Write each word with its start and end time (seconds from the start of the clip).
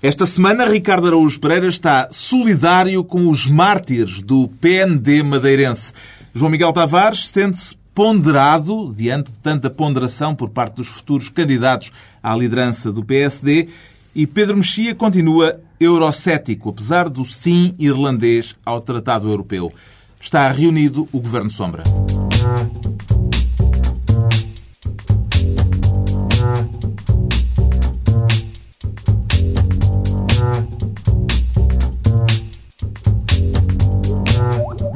Esta 0.00 0.26
semana, 0.26 0.64
Ricardo 0.64 1.08
Araújo 1.08 1.40
Pereira 1.40 1.66
está 1.66 2.08
solidário 2.12 3.02
com 3.02 3.28
os 3.28 3.48
mártires 3.48 4.22
do 4.22 4.46
PND 4.60 5.24
madeirense. 5.24 5.92
João 6.32 6.52
Miguel 6.52 6.72
Tavares 6.72 7.26
sente-se 7.26 7.76
ponderado 7.92 8.94
diante 8.96 9.32
de 9.32 9.38
tanta 9.38 9.68
ponderação 9.68 10.36
por 10.36 10.50
parte 10.50 10.76
dos 10.76 10.86
futuros 10.86 11.28
candidatos 11.28 11.90
à 12.22 12.32
liderança 12.36 12.92
do 12.92 13.04
PSD 13.04 13.66
e 14.14 14.24
Pedro 14.24 14.58
Mexia 14.58 14.94
continua 14.94 15.58
eurocético, 15.80 16.68
apesar 16.68 17.08
do 17.08 17.24
sim 17.24 17.74
irlandês 17.76 18.54
ao 18.64 18.80
Tratado 18.80 19.28
Europeu. 19.28 19.72
Está 20.20 20.48
reunido 20.48 21.08
o 21.10 21.18
Governo 21.18 21.50
Sombra. 21.50 21.82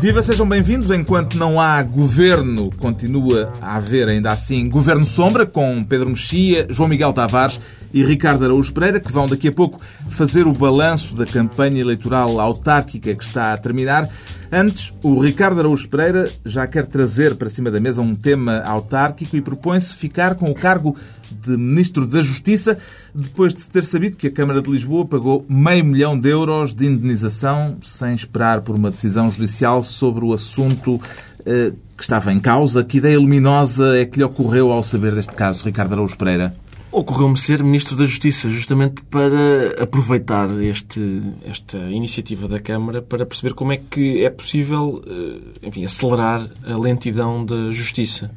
Viva, 0.02 0.20
sejam 0.20 0.48
bem-vindos. 0.48 0.90
Enquanto 0.90 1.38
não 1.38 1.60
há 1.60 1.80
governo, 1.80 2.72
continua 2.76 3.52
a 3.62 3.76
haver 3.76 4.08
ainda 4.08 4.32
assim 4.32 4.68
governo 4.68 5.04
sombra 5.04 5.46
com 5.46 5.84
Pedro 5.84 6.10
Mexia, 6.10 6.66
João 6.68 6.88
Miguel 6.88 7.12
Tavares 7.12 7.60
e 7.94 8.02
Ricardo 8.02 8.44
Araújo 8.44 8.72
Pereira, 8.72 8.98
que 8.98 9.12
vão 9.12 9.28
daqui 9.28 9.46
a 9.46 9.52
pouco 9.52 9.80
fazer 10.10 10.44
o 10.48 10.52
balanço 10.52 11.14
da 11.14 11.24
campanha 11.24 11.80
eleitoral 11.80 12.40
autárquica 12.40 13.14
que 13.14 13.22
está 13.22 13.52
a 13.52 13.56
terminar. 13.56 14.08
Antes, 14.50 14.92
o 15.04 15.20
Ricardo 15.20 15.60
Araújo 15.60 15.88
Pereira 15.88 16.28
já 16.44 16.66
quer 16.66 16.86
trazer 16.86 17.36
para 17.36 17.48
cima 17.48 17.70
da 17.70 17.78
mesa 17.78 18.02
um 18.02 18.16
tema 18.16 18.60
autárquico 18.66 19.36
e 19.36 19.40
propõe-se 19.40 19.94
ficar 19.94 20.34
com 20.34 20.46
o 20.46 20.54
cargo 20.54 20.96
de 21.32 21.56
Ministro 21.56 22.06
da 22.06 22.20
Justiça, 22.20 22.78
depois 23.14 23.54
de 23.54 23.62
se 23.62 23.70
ter 23.70 23.84
sabido 23.84 24.16
que 24.16 24.26
a 24.26 24.30
Câmara 24.30 24.62
de 24.62 24.70
Lisboa 24.70 25.04
pagou 25.04 25.44
meio 25.48 25.84
milhão 25.84 26.18
de 26.18 26.28
euros 26.28 26.74
de 26.74 26.86
indenização 26.86 27.78
sem 27.82 28.14
esperar 28.14 28.60
por 28.60 28.76
uma 28.76 28.90
decisão 28.90 29.30
judicial 29.30 29.82
sobre 29.82 30.24
o 30.24 30.32
assunto 30.32 31.00
eh, 31.44 31.72
que 31.96 32.02
estava 32.02 32.32
em 32.32 32.40
causa. 32.40 32.84
Que 32.84 32.98
ideia 32.98 33.18
luminosa 33.18 33.98
é 33.98 34.04
que 34.04 34.18
lhe 34.18 34.24
ocorreu 34.24 34.70
ao 34.72 34.84
saber 34.84 35.14
deste 35.14 35.34
caso, 35.34 35.64
Ricardo 35.64 35.92
Araújo 35.94 36.16
Pereira? 36.16 36.54
Ocorreu-me 36.90 37.38
ser 37.38 37.62
Ministro 37.62 37.96
da 37.96 38.04
Justiça, 38.04 38.50
justamente 38.50 39.02
para 39.04 39.82
aproveitar 39.82 40.50
este, 40.62 41.22
esta 41.42 41.78
iniciativa 41.78 42.46
da 42.46 42.60
Câmara 42.60 43.00
para 43.00 43.24
perceber 43.24 43.54
como 43.54 43.72
é 43.72 43.78
que 43.78 44.22
é 44.22 44.28
possível 44.28 45.02
eh, 45.06 45.66
enfim, 45.66 45.84
acelerar 45.84 46.50
a 46.64 46.76
lentidão 46.76 47.44
da 47.44 47.72
Justiça. 47.72 48.30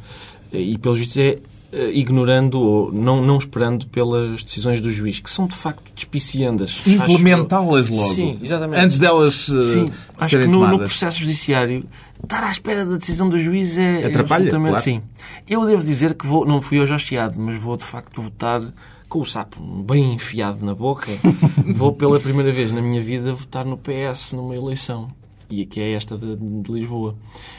E, 0.54 0.78
pelo 0.78 0.96
visto, 0.96 1.18
é 1.20 1.38
ignorando 1.94 2.60
ou 2.60 2.92
não, 2.92 3.22
não 3.22 3.38
esperando 3.38 3.88
pelas 3.88 4.44
decisões 4.44 4.80
do 4.82 4.92
juiz, 4.92 5.20
que 5.20 5.30
são 5.30 5.48
de 5.48 5.56
facto 5.56 5.84
despiciandas. 5.94 6.82
Implementá-las 6.86 7.90
logo. 7.90 8.14
Sim, 8.14 8.40
exatamente. 8.42 8.80
Antes 8.80 9.00
delas 9.00 9.48
uh, 9.48 9.64
Sim, 9.64 9.86
acho 10.18 10.38
que 10.38 10.48
no, 10.48 10.68
no, 10.68 10.78
processo 10.80 11.20
judiciário 11.20 11.84
estar 12.24 12.44
à 12.44 12.52
espera 12.52 12.86
da 12.86 12.98
decisão 12.98 13.30
do 13.30 13.38
juiz 13.38 13.78
é 13.78 14.06
Atrapalha, 14.06 14.46
absolutamente 14.46 14.70
claro. 14.70 14.84
sim. 14.84 15.02
Eu 15.48 15.66
devo 15.66 15.84
dizer 15.84 16.16
que 16.16 16.26
vou, 16.26 16.46
não 16.46 16.62
fui 16.62 16.80
hoje 16.80 16.94
ao 16.94 17.00
chiado, 17.00 17.40
mas 17.40 17.62
vou 17.62 17.78
de 17.78 17.84
facto 17.84 18.22
votar 18.22 18.62
com 19.10 19.20
o 19.20 19.26
sapo 19.26 19.62
bem 19.62 20.14
enfiado 20.14 20.66
na 20.66 20.74
boca. 20.74 21.12
vou 21.76 21.94
pela 21.94 22.20
primeira 22.20 22.52
vez 22.52 22.72
na 22.72 22.82
minha 22.82 23.02
vida 23.02 23.34
votar 23.34 23.66
no 23.66 23.78
PS 23.78 24.34
numa 24.34 24.56
eleição. 24.56 25.08
E 25.50 25.62
aqui 25.62 25.80
é 25.80 25.94
esta 25.94 26.18
de, 26.18 26.36
de 26.36 26.72
Lisboa. 26.72 27.16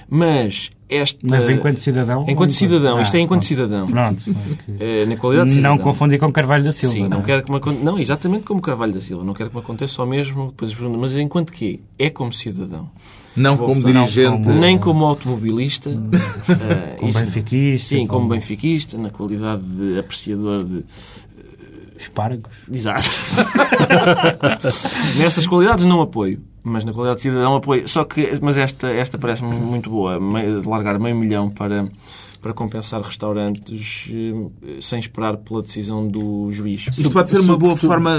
Mas 0.09 0.71
esta... 0.89 1.19
Mas 1.23 1.49
enquanto 1.49 1.79
cidadão? 1.79 2.25
Enquanto 2.29 2.51
cidadão. 2.53 2.97
Ah, 2.99 3.03
Isto 3.03 3.17
é 3.17 3.21
enquanto 3.21 3.41
pronto. 3.41 3.45
cidadão. 3.47 3.87
Pronto. 3.87 4.23
É, 4.81 5.05
na 5.07 5.17
qualidade 5.17 5.49
de 5.51 5.55
cidadão. 5.57 5.77
Não 5.77 5.83
confundir 5.85 6.19
com 6.19 6.33
Carvalho 6.33 6.65
da 6.65 6.73
Silva. 6.73 6.95
Sim, 6.95 7.03
não 7.03 7.09
não 7.11 7.21
é? 7.21 7.23
quero 7.23 7.45
que 7.45 7.53
me 7.53 7.85
Não, 7.85 7.99
exatamente 7.99 8.45
como 8.45 8.61
Carvalho 8.61 8.93
da 8.93 9.01
Silva. 9.01 9.25
Não 9.25 9.35
quero 9.35 9.51
que 9.51 9.57
me 9.57 9.63
aconteça 9.63 9.95
só 9.95 10.07
mesmo 10.07 10.49
depois 10.49 10.75
Mas 10.79 11.17
enquanto 11.17 11.53
que 11.53 11.81
é 11.99 12.11
como 12.11 12.33
cidadão. 12.33 12.89
Não 13.37 13.57
como 13.57 13.75
votar 13.81 13.93
dirigente. 13.93 14.45
como- 14.47 14.61
Nem 14.61 14.79
como 14.79 15.05
automobilista. 15.05 15.91
eh, 15.91 16.97
Como 16.99 17.11
isso- 17.11 17.21
benfiquista. 17.21 17.89
Sim, 17.97 18.07
como 18.07 18.29
benfiquista, 18.29 18.97
na 18.99 19.11
qualidade 19.11 19.63
de 19.63 19.99
apreciador 19.99 20.65
de. 20.65 20.85
Espáragos. 21.99 22.53
Exato. 22.73 23.03
Nessas 25.19 25.47
qualidades 25.47 25.85
não 25.85 26.01
apoio, 26.01 26.41
mas 26.67 26.85
na 26.85 26.93
qualidade 26.93 27.19
de 27.19 27.23
cidadão 27.23 27.55
apoio. 27.55 27.89
Só 27.89 28.05
que, 28.05 28.39
mas 28.43 28.57
esta, 28.57 28.89
esta 28.89 29.17
parece-me 29.17 29.55
muito 29.55 29.89
boa. 29.89 30.19
Largar 30.67 30.99
meio 30.99 31.15
milhão 31.15 31.49
para, 31.49 31.87
para 32.47 32.55
compensar 32.55 33.03
restaurantes 33.03 34.09
eh, 34.13 34.77
sem 34.81 35.01
esperar 35.01 35.37
pela 35.39 35.63
decisão 35.63 36.07
do 36.07 36.49
juiz. 36.53 36.87
Isto 36.97 37.11
pode 37.11 37.29
ser 37.29 37.41
uma 37.41 37.57
boa 37.57 37.77
forma. 37.77 38.19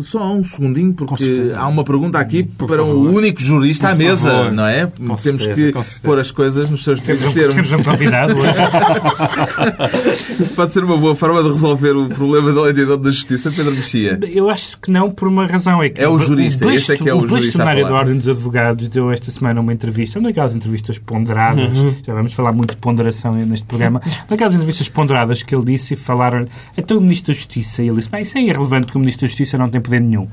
Só 0.00 0.32
um 0.34 0.42
segundinho, 0.42 0.92
porque 0.94 1.52
há 1.54 1.64
uma 1.68 1.84
pergunta 1.84 2.18
aqui 2.18 2.42
para 2.42 2.66
favor. 2.78 2.96
o 2.96 3.12
único 3.14 3.40
jurista 3.40 3.86
à 3.88 3.90
Por 3.90 3.98
mesa, 3.98 4.30
favor. 4.32 4.52
não 4.52 4.66
é? 4.66 4.86
Com 4.86 5.14
Temos 5.14 5.44
certeza, 5.44 5.94
que 5.94 6.00
pôr 6.00 6.18
as 6.18 6.32
coisas 6.32 6.68
nos 6.68 6.82
seus 6.82 7.00
devidos 7.00 7.32
Temos 7.32 7.54
termos. 7.68 7.72
um 7.72 7.82
convidado 7.92 8.32
hoje. 8.36 8.48
Isto 10.42 10.54
pode 10.54 10.72
ser 10.72 10.82
uma 10.82 10.96
boa 10.96 11.14
forma 11.14 11.40
de 11.42 11.48
resolver 11.50 11.92
o 11.96 12.08
problema 12.08 12.52
da 12.52 12.62
lentidão 12.62 12.98
da 13.00 13.10
justiça, 13.10 13.50
Pedro 13.52 13.72
Mexia. 13.74 14.18
Eu 14.32 14.50
acho 14.50 14.76
que 14.80 14.90
não 14.90 15.10
por 15.10 15.28
uma 15.28 15.46
razão. 15.46 15.80
É, 15.82 15.88
que 15.88 16.00
É 16.00 16.08
o 16.08 16.18
jurista, 16.18 16.66
O 16.66 16.70
este 16.72 16.92
é 16.92 16.96
que 16.96 17.08
é 17.08 17.14
o 17.14 17.20
jurista 17.26 17.62
a 17.62 17.64
bastonário 17.64 17.82
falar. 17.84 17.94
da 17.94 18.00
Ordem 18.00 18.16
dos 18.18 18.28
Advogados 18.28 18.88
deu 18.88 19.10
esta 19.12 19.30
semana 19.30 19.60
uma 19.60 19.72
entrevista, 19.72 20.18
uma 20.18 20.28
daquelas 20.30 20.54
entrevistas 20.56 20.98
ponderadas, 20.98 21.78
Uhum. 21.78 21.94
já 22.04 22.14
vamos 22.14 22.32
falar 22.32 22.52
muito 22.52 22.74
de 22.74 22.80
ponderação 22.80 23.32
neste 23.34 23.64
programa, 23.68 24.00
daquelas 24.28 24.54
entrevistas 24.54 24.88
ponderadas 24.88 25.42
que 25.42 25.54
ele 25.54 25.64
disse 25.64 25.94
e 25.94 25.96
falaram 25.96 26.46
então 26.76 26.98
o 26.98 27.00
Ministro 27.00 27.32
da 27.32 27.38
Justiça, 27.38 27.82
e 27.82 27.88
ele 27.88 27.96
disse, 27.96 28.10
bem, 28.10 28.22
isso 28.22 28.38
é 28.38 28.42
irrelevante 28.42 28.88
que 28.88 28.96
o 28.96 29.00
Ministro 29.00 29.22
da 29.22 29.28
Justiça 29.28 29.58
não 29.58 29.68
tem 29.68 29.80
poder 29.80 30.00
nenhum. 30.00 30.26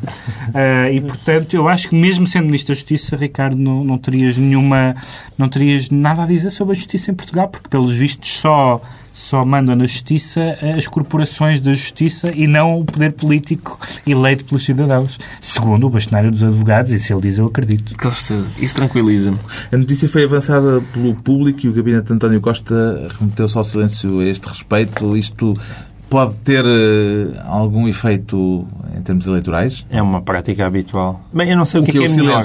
Ah, 0.53 0.90
e, 0.91 1.01
portanto, 1.01 1.56
eu 1.56 1.68
acho 1.68 1.90
que 1.90 1.95
mesmo 1.95 2.25
sendo 2.25 2.45
Ministro 2.45 2.74
da 2.74 2.75
Justiça, 2.75 3.16
Ricardo, 3.16 3.57
não, 3.57 3.84
não 3.84 3.97
terias 3.97 4.38
nenhuma, 4.38 4.95
não 5.38 5.47
terias 5.50 5.90
nada 5.90 6.24
a 6.24 6.25
dizer 6.25 6.50
sobre 6.50 6.74
a 6.74 6.75
Justiça 6.75 7.12
em 7.12 7.13
Portugal, 7.16 7.47
porque, 7.47 7.69
pelos 7.69 7.95
vistos, 7.95 8.29
só 8.29 8.81
só 9.15 9.45
mandam 9.45 9.75
na 9.75 9.87
Justiça 9.87 10.57
as 10.77 10.87
corporações 10.87 11.61
da 11.61 11.73
Justiça 11.73 12.31
e 12.35 12.45
não 12.45 12.81
o 12.81 12.85
poder 12.85 13.13
político 13.13 13.79
eleito 14.05 14.43
pelos 14.43 14.65
cidadãos. 14.65 15.17
Segundo 15.39 15.87
o 15.87 15.89
bastonário 15.89 16.29
dos 16.29 16.43
advogados, 16.43 16.91
e 16.91 16.99
se 16.99 17.13
ele 17.13 17.21
diz, 17.21 17.37
eu 17.37 17.45
acredito. 17.45 17.97
Com 17.97 18.11
certeza. 18.11 18.47
Isso 18.59 18.75
tranquiliza-me. 18.75 19.39
A 19.71 19.77
notícia 19.77 20.09
foi 20.09 20.25
avançada 20.25 20.83
pelo 20.93 21.15
público 21.15 21.65
e 21.65 21.69
o 21.69 21.73
gabinete 21.73 22.07
de 22.07 22.13
António 22.13 22.41
Costa 22.41 23.07
remeteu-se 23.17 23.57
ao 23.57 23.63
silêncio 23.63 24.19
a 24.19 24.25
este 24.25 24.47
respeito. 24.47 25.15
Isto 25.15 25.53
pode 26.09 26.35
ter 26.43 26.65
eh, 26.65 27.41
algum 27.45 27.87
efeito 27.87 28.67
em 28.97 29.01
termos 29.01 29.27
eleitorais? 29.27 29.85
É 29.89 30.01
uma 30.01 30.21
prática 30.21 30.67
habitual. 30.67 31.25
Bem, 31.33 31.51
eu 31.51 31.57
não 31.57 31.65
sei 31.65 31.79
o, 31.79 31.83
O 31.83 31.85
que, 31.85 31.93
que 31.93 31.97
é, 31.99 32.01
é 32.01 32.05
que 32.05 32.11
o 32.11 32.13
é 32.13 32.17
melhor. 32.17 32.43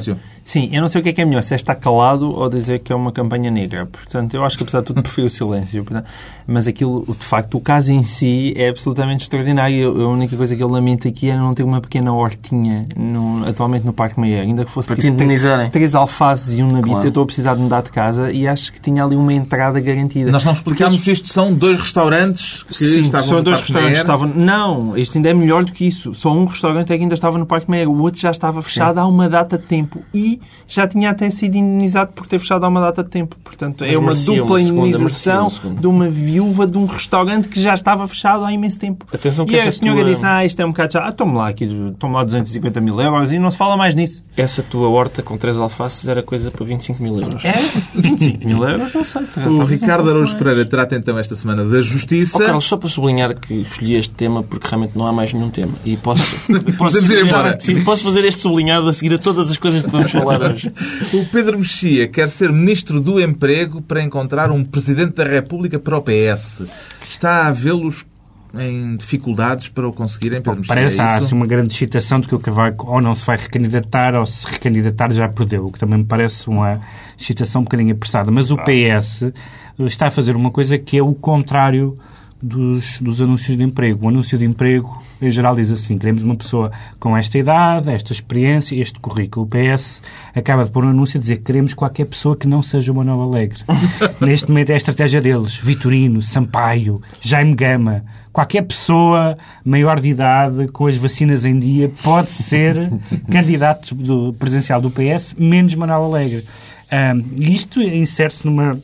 Sim, 0.50 0.69
eu 0.72 0.83
não 0.83 0.88
sei 0.88 1.00
o 1.00 1.05
que 1.05 1.11
é 1.11 1.12
que 1.12 1.21
é 1.21 1.25
melhor, 1.25 1.43
se 1.44 1.53
é 1.53 1.56
estar 1.56 1.77
calado 1.77 2.28
ou 2.28 2.49
dizer 2.49 2.81
que 2.81 2.93
é 2.93 2.97
uma 2.97 3.12
campanha 3.12 3.53
negra. 3.53 3.87
Portanto, 3.87 4.34
eu 4.34 4.44
acho 4.44 4.56
que 4.56 4.65
apesar 4.65 4.81
de 4.81 4.87
tudo 4.87 5.00
prefiro 5.00 5.28
o 5.28 5.31
silêncio. 5.31 5.84
Portanto, 5.84 6.06
Mas 6.44 6.66
aquilo, 6.66 7.06
de 7.16 7.25
facto, 7.25 7.56
o 7.56 7.61
caso 7.61 7.93
em 7.93 8.03
si 8.03 8.53
é 8.56 8.69
absolutamente 8.69 9.22
extraordinário. 9.22 9.78
Eu- 9.78 10.09
A 10.09 10.09
única 10.09 10.37
coisa 10.37 10.56
que 10.56 10.61
ele 10.61 10.72
lamenta 10.72 11.06
aqui 11.09 11.31
é 11.31 11.37
não 11.37 11.55
ter 11.55 11.62
uma 11.62 11.81
pequena 11.81 12.12
hortinha 12.12 12.84
no- 12.97 13.47
atualmente 13.49 13.87
no 13.87 13.93
Parque 13.93 14.19
Meia. 14.19 14.43
Ainda 14.43 14.65
que 14.65 14.71
fosse 14.72 14.88
Para 14.88 14.97
tipo, 14.97 15.06
indenizarem. 15.09 15.71
três 15.71 15.94
alfaces 15.94 16.55
e 16.55 16.62
um 16.65 16.67
nabito. 16.67 16.88
Claro. 16.88 17.05
Eu 17.05 17.09
estou 17.11 17.22
a 17.22 17.27
precisar 17.27 17.55
de 17.55 17.62
mudar 17.62 17.82
de 17.82 17.93
casa 17.93 18.32
e 18.32 18.49
acho 18.49 18.72
que 18.72 18.81
tinha 18.81 19.05
ali 19.05 19.15
uma 19.15 19.32
entrada 19.32 19.78
garantida. 19.78 20.32
Nós 20.32 20.44
não 20.44 20.53
explicámos 20.53 21.06
isto. 21.06 21.28
São 21.32 21.53
dois 21.55 21.77
restaurantes 21.78 22.65
que 22.65 22.75
Sim, 22.75 23.00
estavam 23.03 23.28
só 23.28 23.37
no 23.37 23.43
dois 23.44 23.61
restaurantes 23.61 23.93
Meyer. 23.93 24.00
estavam. 24.05 24.28
Não, 24.34 24.97
isto 24.99 25.17
ainda 25.17 25.28
é 25.31 25.34
melhor 25.34 25.65
do 25.65 25.71
que 25.71 25.87
isso. 25.87 26.12
Só 26.15 26.32
um 26.32 26.47
restaurante 26.47 26.93
é 26.93 26.97
que 26.97 27.03
ainda 27.05 27.15
estava 27.15 27.38
no 27.38 27.47
Parque 27.47 27.71
Meia. 27.71 27.88
O 27.88 28.00
outro 28.00 28.21
já 28.21 28.32
estava 28.32 28.61
fechado 28.62 28.99
há 28.99 29.06
uma 29.06 29.28
data 29.28 29.56
de 29.56 29.65
tempo 29.67 30.03
e 30.12 30.40
já 30.69 30.87
tinha 30.87 31.11
até 31.11 31.28
sido 31.31 31.56
indenizado 31.56 32.12
por 32.15 32.27
ter 32.27 32.39
fechado 32.39 32.65
há 32.65 32.69
uma 32.69 32.81
data 32.81 33.03
de 33.03 33.11
tempo. 33.11 33.37
Portanto, 33.43 33.81
Mas 33.84 33.93
é 33.93 33.99
uma 33.99 34.15
dupla 34.15 34.56
uma 34.56 34.59
segunda, 34.59 34.89
indenização 34.89 35.49
uma 35.65 35.81
de 35.81 35.87
uma 35.87 36.09
viúva 36.09 36.67
de 36.67 36.78
um 36.78 36.87
restaurante 36.87 37.49
que 37.49 37.61
já 37.61 37.75
estava 37.75 38.06
fechado 38.09 38.45
há 38.45 38.53
imenso 38.53 38.79
tempo. 38.79 39.05
Atenção 39.12 39.45
que 39.47 39.55
e 39.55 39.56
a 39.56 39.62
essa 39.65 39.73
senhora 39.79 40.00
tua- 40.00 40.11
disse: 40.11 40.25
Ah, 40.25 40.45
isto 40.45 40.61
é 40.61 40.65
um 40.65 40.69
bocado 40.71 40.93
chato. 40.93 41.06
Ah, 41.09 41.12
tome 41.12 41.37
lá 41.37 41.49
aqui, 41.49 41.95
tome 41.99 42.15
lá 42.15 42.25
250 42.25 42.81
mil 42.81 43.00
euros 43.00 43.33
e 43.33 43.39
não 43.39 43.50
se 43.50 43.56
fala 43.56 43.76
mais 43.76 43.94
nisso. 43.94 44.23
Essa 44.37 44.62
tua 44.62 44.88
horta 44.88 45.23
com 45.23 45.37
três 45.37 45.59
alfaces 45.59 46.06
era 46.09 46.23
coisa 46.23 46.50
para 46.50 46.64
25 46.64 47.03
mil 47.03 47.20
euros. 47.20 47.44
É 47.44 47.53
25 47.94 48.47
mil 48.47 48.64
euros, 48.64 48.94
não 48.94 49.05
sei. 49.05 49.23
O 49.44 49.50
um 49.61 49.64
Ricardo 49.64 50.05
pouco 50.05 50.11
Araújo. 50.19 50.37
Pereira 50.37 50.64
trata 50.64 50.94
então 50.97 51.19
esta 51.19 51.35
semana 51.37 51.64
da 51.64 51.79
Oh, 51.79 51.82
justiça. 51.82 52.38
Carlos, 52.38 52.64
só 52.64 52.76
para 52.76 52.88
sublinhar 52.88 53.35
que 53.38 53.55
escolhi 53.62 53.94
este 53.97 54.14
tema 54.14 54.43
porque 54.43 54.67
realmente 54.69 54.97
não 54.97 55.06
há 55.06 55.12
mais 55.12 55.32
nenhum 55.32 55.50
tema. 55.50 55.73
E 55.85 55.97
posso, 55.97 56.23
posso, 56.79 56.97
Podemos 56.97 57.11
ir 57.11 57.26
embora. 57.26 57.59
Sim, 57.61 57.82
posso 57.85 58.03
fazer 58.05 58.25
este 58.25 58.41
sublinhado 58.41 58.88
a 58.88 58.93
seguir 58.93 59.14
a 59.14 59.19
todas 59.19 59.50
as 59.50 59.56
coisas 59.59 59.82
que 59.85 59.91
vamos 59.91 60.11
falar 60.12 60.30
hoje. 60.38 60.73
O 61.12 61.25
Pedro 61.27 61.59
Mexia 61.59 62.09
quer 62.09 62.31
ser 62.31 62.53
Ministro 62.53 63.00
do 63.00 63.21
Emprego 63.21 63.82
para 63.82 64.03
encontrar 64.03 64.50
um 64.50 64.65
Presidente 64.65 65.15
da 65.15 65.25
República 65.25 65.79
para 65.79 65.97
o 65.97 66.03
PS. 66.03 66.62
Está 67.09 67.47
a 67.47 67.53
vê-los 67.53 68.06
em 68.55 68.97
dificuldades 68.97 69.69
para 69.69 69.88
o 69.88 69.93
conseguirem, 69.93 70.41
Pedro 70.41 70.61
Mexia? 70.61 70.75
Parece 70.75 71.00
é 71.00 71.03
há 71.03 71.17
assim, 71.17 71.35
uma 71.35 71.47
grande 71.47 71.73
excitação 71.73 72.21
de 72.21 72.29
que 72.29 72.35
o 72.35 72.38
Cavaco 72.38 72.91
ou 72.91 73.00
não 73.00 73.15
se 73.15 73.25
vai 73.25 73.37
recandidatar 73.37 74.19
ou 74.19 74.27
se 74.27 74.47
recandidatar 74.47 75.12
já 75.12 75.29
perdeu, 75.29 75.67
o 75.67 75.73
que 75.73 75.79
também 75.79 75.99
me 75.99 76.05
parece 76.05 76.49
uma 76.49 76.81
excitação 77.19 77.61
um 77.61 77.65
bocadinho 77.65 77.94
apressada. 77.94 78.31
Mas 78.31 78.50
o 78.50 78.56
PS 78.56 79.33
está 79.79 80.09
a 80.09 80.11
fazer 80.11 80.37
uma 80.37 80.50
coisa 80.50 80.79
que 80.79 80.97
é 80.97 81.03
o 81.03 81.15
contrário 81.15 81.97
dos, 82.43 83.00
dos 83.00 83.21
anúncios 83.21 83.56
de 83.56 83.62
emprego. 83.62 84.06
O 84.06 84.09
anúncio 84.09 84.38
de 84.38 84.44
emprego, 84.44 85.03
em 85.20 85.31
geral, 85.31 85.55
diz 85.55 85.70
assim: 85.70 85.99
queremos 85.99 86.22
uma 86.22 86.34
pessoa 86.34 86.70
com 86.99 87.17
esta 87.17 87.38
idade, 87.38 87.90
esta 87.90 88.12
experiência, 88.12 88.81
este 88.81 88.99
currículo. 88.99 89.46
O 89.46 89.49
PS 89.49 90.02
acaba 90.34 90.64
de 90.64 90.70
pôr 90.70 90.84
um 90.84 90.90
anúncio 90.90 91.19
a 91.19 91.20
dizer 91.20 91.37
que 91.37 91.44
queremos 91.44 91.75
qualquer 91.75 92.06
pessoa 92.06 92.37
que 92.37 92.46
não 92.46 92.62
seja 92.62 92.90
o 92.93 92.94
Manuel 92.94 93.22
Alegre. 93.22 93.61
Neste 94.20 94.49
momento 94.49 94.70
é 94.70 94.75
a 94.75 94.76
estratégia 94.76 95.20
deles: 95.20 95.56
Vitorino, 95.56 96.22
Sampaio, 96.22 97.00
Jaime 97.20 97.55
Gama. 97.55 98.05
Qualquer 98.32 98.62
pessoa 98.62 99.37
maior 99.64 99.99
de 99.99 100.11
idade, 100.11 100.69
com 100.69 100.87
as 100.87 100.96
vacinas 100.96 101.44
em 101.44 101.58
dia, 101.58 101.90
pode 102.02 102.31
ser 102.31 102.93
candidato 103.31 103.93
do, 103.94 104.32
presidencial 104.34 104.81
do 104.81 104.90
PS, 104.90 105.34
menos 105.37 105.75
Manuel 105.75 106.05
Alegre. 106.05 106.44
Um, 106.93 107.43
isto 107.43 107.81
insere-se 107.81 108.46
numa 108.46 108.78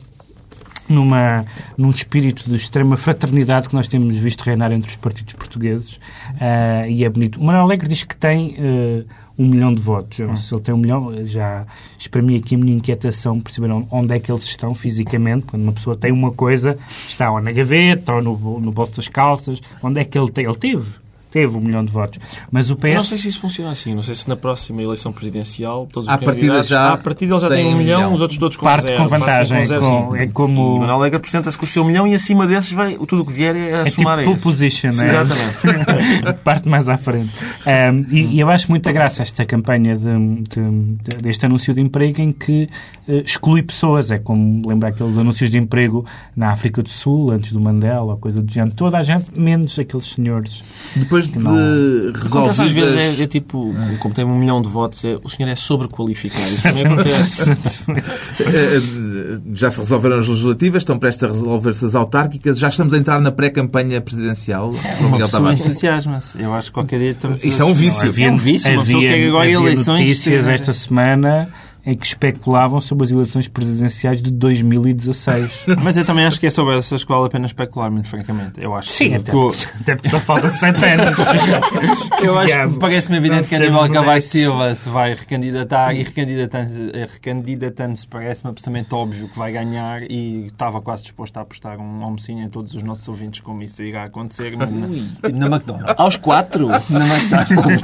numa, 0.89 1.45
num 1.77 1.89
espírito 1.89 2.49
de 2.49 2.55
extrema 2.55 2.97
fraternidade 2.97 3.67
que 3.67 3.75
nós 3.75 3.87
temos 3.87 4.17
visto 4.17 4.41
reinar 4.41 4.71
entre 4.71 4.89
os 4.89 4.95
partidos 4.95 5.33
portugueses 5.33 5.95
uh, 5.95 6.89
e 6.89 7.03
é 7.03 7.09
bonito. 7.09 7.39
O 7.39 7.43
Manuel 7.43 7.63
Alegre 7.63 7.87
diz 7.87 8.03
que 8.03 8.15
tem 8.15 8.55
uh, 8.55 9.05
um 9.37 9.47
milhão 9.47 9.73
de 9.73 9.81
votos. 9.81 10.19
Eu 10.19 10.27
não 10.27 10.35
sei 10.35 10.47
se 10.47 10.55
ele 10.55 10.61
tem 10.61 10.73
um 10.73 10.77
milhão, 10.77 11.11
já 11.25 11.65
exprimi 11.97 12.37
aqui 12.37 12.55
a 12.55 12.57
minha 12.57 12.75
inquietação, 12.75 13.39
perceber 13.39 13.71
onde 13.91 14.13
é 14.13 14.19
que 14.19 14.31
eles 14.31 14.43
estão 14.43 14.73
fisicamente. 14.73 15.45
Quando 15.45 15.61
uma 15.61 15.73
pessoa 15.73 15.95
tem 15.95 16.11
uma 16.11 16.31
coisa, 16.31 16.77
está 17.07 17.31
ou 17.31 17.41
na 17.41 17.51
gaveta 17.51 18.13
ou 18.13 18.21
no, 18.21 18.59
no 18.59 18.71
bolso 18.71 18.95
das 18.95 19.07
calças, 19.07 19.61
onde 19.81 19.99
é 19.99 20.03
que 20.03 20.17
ele 20.17 20.31
tem? 20.31 20.45
Ele 20.45 20.55
teve 20.55 21.06
teve 21.37 21.55
um 21.55 21.61
milhão 21.61 21.85
de 21.85 21.91
votos. 21.91 22.19
Mas 22.51 22.71
o 22.71 22.75
PS... 22.75 22.85
Eu 22.85 22.93
não 22.95 23.01
sei 23.03 23.17
se 23.19 23.27
isso 23.27 23.39
funciona 23.39 23.69
assim. 23.69 23.93
Não 23.93 24.01
sei 24.01 24.15
se 24.15 24.27
na 24.27 24.35
próxima 24.35 24.81
eleição 24.81 25.13
presidencial 25.13 25.87
todos 25.91 26.09
os 26.09 26.13
à 26.13 26.17
partida 26.17 26.63
já 26.63 26.93
à 26.93 26.97
partida 26.97 27.35
ele 27.35 27.41
já 27.41 27.47
tem, 27.47 27.67
um 27.67 27.77
milhão, 27.77 27.99
milhão, 27.99 28.13
os 28.13 28.21
outros 28.21 28.39
todos 28.39 28.57
com 28.57 28.65
Parte 28.65 28.87
zero. 28.87 29.03
com 29.03 29.07
vantagem. 29.07 29.67
Parte 29.67 29.79
com, 29.79 30.07
com, 30.07 30.15
é 30.15 30.25
como... 30.27 30.77
E 30.77 30.79
Manuel 30.79 30.97
Alegre 30.97 31.17
apresenta-se 31.17 31.55
com 31.55 31.65
o 31.65 31.67
seu 31.67 31.85
milhão 31.85 32.07
e 32.07 32.15
acima 32.15 32.47
desses 32.47 32.71
vai, 32.71 32.97
tudo 32.97 33.21
o 33.21 33.25
que 33.25 33.33
vier 33.33 33.55
é 33.55 33.75
a 33.75 33.81
é 33.81 33.89
somar 33.89 34.17
tipo 34.17 34.31
a 34.31 34.35
position, 34.35 34.91
Sim, 34.91 35.05
é? 35.05 35.09
Exatamente. 35.09 36.39
Parte 36.43 36.67
mais 36.67 36.89
à 36.89 36.97
frente. 36.97 37.31
Um, 37.65 38.05
e, 38.11 38.35
e, 38.35 38.39
eu 38.39 38.49
acho 38.49 38.69
muita 38.69 38.91
graça 38.91 39.21
esta 39.21 39.45
campanha 39.45 39.95
de, 39.95 40.05
de, 40.05 41.21
deste 41.21 41.45
anúncio 41.45 41.71
de 41.71 41.81
emprego 41.81 42.19
em 42.19 42.31
que 42.31 42.67
uh, 43.07 43.21
exclui 43.23 43.61
pessoas. 43.61 44.09
É 44.09 44.17
como 44.17 44.67
lembrar 44.67 44.89
aqueles 44.89 45.17
anúncios 45.17 45.51
de 45.51 45.57
emprego 45.57 46.03
na 46.35 46.51
África 46.51 46.81
do 46.81 46.89
Sul, 46.89 47.31
antes 47.31 47.53
do 47.53 47.59
Mandela, 47.59 48.17
coisa 48.17 48.41
do 48.41 48.51
género. 48.51 48.75
Toda 48.75 48.97
a 48.97 49.03
gente, 49.03 49.27
menos 49.37 49.77
aqueles 49.77 50.07
senhores. 50.09 50.63
Depois 50.95 51.26
de 51.29 52.27
Acontece 52.27 52.61
às 52.61 52.71
vezes, 52.71 53.19
é, 53.19 53.23
é, 53.23 53.27
tipo, 53.27 53.73
como 53.99 54.13
tem 54.13 54.25
um 54.25 54.37
milhão 54.37 54.61
de 54.61 54.69
votos, 54.69 55.03
é, 55.03 55.17
o 55.23 55.29
senhor 55.29 55.49
é 55.49 55.55
sobrequalificado. 55.55 56.43
Isso 56.43 56.63
também 56.63 56.85
acontece. 56.85 57.55
Já 59.53 59.71
se 59.71 59.79
resolveram 59.79 60.19
as 60.19 60.27
legislativas, 60.27 60.81
estão 60.81 60.99
prestes 60.99 61.23
a 61.23 61.27
resolver-se 61.27 61.85
as 61.85 61.95
autárquicas, 61.95 62.59
já 62.59 62.69
estamos 62.69 62.93
a 62.93 62.97
entrar 62.97 63.19
na 63.19 63.31
pré-campanha 63.31 64.01
presidencial. 64.01 64.71
É, 64.83 65.03
uma 65.03 65.17
pessoa 65.17 65.53
entusiasma-se. 65.53 66.41
Eu 66.41 66.53
acho 66.53 66.67
que 66.67 66.73
qualquer 66.73 66.99
dia 66.99 67.11
estamos... 67.11 67.43
Isto 67.43 67.61
é 67.61 67.65
um 67.65 67.73
vício. 67.73 68.09
Havia, 68.09 68.27
é 68.27 68.31
um 68.31 68.37
vício. 68.37 68.71
Uma 68.71 68.81
havia, 68.81 69.13
que 69.13 69.27
agora 69.27 69.43
havia 69.45 69.57
eleições... 69.57 69.99
notícias 69.99 70.47
esta 70.47 70.73
semana 70.73 71.49
em 71.87 71.95
que 71.95 72.05
especulavam 72.05 72.81
sobre 72.81 73.05
as 73.05 73.11
eleições 73.11 73.47
presidenciais 73.47 74.21
de 74.21 74.29
2016. 74.29 75.63
Mas 75.81 75.95
eu 75.95 76.03
também 76.03 76.25
acho 76.25 76.37
que 76.37 76.45
é 76.45 76.49
sobre 76.49 76.77
essas 76.77 77.01
que 77.05 77.09
vale 77.09 77.27
a 77.27 77.29
pena 77.29 77.45
especular, 77.45 77.89
muito 77.89 78.09
francamente. 78.09 78.61
Eu 78.61 78.75
acho 78.75 78.89
Sim, 78.89 79.11
que... 79.11 79.15
até, 79.15 79.31
porque, 79.31 79.65
até 79.79 79.95
porque 79.95 80.09
só 80.09 80.19
faltam 80.19 80.51
100 80.51 80.69
anos. 80.69 81.17
eu 82.21 82.37
acho 82.37 82.73
parece-me 82.77 83.15
evidente 83.15 83.47
que 83.47 83.55
Aníbal 83.55 83.89
Cavaco 83.89 84.21
Silva 84.21 84.75
se 84.75 84.89
vai 84.89 85.13
recandidatar 85.13 85.95
e 85.95 86.03
recandidatando-se 86.03 86.91
recandidatando 87.07 87.97
parece-me 88.09 88.49
absolutamente 88.49 88.93
óbvio 88.93 89.29
que 89.29 89.39
vai 89.39 89.53
ganhar 89.53 90.03
e 90.03 90.47
estava 90.47 90.81
quase 90.81 91.03
disposto 91.03 91.37
a 91.37 91.41
apostar 91.41 91.79
um 91.79 92.03
almocinho 92.03 92.43
em 92.43 92.49
todos 92.49 92.75
os 92.75 92.83
nossos 92.83 93.07
ouvintes 93.07 93.39
como 93.39 93.63
isso 93.63 93.81
irá 93.81 94.03
acontecer 94.03 94.57
na, 94.57 94.65
na 94.65 95.47
McDonald's. 95.47 95.95
Aos 95.97 96.17
quatro? 96.17 96.67
Na 96.67 97.05
McDonald's. 97.05 97.81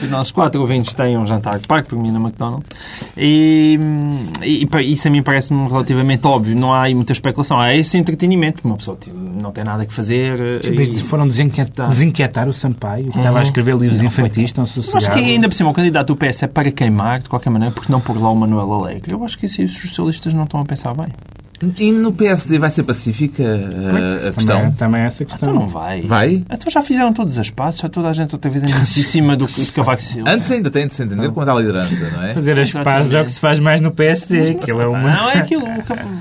os 0.02 0.10
nossos 0.10 0.32
quatro 0.32 0.62
ouvintes 0.62 0.94
têm 0.94 1.18
um 1.18 1.26
jantar 1.26 1.58
de 1.58 1.66
parque 1.66 1.90
por 1.90 1.98
mim 1.98 2.13
na 2.14 2.20
McDonald's. 2.20 2.68
E, 3.16 3.78
e, 4.42 4.66
e 4.66 4.92
isso 4.92 5.08
a 5.08 5.10
mim 5.10 5.22
parece-me 5.22 5.68
relativamente 5.68 6.26
óbvio. 6.26 6.56
Não 6.56 6.72
há 6.72 6.82
aí 6.82 6.94
muita 6.94 7.12
especulação. 7.12 7.58
Há 7.58 7.74
esse 7.74 7.98
entretenimento. 7.98 8.62
Uma 8.64 8.76
pessoa 8.76 8.96
tipo, 8.96 9.16
não 9.16 9.50
tem 9.50 9.64
nada 9.64 9.84
que 9.84 9.92
fazer. 9.92 10.64
E... 10.64 10.96
Foram 11.02 11.26
desinquietar, 11.26 11.88
desinquietar 11.88 12.48
o 12.48 12.52
Sampaio, 12.52 13.10
que 13.10 13.18
estava 13.18 13.40
a 13.40 13.42
escrever 13.42 13.76
livros 13.76 13.98
não, 13.98 14.06
infantis, 14.06 14.52
sossegado. 14.52 14.96
Acho 14.96 15.12
que 15.12 15.18
ainda 15.18 15.48
por 15.48 15.54
cima 15.54 15.70
o 15.70 15.74
candidato 15.74 16.14
do 16.14 16.16
PS 16.16 16.44
é 16.44 16.46
para 16.46 16.70
queimar, 16.70 17.20
de 17.20 17.28
qualquer 17.28 17.50
maneira, 17.50 17.74
porque 17.74 17.90
não 17.90 18.00
por 18.00 18.20
lá 18.20 18.30
o 18.30 18.36
Manuel 18.36 18.72
Alegre. 18.72 19.12
Eu 19.12 19.24
acho 19.24 19.38
que 19.38 19.46
isso 19.46 19.62
os 19.62 19.72
socialistas 19.72 20.32
não 20.34 20.44
estão 20.44 20.60
a 20.60 20.64
pensar 20.64 20.94
bem. 20.94 21.08
E 21.78 21.92
no 21.92 22.12
PSD 22.12 22.58
vai 22.58 22.70
ser 22.70 22.82
pacífica 22.82 23.44
pois, 23.90 24.26
a 24.26 24.32
questão? 24.32 24.56
Também, 24.56 24.72
também 24.72 25.00
é 25.02 25.06
essa 25.06 25.24
questão. 25.24 25.50
Então 25.50 25.60
não 25.60 25.68
vai. 25.68 26.02
Vai? 26.02 26.44
Então 26.50 26.70
já 26.70 26.82
fizeram 26.82 27.12
todas 27.12 27.38
as 27.38 27.50
passos, 27.50 27.80
já 27.80 27.88
toda 27.88 28.08
a 28.08 28.12
gente 28.12 28.34
outra 28.34 28.50
vez 28.50 28.64
em 28.64 28.84
cima 28.84 29.36
do, 29.36 29.46
do 29.46 29.72
Cavaco 29.72 30.02
Silva. 30.02 30.30
Antes 30.30 30.50
ainda 30.50 30.70
tem 30.70 30.86
de 30.86 30.94
se 30.94 31.02
entender 31.02 31.30
quanto 31.32 31.50
à 31.50 31.54
liderança, 31.54 32.10
não 32.10 32.22
é? 32.22 32.34
Fazer 32.34 32.58
as 32.58 32.72
pazes 32.72 33.14
é 33.14 33.20
o 33.20 33.24
que 33.24 33.32
se 33.32 33.40
faz 33.40 33.58
mais 33.58 33.80
no 33.80 33.90
PSD. 33.90 34.52
Aquilo 34.52 34.80
é 34.80 34.86
uma... 34.86 35.10
Não, 35.10 35.30
é 35.30 35.38
aquilo. 35.38 35.66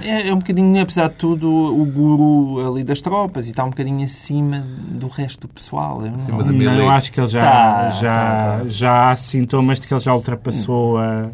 É, 0.03 0.29
é 0.29 0.33
um 0.33 0.39
bocadinho, 0.39 0.81
apesar 0.81 1.09
de 1.09 1.15
tudo, 1.15 1.49
o 1.49 1.85
guru 1.85 2.71
ali 2.71 2.83
das 2.83 3.01
tropas 3.01 3.47
e 3.47 3.51
está 3.51 3.63
um 3.63 3.69
bocadinho 3.69 4.03
acima 4.03 4.65
do 4.89 5.07
resto 5.07 5.41
do 5.41 5.47
pessoal. 5.47 6.05
Eu 6.05 6.11
não, 6.11 6.51
não, 6.51 6.77
eu 6.77 6.89
acho 6.89 7.11
que 7.11 7.19
ele 7.19 7.27
já, 7.27 7.41
tá, 7.41 7.89
já, 7.89 8.13
tá, 8.13 8.57
tá. 8.59 8.63
já 8.67 9.11
há 9.11 9.15
sintomas 9.15 9.79
de 9.79 9.87
que 9.87 9.93
ele 9.93 10.01
já 10.01 10.13
ultrapassou 10.13 10.97
a 10.97 11.29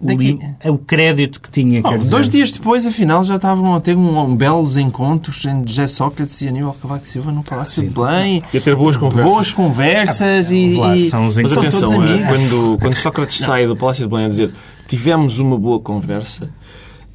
Daqui... 0.00 0.38
o, 0.64 0.72
o 0.72 0.78
crédito 0.78 1.40
que 1.40 1.50
tinha. 1.50 1.82
Não, 1.82 1.98
dois 1.98 2.28
dias 2.28 2.50
depois, 2.50 2.86
afinal, 2.86 3.22
já 3.22 3.36
estavam 3.36 3.74
a 3.74 3.80
ter 3.80 3.96
um, 3.96 4.18
um 4.18 4.34
belos 4.34 4.76
encontros 4.76 5.44
entre 5.44 5.68
José 5.68 5.86
Sócrates 5.86 6.40
e 6.40 6.48
Aníbal 6.48 6.74
Cavaco 6.80 7.06
Silva 7.06 7.30
no 7.30 7.42
Palácio 7.42 7.82
de 7.82 7.90
Belém. 7.90 8.42
E 8.52 8.58
a 8.58 8.60
ter 8.60 8.74
boas 8.74 8.96
conversas. 8.96 9.32
Boas 9.32 9.50
conversas 9.50 10.50
ah, 10.50 10.54
e, 10.54 10.98
e... 10.98 11.10
São 11.10 11.26
os 11.26 11.36
Mas 11.36 11.56
atenção, 11.56 12.02
é, 12.02 12.26
quando, 12.26 12.78
quando 12.80 12.94
Sócrates 12.94 13.40
não. 13.40 13.46
sai 13.46 13.66
do 13.66 13.76
Palácio 13.76 14.04
de 14.04 14.10
Belém 14.10 14.26
a 14.26 14.28
dizer 14.28 14.52
tivemos 14.90 15.38
uma 15.38 15.56
boa 15.56 15.78
conversa, 15.78 16.50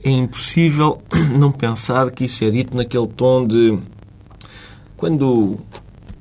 é 0.01 0.09
impossível 0.09 1.01
não 1.37 1.51
pensar 1.51 2.09
que 2.09 2.23
isso 2.23 2.45
é 2.45 2.49
dito 2.49 2.77
naquele 2.77 3.07
tom 3.07 3.45
de 3.45 3.77
quando 4.95 5.59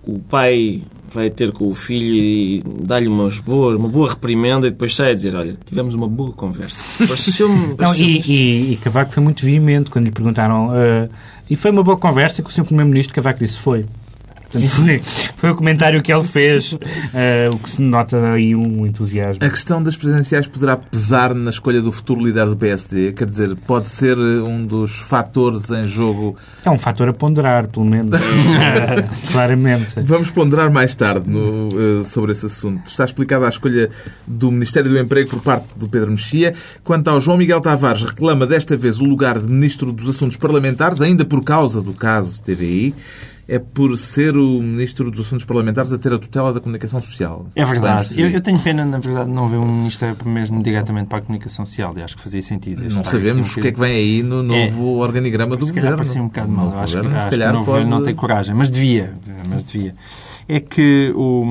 o 0.05 0.19
pai 0.19 0.82
vai 1.14 1.31
ter 1.31 1.52
com 1.52 1.69
o 1.69 1.75
filho 1.75 2.14
e 2.14 2.62
dá-lhe 2.82 3.06
umas 3.06 3.38
boas, 3.38 3.78
uma 3.78 3.88
boa 3.88 4.11
reprimenda 4.11 4.66
e 4.66 4.70
depois 4.70 4.94
sai 4.94 5.12
a 5.12 5.14
dizer, 5.14 5.34
olha, 5.34 5.56
tivemos 5.64 5.94
uma 5.94 6.08
boa 6.08 6.32
conversa. 6.32 6.82
Não, 7.78 7.94
e, 7.94 8.20
e, 8.26 8.72
e, 8.72 8.76
Cavaco 8.76 9.12
foi 9.12 9.22
muito 9.22 9.44
veemente 9.44 9.90
quando 9.90 10.06
lhe 10.06 10.11
perguntaram 10.11 10.69
uh, 10.69 11.08
e 11.49 11.56
foi 11.56 11.70
uma 11.70 11.82
boa 11.82 11.96
conversa 11.96 12.43
que 12.43 12.49
o 12.49 12.52
Sr. 12.52 12.64
Primeiro-Ministro 12.64 13.14
Cavaco 13.14 13.38
disse, 13.38 13.58
foi. 13.58 13.87
Foi 15.36 15.50
o 15.50 15.54
comentário 15.54 16.02
que 16.02 16.12
ele 16.12 16.24
fez, 16.24 16.72
uh, 16.72 16.78
o 17.52 17.58
que 17.58 17.70
se 17.70 17.82
nota 17.82 18.32
aí 18.32 18.54
um 18.54 18.86
entusiasmo. 18.86 19.44
A 19.44 19.50
questão 19.50 19.82
das 19.82 19.96
presidenciais 19.96 20.46
poderá 20.46 20.76
pesar 20.76 21.34
na 21.34 21.50
escolha 21.50 21.81
do 21.81 21.90
futuro 21.90 22.24
líder 22.24 22.46
do 22.46 22.56
PSD? 22.56 23.12
Quer 23.12 23.29
dizer, 23.29 23.56
pode 23.67 23.88
ser 23.88 24.19
um 24.19 24.64
dos 24.64 24.93
fatores 25.00 25.70
em 25.70 25.86
jogo? 25.86 26.36
É 26.64 26.70
um 26.70 26.79
fator 26.79 27.08
a 27.08 27.12
ponderar, 27.12 27.69
pelo 27.69 27.84
menos. 27.84 28.19
Claramente. 29.32 30.00
Vamos 30.02 30.31
ponderar 30.31 30.70
mais 30.70 30.94
tarde 30.94 31.29
no, 31.29 31.69
uh, 32.00 32.05
sobre 32.05 32.32
esse 32.32 32.46
assunto. 32.46 32.86
Está 32.86 33.05
explicada 33.05 33.46
a 33.46 33.48
escolha 33.48 33.90
do 34.26 34.50
Ministério 34.50 34.90
do 34.90 34.98
Emprego 34.98 35.31
por 35.31 35.40
parte 35.40 35.67
do 35.76 35.88
Pedro 35.88 36.10
Mexia. 36.10 36.55
Quanto 36.82 37.08
ao 37.08 37.20
João 37.20 37.36
Miguel 37.36 37.60
Tavares, 37.60 38.02
reclama 38.02 38.46
desta 38.46 38.76
vez 38.76 39.00
o 39.00 39.05
lugar 39.05 39.38
de 39.38 39.46
Ministro 39.46 39.93
dos 39.93 40.08
Assuntos 40.08 40.36
Parlamentares, 40.36 41.00
ainda 41.00 41.24
por 41.24 41.43
causa 41.43 41.81
do 41.81 41.93
caso 41.93 42.43
TVI 42.43 42.94
é 43.46 43.58
por 43.58 43.96
ser 43.98 44.36
o 44.36 44.60
Ministro 44.60 45.10
dos 45.10 45.20
Assuntos 45.20 45.44
Parlamentares 45.44 45.93
a 45.93 45.98
ter 45.98 46.13
a 46.13 46.19
tutela 46.19 46.53
da 46.53 46.60
comunicação 46.60 47.01
social. 47.01 47.46
É 47.55 47.65
verdade. 47.65 48.20
Eu, 48.20 48.29
eu, 48.29 48.41
tenho 48.41 48.58
pena, 48.58 48.84
na 48.84 48.98
verdade, 48.98 49.29
de 49.29 49.34
não 49.34 49.46
ver 49.48 49.58
um 49.58 49.67
Ministério 49.67 50.17
mesmo 50.24 50.63
diretamente 50.63 51.08
para 51.08 51.19
a 51.19 51.20
comunicação 51.20 51.67
social. 51.67 51.94
E 51.96 52.03
acho 52.03 52.17
que 52.17 52.22
fazia 52.22 52.43
sentido. 52.43 52.82
Não 52.84 53.05
sabemos 53.05 53.48
um 53.48 53.58
o 53.58 53.63
que 53.63 53.69
é 53.69 53.72
que 53.72 53.79
vem 53.79 53.96
aí 53.96 54.22
no 54.22 54.43
novo 54.43 54.98
é, 54.98 55.05
organigrama 55.05 55.56
do 55.56 55.67
se 55.67 55.72
Governo. 55.72 55.96
Parecia 55.96 56.22
um 56.22 56.27
bocado 56.27 56.51
mal. 56.51 56.79
Acho, 56.79 56.96
governo, 56.96 57.17
acho 57.17 57.29
que 57.29 57.34
o 57.34 57.53
novo 57.53 57.65
pode... 57.65 57.84
não 57.84 58.03
tem 58.03 58.15
coragem. 58.15 58.55
Mas 58.55 58.70
devia. 58.70 59.15
Mas 59.48 59.65
devia. 59.65 59.94
É 60.48 60.60
que 60.60 61.13
o, 61.15 61.44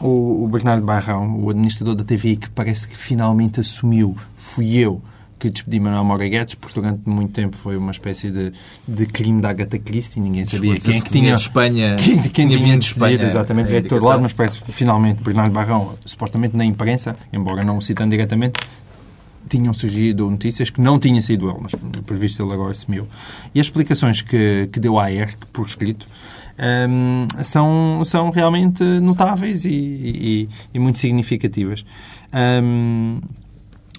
o, 0.00 0.44
o 0.44 0.48
Bernardo 0.48 0.84
Barrão, 0.84 1.40
o 1.40 1.50
administrador 1.50 1.94
da 1.94 2.04
TVI, 2.04 2.36
que 2.36 2.50
parece 2.50 2.86
que 2.86 2.96
finalmente 2.96 3.60
assumiu, 3.60 4.16
fui 4.36 4.76
eu, 4.76 5.02
que 5.40 5.50
despedi 5.50 5.80
Manuel 5.80 6.04
Moura 6.04 6.28
Guedes, 6.28 6.54
porque 6.54 6.78
durante 6.78 7.08
muito 7.08 7.32
tempo 7.32 7.56
foi 7.56 7.76
uma 7.76 7.90
espécie 7.90 8.30
de, 8.30 8.52
de 8.86 9.06
crime 9.06 9.40
da 9.40 9.50
Agatha 9.50 9.78
Christie, 9.78 10.20
ninguém 10.20 10.44
sabia 10.44 10.74
quem 10.74 10.96
é 10.96 11.00
que 11.00 11.10
tinha... 11.10 11.34
de 11.34 11.40
Espanha, 11.40 11.96
quem, 11.98 12.18
quem 12.20 12.46
tinha 12.46 12.58
vindo 12.58 12.80
de 12.80 12.86
Espanha. 12.86 13.24
Exatamente, 13.24 13.68
veio 13.68 13.82
de 13.82 13.88
todo 13.88 14.04
lado, 14.04 14.22
mas 14.22 14.34
parece 14.34 14.60
que 14.60 14.70
finalmente 14.70 15.22
Bernardo 15.22 15.52
Barrão, 15.52 15.94
supostamente 16.04 16.56
na 16.56 16.64
imprensa, 16.64 17.16
embora 17.32 17.64
não 17.64 17.78
o 17.78 17.82
citando 17.82 18.10
diretamente, 18.10 18.60
tinham 19.48 19.72
surgido 19.72 20.30
notícias 20.30 20.68
que 20.68 20.80
não 20.80 20.98
tinha 20.98 21.20
sido 21.22 21.48
ele, 21.48 21.58
mas 21.60 21.74
por 21.74 22.16
visto 22.16 22.42
ele 22.42 22.52
agora 22.52 22.72
assumiu. 22.72 23.08
E 23.54 23.58
as 23.58 23.66
explicações 23.66 24.20
que, 24.20 24.68
que 24.70 24.78
deu 24.78 24.98
à 24.98 25.10
ERC, 25.10 25.38
por 25.52 25.66
escrito, 25.66 26.06
um, 26.88 27.26
são, 27.42 28.02
são 28.04 28.30
realmente 28.30 28.84
notáveis 28.84 29.64
e, 29.64 29.70
e, 29.70 30.48
e 30.74 30.78
muito 30.78 30.98
significativas. 30.98 31.84
Um, 32.62 33.20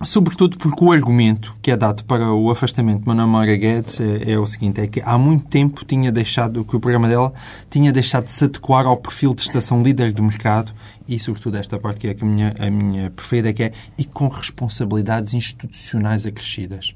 Sobretudo 0.03 0.57
porque 0.57 0.83
o 0.83 0.91
argumento 0.91 1.55
que 1.61 1.69
é 1.69 1.77
dado 1.77 2.03
para 2.05 2.33
o 2.33 2.49
afastamento 2.49 3.01
de 3.01 3.07
Manuel 3.07 3.27
Moura 3.27 3.55
Guedes 3.55 4.01
é, 4.01 4.31
é, 4.31 4.39
o 4.39 4.47
seguinte, 4.47 4.81
é 4.81 4.87
que 4.87 4.99
há 5.05 5.15
muito 5.17 5.47
tempo 5.47 5.85
tinha 5.85 6.11
deixado, 6.11 6.65
que 6.65 6.75
o 6.75 6.79
programa 6.79 7.07
dela 7.07 7.31
tinha 7.69 7.91
deixado 7.91 8.25
de 8.25 8.31
se 8.31 8.45
adequar 8.45 8.85
ao 8.87 8.97
perfil 8.97 9.33
de 9.35 9.41
estação 9.41 9.83
líder 9.83 10.11
do 10.11 10.23
mercado 10.23 10.73
e, 11.07 11.19
sobretudo, 11.19 11.57
esta 11.57 11.77
parte 11.77 11.99
que 11.99 12.07
é 12.07 12.15
a 12.19 12.25
minha, 12.25 12.55
a 12.57 12.71
minha 12.71 13.11
preferida, 13.11 13.53
que 13.53 13.63
é 13.63 13.73
e 13.97 14.03
com 14.03 14.27
responsabilidades 14.27 15.35
institucionais 15.35 16.25
acrescidas. 16.25 16.95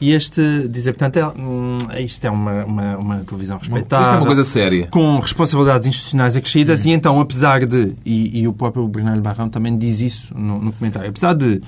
E 0.00 0.12
este 0.12 0.66
dizer, 0.68 0.94
portanto, 0.94 1.16
é, 1.16 1.26
hum, 1.40 1.78
isto 2.00 2.24
é 2.24 2.30
uma, 2.30 2.64
uma, 2.64 2.96
uma 2.96 3.16
televisão 3.20 3.56
respeitada. 3.56 4.02
Isto 4.02 4.14
é 4.14 4.16
uma 4.16 4.26
coisa 4.26 4.44
séria. 4.44 4.88
Com 4.90 5.20
responsabilidades 5.20 5.86
institucionais 5.86 6.36
acrescidas, 6.36 6.84
e 6.84 6.90
então, 6.90 7.20
apesar 7.20 7.64
de, 7.64 7.92
e, 8.04 8.40
e 8.40 8.48
o 8.48 8.52
próprio 8.52 8.88
Bernardo 8.88 9.22
Barrão 9.22 9.48
também 9.48 9.78
diz 9.78 10.00
isso 10.00 10.36
no, 10.36 10.58
no 10.60 10.72
comentário, 10.72 11.08
apesar 11.08 11.34
de 11.34 11.62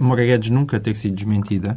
Moura 0.00 0.24
Guedes 0.24 0.48
nunca 0.48 0.80
ter 0.80 0.96
sido 0.96 1.14
desmentida, 1.14 1.76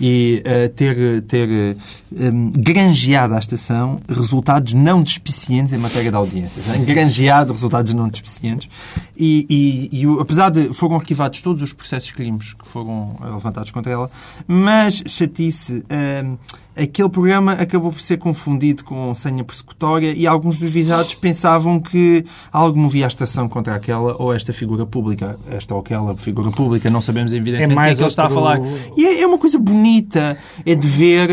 e 0.00 0.42
uh, 0.46 0.68
ter, 0.70 1.22
ter 1.22 1.76
um, 2.10 2.50
granjeado 2.50 3.34
à 3.34 3.38
estação 3.38 4.00
resultados 4.08 4.72
não 4.72 5.02
despicientes 5.02 5.72
em 5.72 5.78
matéria 5.78 6.10
de 6.10 6.16
audiências. 6.16 6.66
Né? 6.66 6.78
Granjeado 6.78 7.52
resultados 7.52 7.92
não 7.92 8.08
despicientes. 8.08 8.68
E, 9.16 9.46
e, 9.50 10.02
e, 10.02 10.20
apesar 10.20 10.50
de 10.50 10.72
foram 10.72 10.96
arquivados 10.96 11.42
todos 11.42 11.62
os 11.62 11.72
processos 11.72 12.10
crimes 12.12 12.54
que 12.54 12.66
foram 12.66 13.16
levantados 13.22 13.70
contra 13.70 13.92
ela, 13.92 14.10
mas 14.46 15.02
chatice, 15.06 15.84
um, 16.24 16.38
aquele 16.82 17.08
programa 17.08 17.52
acabou 17.52 17.92
por 17.92 18.00
ser 18.00 18.16
confundido 18.16 18.82
com 18.84 19.14
senha 19.14 19.44
persecutória 19.44 20.12
e 20.12 20.26
alguns 20.26 20.58
dos 20.58 20.70
visados 20.70 21.14
pensavam 21.14 21.78
que 21.78 22.24
algo 22.50 22.78
movia 22.78 23.04
a 23.04 23.08
estação 23.08 23.48
contra 23.48 23.74
aquela 23.74 24.16
ou 24.20 24.32
esta 24.32 24.52
figura 24.52 24.86
pública. 24.86 25.38
Esta 25.50 25.74
ou 25.74 25.80
aquela 25.80 26.16
figura 26.16 26.50
pública, 26.50 26.88
não 26.88 27.02
sabemos 27.02 27.32
evidentemente 27.32 27.72
é 27.72 27.74
mais 27.74 27.88
que 27.88 27.92
é 27.92 27.96
que 27.96 28.02
ele 28.02 28.08
está 28.08 28.26
a 28.26 28.30
falar. 28.30 28.60
E 28.96 29.04
é, 29.04 29.20
é 29.20 29.26
uma 29.26 29.38
coisa 29.38 29.58
bonita 29.58 29.89
bonita 29.90 30.36
é 30.64 30.74
de 30.74 30.86
ver 30.86 31.28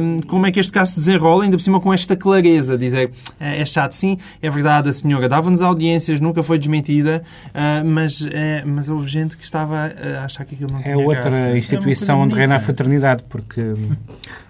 um, 0.00 0.18
como 0.26 0.46
é 0.46 0.52
que 0.52 0.60
este 0.60 0.72
caso 0.72 0.92
se 0.92 1.00
desenrola, 1.00 1.44
ainda 1.44 1.56
por 1.56 1.62
cima 1.62 1.80
com 1.80 1.92
esta 1.92 2.16
clareza. 2.16 2.78
Dizer, 2.78 3.10
é, 3.40 3.60
é 3.60 3.66
chato, 3.66 3.92
sim, 3.92 4.18
é 4.40 4.48
verdade, 4.48 4.88
a 4.88 4.92
senhora 4.92 5.28
dava-nos 5.28 5.60
audiências, 5.60 6.20
nunca 6.20 6.42
foi 6.42 6.58
desmentida, 6.58 7.22
uh, 7.48 7.84
mas, 7.84 8.26
é, 8.30 8.62
mas 8.64 8.88
houve 8.88 9.08
gente 9.08 9.36
que 9.36 9.44
estava 9.44 9.92
a 10.20 10.24
achar 10.24 10.44
que 10.44 10.54
aquilo 10.54 10.72
não 10.72 10.82
tinha 10.82 10.94
É 10.94 10.96
outra 10.96 11.30
graça. 11.30 11.48
É 11.48 11.58
instituição 11.58 12.20
é 12.20 12.24
onde 12.24 12.34
reina 12.34 12.56
a 12.56 12.60
fraternidade, 12.60 13.24
porque 13.28 13.60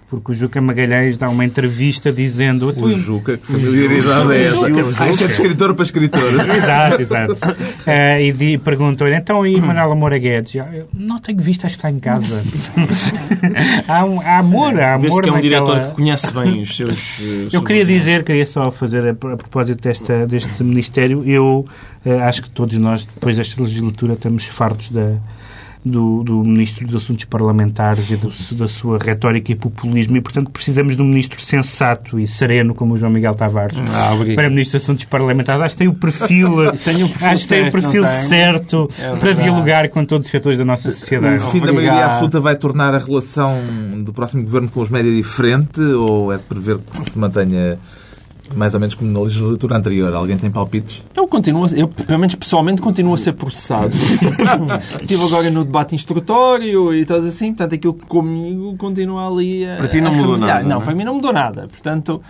porque 0.08 0.32
o 0.32 0.34
Juca 0.34 0.60
Magalhães 0.60 1.18
dá 1.18 1.28
uma 1.28 1.44
entrevista 1.44 2.12
dizendo... 2.12 2.72
O 2.76 2.88
Juca, 2.90 3.36
que 3.36 3.46
familiaridade 3.46 4.32
é 4.32 4.42
essa? 4.42 4.66
Ah, 4.98 5.10
isto 5.10 5.25
é 5.25 5.26
de 5.26 5.32
escritor 5.32 5.75
para 5.75 5.84
escritor. 5.84 6.22
exato, 6.54 7.02
exato. 7.02 7.32
Uh, 7.32 8.42
e 8.42 8.58
perguntou-lhe, 8.58 9.16
então, 9.16 9.44
e 9.44 9.60
Manuela 9.60 9.94
Moura 9.96 10.16
Guedes? 10.18 10.54
Eu, 10.54 10.86
não 10.94 11.18
tenho 11.18 11.40
visto, 11.40 11.64
acho 11.66 11.75
que 11.75 11.78
está 11.78 11.90
em 11.90 11.98
casa. 11.98 12.40
há, 13.88 14.04
um, 14.04 14.20
há 14.20 14.38
amor, 14.38 14.80
há 14.80 14.94
amor 14.94 15.22
que 15.22 15.28
é 15.28 15.32
um 15.32 15.36
naquela... 15.36 15.40
diretor 15.40 15.88
que 15.88 15.96
conhece 15.96 16.32
bem 16.32 16.62
os 16.62 16.76
seus... 16.76 17.18
Uh, 17.18 17.48
eu 17.52 17.62
queria 17.62 17.84
dizer, 17.84 18.22
queria 18.22 18.46
só 18.46 18.70
fazer, 18.70 19.04
a, 19.06 19.10
a 19.10 19.36
propósito 19.36 19.82
desta, 19.82 20.25
deste 20.25 20.62
Ministério, 20.62 21.25
eu 21.26 21.66
uh, 22.04 22.20
acho 22.22 22.42
que 22.42 22.50
todos 22.50 22.76
nós, 22.78 23.04
depois 23.04 23.36
desta 23.36 23.60
legislatura, 23.60 24.12
estamos 24.12 24.44
fartos 24.44 24.90
da 24.90 25.16
do, 25.87 26.25
do 26.25 26.43
Ministro 26.43 26.85
dos 26.85 26.97
Assuntos 26.97 27.25
Parlamentares 27.26 28.11
e 28.11 28.16
do, 28.16 28.33
da 28.57 28.66
sua 28.66 28.99
retórica 28.99 29.52
e 29.52 29.55
populismo 29.55 30.16
e, 30.16 30.21
portanto, 30.21 30.50
precisamos 30.50 30.97
de 30.97 31.02
um 31.02 31.07
Ministro 31.07 31.40
sensato 31.40 32.19
e 32.19 32.26
sereno 32.26 32.75
como 32.75 32.95
o 32.95 32.99
João 32.99 33.12
Miguel 33.12 33.35
Tavares 33.35 33.78
ah, 33.78 34.11
para 34.35 34.50
Ministro 34.50 34.78
dos 34.78 34.85
Assuntos 34.85 35.05
Parlamentares. 35.05 35.62
Acho 35.62 35.76
que 35.76 35.78
tem 35.78 35.88
o 35.88 35.95
perfil, 35.95 36.57
perfil 36.75 37.11
acho 37.21 37.43
que 37.45 37.49
tem 37.49 37.69
o 37.69 37.73
perfil 37.73 38.05
certo 38.28 38.90
é 38.99 39.16
para 39.16 39.33
dialogar 39.33 39.88
com 39.88 40.05
todos 40.05 40.26
os 40.26 40.31
setores 40.31 40.59
da 40.59 40.64
nossa 40.64 40.90
sociedade. 40.90 41.43
O 41.45 41.50
fim 41.50 41.61
da 41.61 41.73
maioria 41.73 42.07
absoluta 42.07 42.40
vai 42.40 42.57
tornar 42.57 42.93
a 42.93 42.99
relação 42.99 43.62
do 44.02 44.12
próximo 44.12 44.43
governo 44.43 44.69
com 44.69 44.81
os 44.81 44.90
médias 44.90 45.14
diferente 45.14 45.81
ou 45.81 46.33
é 46.33 46.37
de 46.37 46.43
prever 46.43 46.78
que 46.78 47.11
se 47.11 47.16
mantenha 47.16 47.78
mais 48.55 48.75
ou 48.75 48.81
menos 48.81 48.95
como 48.95 49.11
na 49.11 49.21
legislatura 49.21 49.76
anterior. 49.76 50.15
Alguém 50.15 50.37
tem 50.38 50.50
palpites? 50.50 51.03
Eu 51.15 51.26
continuo, 51.26 51.67
eu, 51.75 51.88
pelo 51.88 52.19
menos 52.19 52.35
pessoalmente, 52.35 52.81
continuo 52.81 53.15
a 53.15 53.19
ser 53.19 53.33
processado. 53.33 53.93
Estive 55.00 55.25
agora 55.25 55.50
no 55.50 55.65
debate 55.65 55.95
instrutório 55.95 56.95
e 56.95 57.05
tal 57.05 57.19
assim, 57.19 57.49
portanto, 57.49 57.75
aquilo 57.75 57.95
comigo 57.95 58.76
continua 58.76 59.26
ali 59.29 59.67
a. 59.67 59.76
Para 59.76 59.88
ti 59.88 60.00
não 60.00 60.15
mudou 60.15 60.37
nada. 60.38 60.62
Não, 60.62 60.69
não, 60.69 60.83
é? 60.83 60.85
para 60.85 60.95
mim 60.95 61.05
não 61.05 61.15
mudou 61.15 61.33
nada. 61.33 61.69
Portanto 61.69 62.23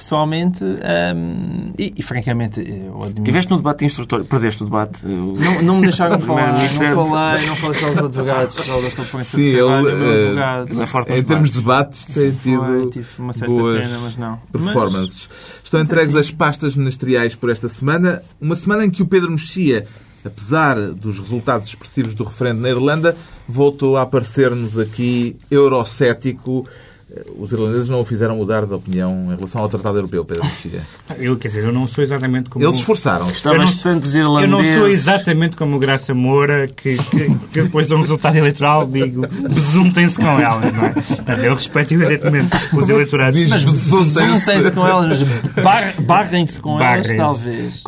pessoalmente, 0.00 0.64
um, 0.64 1.72
e, 1.78 1.92
e, 1.94 2.02
francamente, 2.02 2.58
eu 2.60 2.96
admiro... 2.96 3.22
Tiveste 3.22 3.50
no 3.50 3.58
debate 3.58 3.84
instrutor, 3.84 4.24
perdeste 4.24 4.62
o 4.62 4.64
debate. 4.64 5.06
Não, 5.06 5.62
não 5.62 5.76
me 5.76 5.82
deixaram 5.82 6.18
falar, 6.20 6.54
não 6.54 7.06
falei, 7.06 7.46
não 7.46 7.56
falei 7.56 7.78
só 7.78 7.90
os 7.90 7.98
advogados, 7.98 8.54
só 8.54 8.80
da 8.80 8.90
Conferência 8.90 9.38
de 9.38 9.52
Trabalho, 9.52 9.88
ele, 9.88 10.04
uh, 10.04 10.42
advogado. 10.78 11.12
Em 11.12 11.22
termos 11.22 11.50
de 11.50 11.58
debates, 11.58 12.06
tem 12.06 12.30
tido 12.32 12.64
Foi, 12.64 12.86
tive 12.88 13.08
uma 13.18 13.32
certa 13.34 13.54
boas 13.54 13.84
pena, 13.84 13.98
mas 14.02 14.16
não. 14.16 14.38
performances. 14.50 15.28
Mas, 15.28 15.60
Estão 15.64 15.80
entregues 15.82 16.16
as 16.16 16.30
pastas 16.30 16.74
ministeriais 16.74 17.34
por 17.34 17.50
esta 17.50 17.68
semana, 17.68 18.22
uma 18.40 18.56
semana 18.56 18.86
em 18.86 18.90
que 18.90 19.02
o 19.02 19.06
Pedro 19.06 19.30
Mexia 19.30 19.86
apesar 20.24 20.78
dos 20.92 21.18
resultados 21.18 21.68
expressivos 21.68 22.14
do 22.14 22.24
referendo 22.24 22.60
na 22.60 22.68
Irlanda, 22.68 23.16
voltou 23.48 23.96
a 23.96 24.02
aparecer-nos 24.02 24.78
aqui 24.78 25.34
eurocético 25.50 26.66
os 27.38 27.50
irlandeses 27.52 27.88
não 27.88 28.00
o 28.00 28.04
fizeram 28.04 28.36
mudar 28.36 28.66
de 28.66 28.72
opinião 28.72 29.32
em 29.32 29.36
relação 29.36 29.62
ao 29.62 29.68
Tratado 29.68 29.98
Europeu, 29.98 30.24
Pedro 30.24 30.44
Mexia? 30.44 30.80
Eu, 31.18 31.36
quer 31.36 31.48
dizer, 31.48 31.64
eu 31.64 31.72
não 31.72 31.86
sou 31.86 32.04
exatamente 32.04 32.48
como... 32.48 32.64
Eles 32.64 32.76
esforçaram-se. 32.76 33.32
Está 33.32 33.54
bastantes 33.54 34.14
irlandeses... 34.14 34.52
Eu 34.52 34.56
não 34.56 34.78
sou 34.78 34.88
exatamente 34.88 35.56
como 35.56 35.76
o 35.76 35.78
Graça 35.78 36.14
Moura, 36.14 36.68
que, 36.68 36.96
que, 36.96 37.34
que 37.52 37.62
depois 37.62 37.86
de 37.86 37.94
um 37.94 38.00
resultado 38.00 38.36
eleitoral 38.36 38.86
digo 38.86 39.26
besuntem-se 39.26 40.20
com 40.20 40.28
elas, 40.28 40.72
não 40.72 40.84
é? 40.84 41.46
Eu 41.46 41.54
respeito 41.54 41.94
evidentemente 41.94 42.50
os 42.72 42.88
eleitorados. 42.88 43.48
Mas 43.48 43.64
besuntem-se 43.64 44.70
com 44.72 44.86
elas, 44.86 45.18
barrem-se 46.00 46.60
com 46.60 46.80
elas, 46.80 47.08
talvez. 47.16 47.82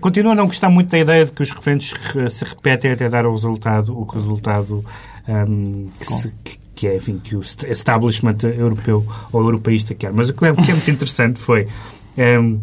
Continuo 0.00 0.32
a 0.32 0.34
não 0.34 0.46
gostar 0.46 0.68
muito 0.68 0.90
da 0.90 0.98
ideia 0.98 1.24
de 1.24 1.32
que 1.32 1.42
os 1.42 1.50
referentes 1.50 1.94
se 2.30 2.44
repetem 2.44 2.92
até 2.92 3.08
dar 3.08 3.26
o 3.26 3.32
resultado, 3.32 3.96
o 3.96 4.04
resultado 4.04 4.84
um, 5.28 5.88
que, 5.98 6.06
se, 6.06 6.34
que 6.44 6.65
que 6.76 6.86
é, 6.86 6.96
enfim, 6.96 7.18
que 7.18 7.34
o 7.34 7.40
establishment 7.40 8.36
europeu 8.42 9.04
ou 9.32 9.42
europeísta 9.42 9.94
quer. 9.94 10.12
Mas 10.12 10.28
o 10.28 10.34
que 10.34 10.44
é, 10.44 10.52
que 10.54 10.70
é 10.70 10.74
muito 10.74 10.90
interessante 10.90 11.40
foi, 11.40 11.66
um, 12.16 12.20
ehm, 12.20 12.60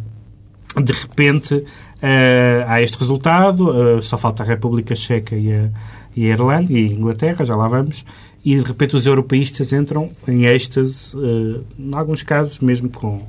de 0.84 0.94
repente, 0.94 1.56
uh, 1.56 2.64
há 2.68 2.82
este 2.82 2.98
resultado, 2.98 3.70
uh, 3.70 4.02
só 4.02 4.18
falta 4.18 4.44
a 4.44 4.46
República 4.46 4.96
Checa 4.96 5.36
e 5.36 5.52
a, 5.52 5.70
e 6.16 6.26
a 6.26 6.30
Irlanda 6.30 6.72
e 6.72 6.78
a 6.78 6.80
Inglaterra, 6.80 7.44
já 7.44 7.56
lá 7.56 7.68
vamos, 7.68 8.06
e 8.46 8.56
de 8.56 8.64
repente 8.64 8.96
os 8.96 9.06
europeístas 9.06 9.74
entram 9.74 10.10
em 10.28 10.46
êxtase, 10.46 11.16
uh, 11.18 11.66
em 11.78 11.94
alguns 11.96 12.22
casos 12.24 12.60
mesmo 12.60 12.90
com 12.90 13.22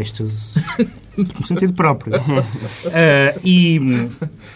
êxtase 0.00 0.64
no 1.16 1.44
sentido 1.46 1.72
próprio. 1.72 2.16
Uh, 2.16 3.40
e, 3.44 4.08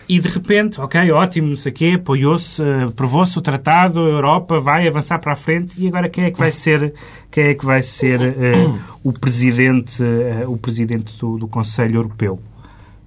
e 0.08 0.20
de 0.20 0.28
repente, 0.28 0.80
ok, 0.80 1.10
ótimo, 1.10 1.48
não 1.48 1.56
sei 1.56 1.72
o 1.72 1.74
quê, 1.74 1.92
apoiou-se, 1.96 2.62
aprovou-se 2.88 3.38
o 3.38 3.40
tratado, 3.40 4.00
a 4.00 4.08
Europa 4.08 4.58
vai 4.60 4.86
avançar 4.86 5.18
para 5.18 5.32
a 5.32 5.36
frente 5.36 5.82
e 5.82 5.88
agora 5.88 6.08
quem 6.08 6.24
é 6.24 6.30
que 6.30 6.38
vai 6.38 6.52
ser, 6.52 6.94
quem 7.30 7.44
é 7.44 7.54
que 7.54 7.64
vai 7.64 7.82
ser 7.82 8.20
uh, 8.20 8.78
o 9.02 9.12
presidente, 9.12 10.02
o 10.46 10.56
presidente 10.56 11.16
do, 11.18 11.38
do 11.38 11.48
Conselho 11.48 11.96
Europeu? 11.96 12.40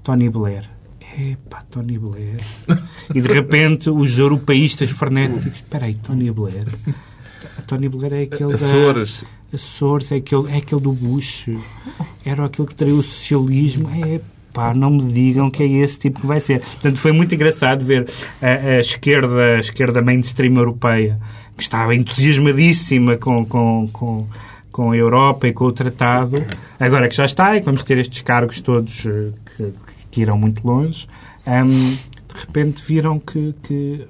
Tony 0.03 0.29
Blair. 0.29 0.69
Epá, 1.17 1.61
Tony 1.69 1.97
Blair. 1.99 2.41
E 3.13 3.21
de 3.21 3.27
repente 3.27 3.89
os 3.89 4.17
europeístas 4.17 4.89
frenéticos. 4.89 5.45
Espera 5.45 5.85
aí, 5.85 5.93
Tony 5.95 6.31
Blair. 6.31 6.65
Tony 7.67 7.89
Blair 7.89 8.13
é 8.13 8.21
aquele 8.23 8.53
Açores. 8.53 9.23
da... 9.51 9.57
Açores, 9.57 10.11
é 10.11 10.15
aquele, 10.15 10.51
é 10.51 10.57
aquele 10.57 10.81
do 10.81 10.91
Bush. 10.91 11.49
Era 12.25 12.45
aquele 12.45 12.67
que 12.67 12.75
traiu 12.75 12.97
o 12.97 13.03
socialismo. 13.03 13.89
É, 13.89 14.19
pá, 14.53 14.73
não 14.73 14.91
me 14.91 15.03
digam 15.11 15.49
que 15.49 15.63
é 15.63 15.67
esse 15.67 15.99
tipo 15.99 16.21
que 16.21 16.27
vai 16.27 16.39
ser. 16.39 16.59
Portanto, 16.59 16.97
foi 16.97 17.11
muito 17.11 17.33
engraçado 17.33 17.83
ver 17.83 18.07
a, 18.41 18.47
a 18.47 18.79
esquerda, 18.79 19.55
a 19.55 19.59
esquerda 19.59 20.01
mainstream 20.01 20.55
europeia, 20.55 21.19
que 21.57 21.63
estava 21.63 21.95
entusiasmadíssima 21.95 23.17
com, 23.17 23.45
com, 23.45 23.87
com, 23.91 24.27
com 24.71 24.91
a 24.91 24.95
Europa 24.95 25.47
e 25.47 25.53
com 25.53 25.65
o 25.65 25.71
tratado. 25.71 26.43
Agora 26.79 27.07
que 27.07 27.15
já 27.15 27.25
está 27.25 27.55
e 27.55 27.59
que 27.59 27.65
vamos 27.65 27.83
ter 27.83 27.97
estes 27.97 28.21
cargos 28.21 28.61
todos 28.61 29.05
eh, 29.05 29.29
que, 29.55 29.73
que 30.11 30.21
irão 30.21 30.37
muito 30.37 30.65
longe, 30.65 31.07
um, 31.47 31.67
de 31.67 32.39
repente 32.39 32.83
viram 32.85 33.19
que, 33.19 33.53
que 33.63 34.07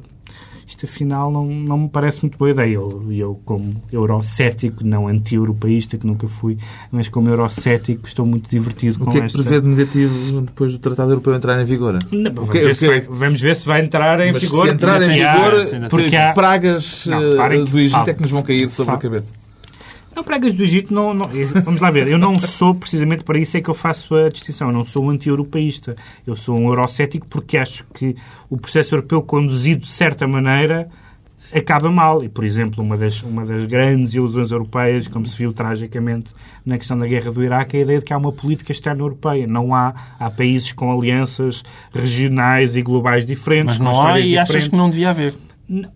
isto 0.73 0.85
afinal 0.85 1.31
não, 1.31 1.45
não 1.45 1.77
me 1.77 1.89
parece 1.89 2.21
muito 2.21 2.37
boa 2.37 2.51
ideia. 2.51 2.73
Eu, 2.73 3.05
eu 3.11 3.39
como 3.45 3.81
eurocético, 3.91 4.83
não 4.83 5.07
anti-europeísta, 5.07 5.97
que 5.97 6.05
nunca 6.05 6.27
fui, 6.27 6.57
mas 6.91 7.07
como 7.09 7.29
eurocético 7.29 8.07
estou 8.07 8.25
muito 8.25 8.49
divertido 8.49 8.99
com 8.99 9.11
esta... 9.11 9.19
O 9.19 9.21
que 9.21 9.25
é 9.25 9.27
que 9.27 9.33
prevê 9.33 9.61
de 9.61 9.67
negativo 9.67 10.41
depois 10.41 10.71
do 10.71 10.79
Tratado 10.79 11.11
Europeu 11.11 11.35
entrar 11.35 11.61
em 11.61 11.65
vigor? 11.65 11.99
Não, 12.11 12.33
vamos, 12.33 12.49
que, 12.49 12.59
ver 12.59 12.75
que... 12.75 12.87
Vai, 12.87 13.01
vamos, 13.01 13.41
ver 13.41 13.55
se 13.55 13.65
vai 13.65 13.81
entrar 13.81 14.19
em 14.19 14.33
mas 14.33 14.41
vigor. 14.41 14.67
se 14.67 14.73
entrar 14.73 15.01
em 15.01 15.09
vigor, 15.09 15.89
porque 15.89 16.15
há... 16.15 16.33
pragas 16.33 17.05
não, 17.05 17.21
eh, 17.21 17.63
do 17.63 17.79
Egito 17.79 18.09
é 18.09 18.13
que 18.13 18.21
nos 18.21 18.31
vão 18.31 18.41
cair 18.41 18.69
sobre 18.69 18.95
a 18.95 18.97
cabeça. 18.97 19.42
Não, 20.15 20.23
pragas 20.23 20.53
do 20.53 20.63
Egito, 20.63 20.93
não, 20.93 21.13
não, 21.13 21.23
vamos 21.63 21.81
lá 21.81 21.89
ver. 21.89 22.07
Eu 22.07 22.17
não 22.17 22.35
sou, 22.35 22.75
precisamente 22.75 23.23
para 23.23 23.39
isso 23.39 23.57
é 23.57 23.61
que 23.61 23.69
eu 23.69 23.73
faço 23.73 24.15
a 24.15 24.29
distinção. 24.29 24.67
Eu 24.67 24.73
não 24.73 24.85
sou 24.85 25.05
um 25.05 25.09
anti-europeísta. 25.09 25.95
Eu 26.25 26.35
sou 26.35 26.57
um 26.57 26.67
eurocético 26.67 27.27
porque 27.27 27.57
acho 27.57 27.83
que 27.93 28.15
o 28.49 28.57
processo 28.57 28.95
europeu 28.95 29.21
conduzido 29.21 29.81
de 29.81 29.91
certa 29.91 30.27
maneira 30.27 30.89
acaba 31.53 31.91
mal. 31.91 32.23
E, 32.23 32.29
por 32.29 32.43
exemplo, 32.43 32.83
uma 32.83 32.97
das, 32.97 33.21
uma 33.23 33.45
das 33.45 33.65
grandes 33.65 34.13
ilusões 34.13 34.51
europeias, 34.51 35.07
como 35.07 35.25
se 35.25 35.37
viu 35.37 35.53
tragicamente 35.53 36.31
na 36.65 36.77
questão 36.77 36.97
da 36.97 37.07
guerra 37.07 37.31
do 37.31 37.43
Iraque, 37.43 37.77
é 37.77 37.79
a 37.79 37.83
ideia 37.83 37.99
de 37.99 38.05
que 38.05 38.13
há 38.13 38.17
uma 38.17 38.31
política 38.31 38.71
externa 38.71 39.01
europeia. 39.01 39.47
Não 39.47 39.73
há. 39.73 39.93
Há 40.19 40.29
países 40.29 40.71
com 40.71 40.91
alianças 40.91 41.63
regionais 41.93 42.75
e 42.75 42.81
globais 42.81 43.25
diferentes. 43.25 43.77
Mas 43.77 43.97
não 43.97 44.01
há 44.01 44.19
e 44.19 44.37
achas 44.37 44.47
diferentes. 44.47 44.67
que 44.69 44.75
não 44.75 44.89
devia 44.89 45.09
haver. 45.09 45.33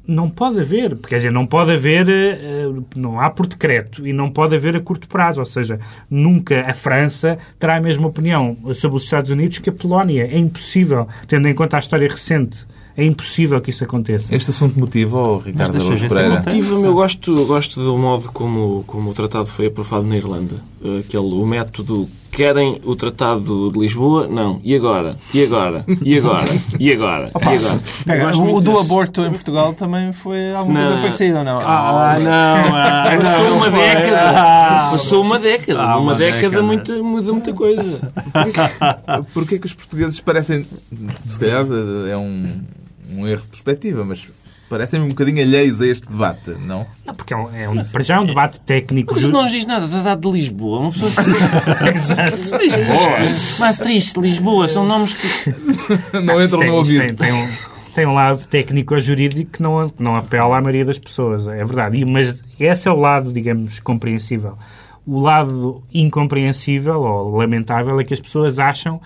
Não 0.07 0.29
pode 0.29 0.59
haver, 0.61 0.91
porque, 0.91 1.09
quer 1.09 1.17
dizer, 1.17 1.31
não 1.31 1.45
pode 1.45 1.71
haver, 1.73 2.07
eh, 2.09 2.69
não 2.95 3.19
há 3.19 3.29
por 3.29 3.47
decreto 3.47 4.07
e 4.07 4.13
não 4.13 4.29
pode 4.29 4.55
haver 4.55 4.75
a 4.77 4.79
curto 4.79 5.07
prazo. 5.09 5.39
Ou 5.41 5.45
seja, 5.45 5.79
nunca 6.09 6.61
a 6.61 6.73
França 6.73 7.37
terá 7.59 7.75
a 7.75 7.81
mesma 7.81 8.07
opinião 8.07 8.55
sobre 8.73 8.97
os 8.97 9.03
Estados 9.03 9.29
Unidos 9.29 9.59
que 9.59 9.69
a 9.69 9.73
Polónia. 9.73 10.23
É 10.31 10.37
impossível, 10.37 11.07
tendo 11.27 11.47
em 11.47 11.53
conta 11.53 11.75
a 11.77 11.79
história 11.79 12.07
recente. 12.07 12.65
É 12.95 13.03
impossível 13.03 13.61
que 13.61 13.69
isso 13.69 13.83
aconteça. 13.83 14.35
Este 14.35 14.49
assunto 14.49 14.79
motiva, 14.79 15.19
oh, 15.19 15.37
Ricardo 15.37 15.79
se 15.79 16.07
Pereira? 16.07 16.41
Tive, 16.41 16.71
eu 16.71 16.93
gosto, 16.95 17.45
gosto 17.45 17.79
do 17.79 17.95
modo 17.95 18.31
como, 18.31 18.83
como 18.87 19.11
o 19.11 19.13
tratado 19.13 19.45
foi 19.45 19.67
aprovado 19.67 20.07
na 20.07 20.17
Irlanda. 20.17 20.55
Eh, 20.83 21.01
Aquele, 21.05 21.33
o 21.35 21.45
método, 21.45 22.09
querem 22.37 22.79
o 22.85 22.95
tratado 22.95 23.71
de 23.71 23.79
Lisboa? 23.79 24.27
Não. 24.27 24.61
E 24.63 24.75
agora? 24.75 25.15
E 25.33 25.43
agora? 25.43 25.83
E 26.03 26.15
agora? 26.19 26.45
E 26.79 26.93
agora? 26.93 27.31
E 27.33 27.47
agora? 27.47 27.81
Pega, 28.05 28.37
o 28.37 28.61
do 28.61 28.73
desse. 28.73 28.85
aborto 28.85 29.21
em 29.25 29.31
Portugal 29.31 29.73
também 29.73 30.11
foi 30.11 30.53
alguma 30.53 30.79
Não. 30.79 30.87
coisa 30.87 31.01
parecida 31.01 31.39
ou 31.39 31.43
não? 31.43 31.59
Calma. 31.59 32.11
Ah, 32.11 32.19
não. 32.19 32.75
Ah, 32.75 33.17
Passou 33.17 33.55
uma 33.55 33.71
década. 33.71 34.21
Ah, 34.21 34.89
Passou 34.91 35.21
uma 35.23 35.39
década. 35.39 35.81
Ah, 35.81 35.97
uma 35.97 36.13
década, 36.13 36.41
década. 36.41 36.61
muita, 36.63 36.93
muda 37.01 37.31
muita 37.33 37.53
coisa. 37.53 37.99
Porquê 39.33 39.57
que 39.57 39.65
os 39.65 39.73
portugueses 39.73 40.19
parecem, 40.19 40.63
se 41.25 41.39
calhar 41.39 41.65
é 42.07 42.15
um, 42.17 42.61
um 43.15 43.27
erro 43.27 43.41
de 43.41 43.47
perspectiva, 43.47 44.05
mas 44.05 44.27
parecem 44.69 44.99
um 45.01 45.07
bocadinho 45.07 45.41
alheios 45.41 45.79
a 45.81 45.87
este 45.87 46.07
debate, 46.07 46.51
não? 46.51 46.85
Não, 47.05 47.15
porque 47.15 47.33
é 47.33 47.37
um, 47.37 47.55
é 47.55 47.69
um, 47.69 47.83
para 47.85 48.03
já 48.03 48.15
é 48.15 48.19
um 48.19 48.25
debate 48.25 48.59
técnico. 48.61 49.13
Mas 49.13 49.23
não 49.23 49.43
nos 49.43 49.51
diz 49.51 49.65
nada 49.65 49.87
da 49.87 50.01
data 50.01 50.21
de 50.21 50.31
Lisboa. 50.31 50.79
Uma 50.79 50.91
pessoa 50.91 51.11
Exato. 51.93 52.57
Lisboa. 52.63 53.59
Maastricht, 53.59 54.19
Lisboa, 54.19 54.67
são 54.67 54.85
nomes 54.85 55.13
que. 55.13 55.53
Não 56.21 56.41
entram 56.41 56.59
tem, 56.59 56.69
no 56.69 56.75
ouvido. 56.75 57.07
Tem, 57.07 57.15
tem 57.15 57.33
um, 57.33 57.47
tem 57.93 58.05
um 58.05 58.13
lado 58.13 58.45
técnico 58.47 58.93
ou 58.93 58.99
jurídico 58.99 59.51
que 59.53 59.61
não, 59.63 59.89
que 59.89 60.03
não 60.03 60.15
apela 60.15 60.57
à 60.57 60.61
maioria 60.61 60.85
das 60.85 60.99
pessoas, 60.99 61.47
é 61.47 61.63
verdade. 61.63 61.97
E- 61.97 62.05
mas 62.05 62.43
esse 62.59 62.87
é 62.87 62.91
o 62.91 62.95
lado, 62.99 63.31
digamos, 63.31 63.79
compreensível. 63.79 64.57
O 65.05 65.19
lado 65.19 65.81
incompreensível 65.93 66.99
ou 67.01 67.37
lamentável 67.37 67.99
é 67.99 68.03
que 68.03 68.13
as 68.13 68.19
pessoas 68.19 68.59
acham 68.59 69.01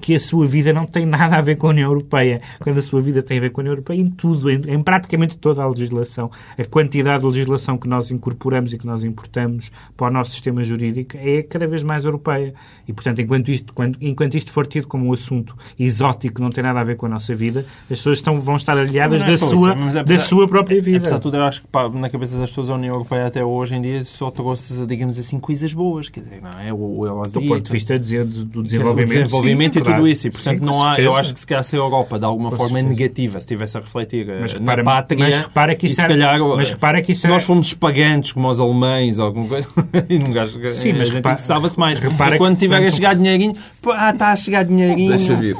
que 0.00 0.14
a 0.14 0.20
sua 0.20 0.46
vida 0.46 0.72
não 0.72 0.86
tem 0.86 1.04
nada 1.06 1.36
a 1.36 1.40
ver 1.40 1.56
com 1.56 1.66
a 1.66 1.70
União 1.70 1.90
Europeia, 1.90 2.40
quando 2.60 2.78
a 2.78 2.82
sua 2.82 3.00
vida 3.00 3.22
tem 3.22 3.38
a 3.38 3.40
ver 3.40 3.50
com 3.50 3.60
a 3.60 3.62
União 3.62 3.72
Europeia 3.72 4.00
em 4.00 4.08
tudo, 4.08 4.50
em, 4.50 4.60
em 4.68 4.82
praticamente 4.82 5.36
toda 5.36 5.62
a 5.62 5.68
legislação. 5.68 6.30
A 6.58 6.64
quantidade 6.64 7.20
de 7.22 7.26
legislação 7.28 7.76
que 7.78 7.88
nós 7.88 8.10
incorporamos 8.10 8.72
e 8.72 8.78
que 8.78 8.86
nós 8.86 9.02
importamos 9.04 9.70
para 9.96 10.08
o 10.08 10.10
nosso 10.12 10.30
sistema 10.32 10.62
jurídico 10.62 11.16
é 11.16 11.42
cada 11.42 11.66
vez 11.66 11.82
mais 11.82 12.04
europeia. 12.04 12.54
E, 12.86 12.92
portanto, 12.92 13.20
enquanto 13.20 13.48
isto, 13.50 13.72
quando- 13.72 13.96
enquanto 14.00 14.36
isto 14.36 14.52
for 14.52 14.66
tido 14.66 14.86
como 14.86 15.06
um 15.06 15.12
assunto 15.12 15.56
exótico 15.78 16.36
que 16.36 16.40
não 16.40 16.50
tem 16.50 16.62
nada 16.62 16.80
a 16.80 16.84
ver 16.84 16.96
com 16.96 17.06
a 17.06 17.08
nossa 17.08 17.34
vida, 17.34 17.60
as 17.82 17.88
pessoas 17.98 18.18
estão, 18.18 18.40
vão 18.40 18.56
estar 18.56 18.76
aliadas 18.78 19.22
é 19.22 19.26
da, 19.26 19.38
sua, 19.38 19.48
isso, 19.72 19.84
mas 19.84 19.94
da 19.94 20.00
apesar- 20.02 20.24
sua 20.26 20.48
própria 20.48 20.80
vida. 20.80 20.98
Apesar 20.98 21.16
de 21.16 21.22
tudo, 21.22 21.36
eu 21.36 21.42
acho 21.44 21.62
que 21.62 21.68
pá, 21.68 21.88
na 21.88 22.08
cabeça 22.10 22.38
das 22.38 22.50
pessoas 22.50 22.70
a 22.70 22.74
União 22.74 22.94
Europeia 22.94 23.26
até 23.26 23.44
hoje 23.44 23.74
em 23.74 23.80
dia 23.80 24.04
só 24.04 24.30
trouxe, 24.30 24.86
digamos 24.86 25.18
assim, 25.18 25.38
coisas 25.40 25.72
boas. 25.72 26.08
Quer 26.08 26.20
dizer, 26.20 26.40
não 26.42 26.60
é? 26.60 26.72
O, 26.72 26.98
o 26.98 27.06
Eurozito, 27.06 27.40
do 27.40 27.46
ponto 27.46 27.62
de 27.64 27.72
vista 27.72 27.98
do 27.98 28.62
desenvolvimento, 28.62 29.08
desenvolvimento 29.12 29.72
sim, 29.74 29.78
e 29.80 29.82
tudo 29.94 30.08
isso. 30.08 30.26
E, 30.26 30.30
portanto, 30.30 30.58
Sim, 30.58 30.64
não 30.64 30.82
há, 30.84 30.98
eu 31.00 31.14
acho 31.16 31.32
que 31.34 31.40
se 31.40 31.46
calhar 31.46 31.64
se 31.64 31.76
a 31.76 31.78
Europa 31.78 32.18
de 32.18 32.24
alguma 32.24 32.50
Com 32.50 32.56
forma 32.56 32.78
certeza. 32.78 32.88
negativa, 32.90 33.32
se 33.40 33.44
estivesse 33.44 33.76
a 33.76 33.80
refletir 33.80 34.28
eh, 34.28 34.38
Mas 34.40 34.52
na 34.54 34.58
repara- 34.60 34.84
pátria, 34.84 35.18
mas 35.24 35.36
repara 35.36 35.74
que 35.74 35.86
e 35.86 35.88
isso 35.88 35.96
se 35.96 36.00
era- 36.00 36.08
calhar, 36.10 36.40
mas 36.40 36.68
eh, 36.68 36.72
repara 36.72 37.02
que 37.02 37.12
isso 37.12 37.20
se 37.22 37.28
nós 37.28 37.44
fomos 37.44 37.72
pagantes 37.74 38.32
como 38.32 38.48
os 38.48 38.60
alemães 38.60 39.18
ou 39.18 39.26
alguma 39.26 39.46
coisa, 39.48 39.68
e 40.08 40.18
não 40.18 40.30
gajo, 40.32 40.58
Sim, 40.72 40.92
mas 40.94 41.10
repara- 41.10 41.34
interessava-se 41.34 41.78
mais. 41.78 41.98
repara 41.98 42.34
E 42.36 42.38
quando 42.38 42.54
que, 42.54 42.60
tiver 42.60 42.84
a 42.86 42.90
chegar 42.90 43.14
dinheirinho, 43.14 43.52
ah, 43.94 44.10
está 44.10 44.32
a 44.32 44.36
chegar 44.36 44.64
dinheirinho. 44.64 45.08
Deixa 45.16 45.34
vir. 45.34 45.56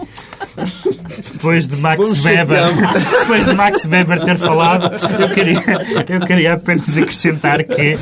Depois 1.33 1.67
de 1.69 1.77
Max 1.77 1.99
Vamos 2.01 2.25
Weber, 2.25 2.65
depois 3.21 3.47
de 3.47 3.55
Max 3.55 3.85
Weber 3.87 4.21
ter 4.21 4.37
falado, 4.39 4.91
eu 5.21 5.29
queria, 5.31 5.61
eu 6.09 6.21
queria 6.21 6.55
apenas 6.55 6.97
acrescentar 6.99 7.63
que 7.65 7.97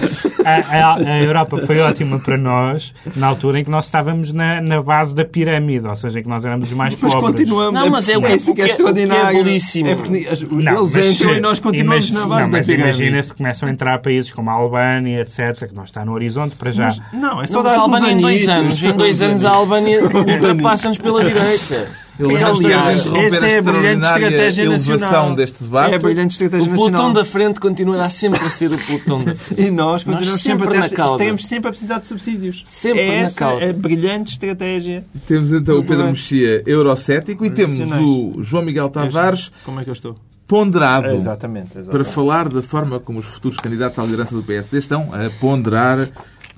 a, 0.45 0.51
a- 0.53 0.95
a 0.97 1.23
Europa 1.23 1.59
foi 1.67 1.79
ótima 1.81 2.19
para 2.19 2.37
nós 2.37 2.93
na 3.17 3.27
altura 3.29 3.61
em 3.61 3.65
que 3.65 3.71
nós 3.71 3.85
estávamos 3.87 4.33
na, 4.33 4.61
na 4.61 4.83
base 4.83 5.15
da 5.15 5.25
pirâmide, 5.25 5.87
ou 5.87 5.97
seja, 5.97 6.19
em 6.21 6.23
que 6.23 6.29
nós 6.29 6.45
éramos 6.45 6.69
os 6.71 6.77
mais 6.77 6.97
Mas 7.01 7.13
pobres. 7.13 7.31
continuamos. 7.31 7.73
Não, 7.73 7.89
mas 7.91 8.09
é 8.09 8.17
o 8.19 8.23
que- 8.23 8.33
isso 8.35 8.51
o 8.51 8.55
que 8.55 8.63
é- 8.63 8.67
extraordinário. 8.67 9.25
o 9.27 9.31
que 9.31 9.37
é 9.37 9.43
belíssimo. 9.45 9.89
É 9.89 9.95
porque 9.97 10.11
Não, 10.51 10.83
eles 10.83 10.93
mas 10.93 11.07
entram 11.21 11.35
e 11.35 11.41
nós 11.41 11.59
continuamos 11.61 12.11
na 12.13 12.27
base 12.27 12.43
não, 12.43 12.51
da 12.51 12.57
mas 12.59 12.67
pirâmide. 12.67 12.89
imagina 13.03 13.23
se 13.23 13.35
começam 13.35 13.69
a 13.69 13.73
entrar 13.73 13.99
países 14.01 14.31
como 14.33 14.51
a 14.51 14.55
Albânia, 14.55 15.21
etc., 15.21 15.69
que 15.69 15.75
não 15.75 15.85
está 15.85 16.05
no 16.05 16.13
horizonte 16.13 16.57
para 16.57 16.71
já. 16.73 16.85
Mas, 16.87 17.01
não, 17.13 17.43
é 17.43 17.47
só 17.47 17.63
Não, 17.63 17.63
mas 17.65 17.73
dar 17.73 17.79
a 17.79 17.83
Albânia 17.83 18.11
em 18.13 18.21
dois 18.21 18.49
anos. 18.49 18.83
Em 18.83 18.93
dois 18.93 19.21
anos 19.23 19.45
a 19.45 19.51
Albânia 19.51 20.01
ultrapassa-nos 20.03 20.99
pela 20.99 21.25
direita. 21.25 22.04
Eu 22.19 22.31
É, 22.31 22.35
lembro 22.35 22.59
de 22.61 22.67
aliás, 22.67 22.99
interromper 23.07 23.27
essa 23.35 23.45
a 23.45 23.49
é 23.49 23.59
a 23.59 23.63
brilhante 23.63 24.07
estratégia 24.07 24.63
elevação 24.63 24.97
nacional. 24.99 25.35
deste 25.35 25.63
debate. 25.65 25.93
É 25.93 25.97
a 25.97 25.99
brilhante 25.99 26.33
estratégia 26.33 26.63
O 26.67 26.71
pelotão 26.75 26.91
nacional. 26.93 27.13
da 27.15 27.25
frente 27.25 27.61
continuará 27.61 28.11
sempre 28.11 28.41
a 28.45 28.51
ser 28.51 28.71
o 28.71 28.79
pelotão 28.79 29.19
da 29.25 29.35
frente. 29.35 29.61
E 29.67 29.71
nós 29.71 30.05
continuamos 30.05 30.33
Nós 30.35 30.43
sempre, 30.43 30.65
sempre 30.65 30.77
a 30.79 30.81
na 30.81 30.89
ter, 30.89 30.95
cauda. 30.95 31.23
estamos 31.25 31.47
sempre 31.47 31.69
a 31.69 31.71
precisar 31.73 31.99
de 31.99 32.07
subsídios. 32.07 32.63
Sempre 32.65 33.03
é 33.03 33.07
na 33.09 33.15
essa 33.27 33.35
cauda. 33.37 33.69
a 33.69 33.73
brilhante 33.73 34.33
estratégia. 34.33 35.05
Temos 35.27 35.53
então 35.53 35.79
o 35.79 35.85
Pedro. 35.85 36.07
Mexia 36.07 36.63
eurocético 36.67 37.45
e 37.45 37.51
temos 37.51 37.79
o 37.81 38.43
João 38.43 38.63
Miguel 38.65 38.89
Tavares 38.91 39.51
Como 39.65 39.81
é 39.81 39.85
que 39.85 39.91
eu 39.91 39.95
estou? 39.95 40.15
ponderado 40.47 41.07
Exatamente. 41.17 41.71
exatamente. 41.79 41.91
para 41.91 42.05
falar 42.05 42.49
da 42.49 42.63
forma 42.63 43.01
como 43.01 43.19
os 43.19 43.25
futuros 43.25 43.57
candidatos 43.57 43.99
à 43.99 44.05
liderança 44.05 44.35
do 44.37 44.43
PSD 44.43 44.79
estão 44.79 45.09
a 45.13 45.31
ponderar 45.41 46.11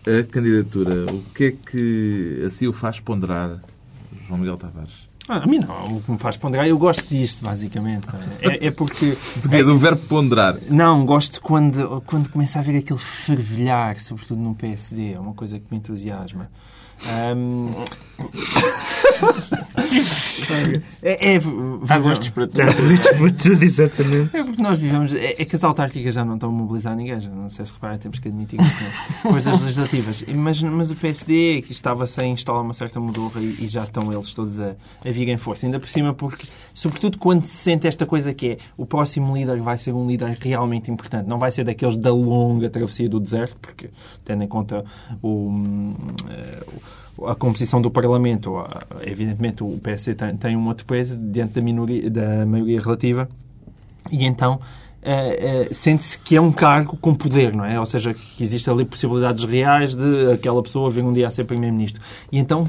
a 0.06 0.22
candidatura. 0.30 1.06
O 1.12 1.22
que 1.34 1.44
é 1.44 1.50
que 1.52 2.42
assim 2.46 2.66
o 2.66 2.72
faz 2.72 2.98
ponderar, 3.00 3.58
João 4.26 4.40
Miguel 4.40 4.56
Tavares? 4.56 5.06
Ah, 5.28 5.38
a 5.38 5.46
mim 5.46 5.58
não, 5.58 5.96
o 5.96 6.00
que 6.00 6.10
me 6.12 6.18
faz 6.18 6.36
ponderar, 6.36 6.68
eu 6.68 6.78
gosto 6.78 7.06
disto, 7.08 7.44
basicamente. 7.44 8.06
É, 8.40 8.66
é 8.66 8.70
porque. 8.70 9.16
Do, 9.42 9.48
quê? 9.48 9.62
do 9.62 9.76
verbo 9.76 10.02
ponderar. 10.06 10.56
Não, 10.70 11.04
gosto 11.04 11.40
quando, 11.40 12.02
quando 12.06 12.28
começa 12.28 12.58
a 12.58 12.62
haver 12.62 12.78
aquele 12.78 12.98
fervilhar, 12.98 14.00
sobretudo 14.00 14.40
no 14.40 14.54
PSD. 14.54 15.12
É 15.14 15.20
uma 15.20 15.34
coisa 15.34 15.58
que 15.58 15.66
me 15.70 15.78
entusiasma. 15.78 16.48
Ahm, 17.04 17.68
é, 21.02 21.34
é, 21.34 21.40
Há 21.88 21.98
gostos 21.98 22.28
para 22.30 22.46
tudo. 22.46 22.56
Portanto, 22.64 22.92
isto 22.92 23.50
tudo, 23.50 23.62
exatamente. 23.62 24.36
É 24.36 24.42
porque 24.42 24.62
nós 24.62 24.78
vivemos. 24.78 25.14
É, 25.14 25.34
é 25.40 25.44
que 25.44 25.54
as 25.56 25.62
autárquicas 25.64 26.14
já 26.14 26.24
não 26.24 26.34
estão 26.34 26.48
a 26.48 26.52
mobilizar 26.52 26.96
ninguém. 26.96 27.20
Já 27.20 27.30
não 27.30 27.48
sei 27.48 27.66
se 27.66 27.72
reparem, 27.72 27.98
temos 27.98 28.18
que 28.18 28.28
admitir 28.28 28.60
isso. 28.60 28.82
Né? 28.82 28.92
Coisas 29.22 29.60
legislativas. 29.62 30.24
Mas, 30.34 30.62
mas 30.62 30.90
o 30.90 30.96
PSD 30.96 31.62
que 31.62 31.72
estava 31.72 32.06
sem 32.06 32.32
instalar 32.32 32.62
uma 32.62 32.72
certa 32.72 32.98
modorra 32.98 33.40
e, 33.40 33.64
e 33.64 33.68
já 33.68 33.84
estão 33.84 34.10
eles 34.12 34.32
todos 34.32 34.58
a, 34.58 34.74
a 35.04 35.10
vir 35.10 35.28
em 35.28 35.36
força. 35.36 35.66
Ainda 35.66 35.78
por 35.78 35.88
cima, 35.88 36.14
porque, 36.14 36.46
sobretudo 36.74 37.18
quando 37.18 37.44
se 37.44 37.56
sente 37.56 37.86
esta 37.86 38.06
coisa 38.06 38.32
que 38.32 38.52
é 38.52 38.56
o 38.76 38.86
próximo 38.86 39.36
líder 39.36 39.60
vai 39.60 39.78
ser 39.78 39.92
um 39.92 40.06
líder 40.06 40.36
realmente 40.40 40.90
importante. 40.90 41.28
Não 41.28 41.38
vai 41.38 41.50
ser 41.50 41.64
daqueles 41.64 41.96
da 41.96 42.12
longa 42.12 42.70
travessia 42.70 43.08
do 43.08 43.20
deserto, 43.20 43.56
porque, 43.60 43.90
tendo 44.24 44.42
em 44.42 44.48
conta 44.48 44.84
o. 45.22 45.48
hum, 45.50 45.94
eh, 46.30 46.62
o- 46.68 46.85
a 47.24 47.34
composição 47.34 47.80
do 47.80 47.90
Parlamento, 47.90 48.56
evidentemente 49.02 49.62
o 49.62 49.78
PSD 49.78 50.14
tem, 50.14 50.36
tem 50.36 50.56
um 50.56 50.66
outro 50.66 50.84
peso 50.84 51.16
diante 51.16 51.54
da, 51.54 51.60
minoria, 51.60 52.10
da 52.10 52.44
maioria 52.44 52.80
relativa, 52.80 53.28
e 54.10 54.24
então 54.24 54.58
eh, 55.02 55.68
eh, 55.68 55.74
sente-se 55.74 56.18
que 56.18 56.34
é 56.34 56.40
um 56.40 56.50
cargo 56.50 56.96
com 56.96 57.14
poder, 57.14 57.54
não 57.54 57.64
é? 57.64 57.78
Ou 57.78 57.86
seja, 57.86 58.12
que 58.12 58.42
existe 58.42 58.68
ali 58.68 58.84
possibilidades 58.84 59.44
reais 59.44 59.94
de 59.94 60.32
aquela 60.32 60.60
pessoa 60.62 60.90
vir 60.90 61.04
um 61.04 61.12
dia 61.12 61.28
a 61.28 61.30
ser 61.30 61.44
Primeiro-Ministro. 61.44 62.02
E 62.32 62.38
então 62.38 62.68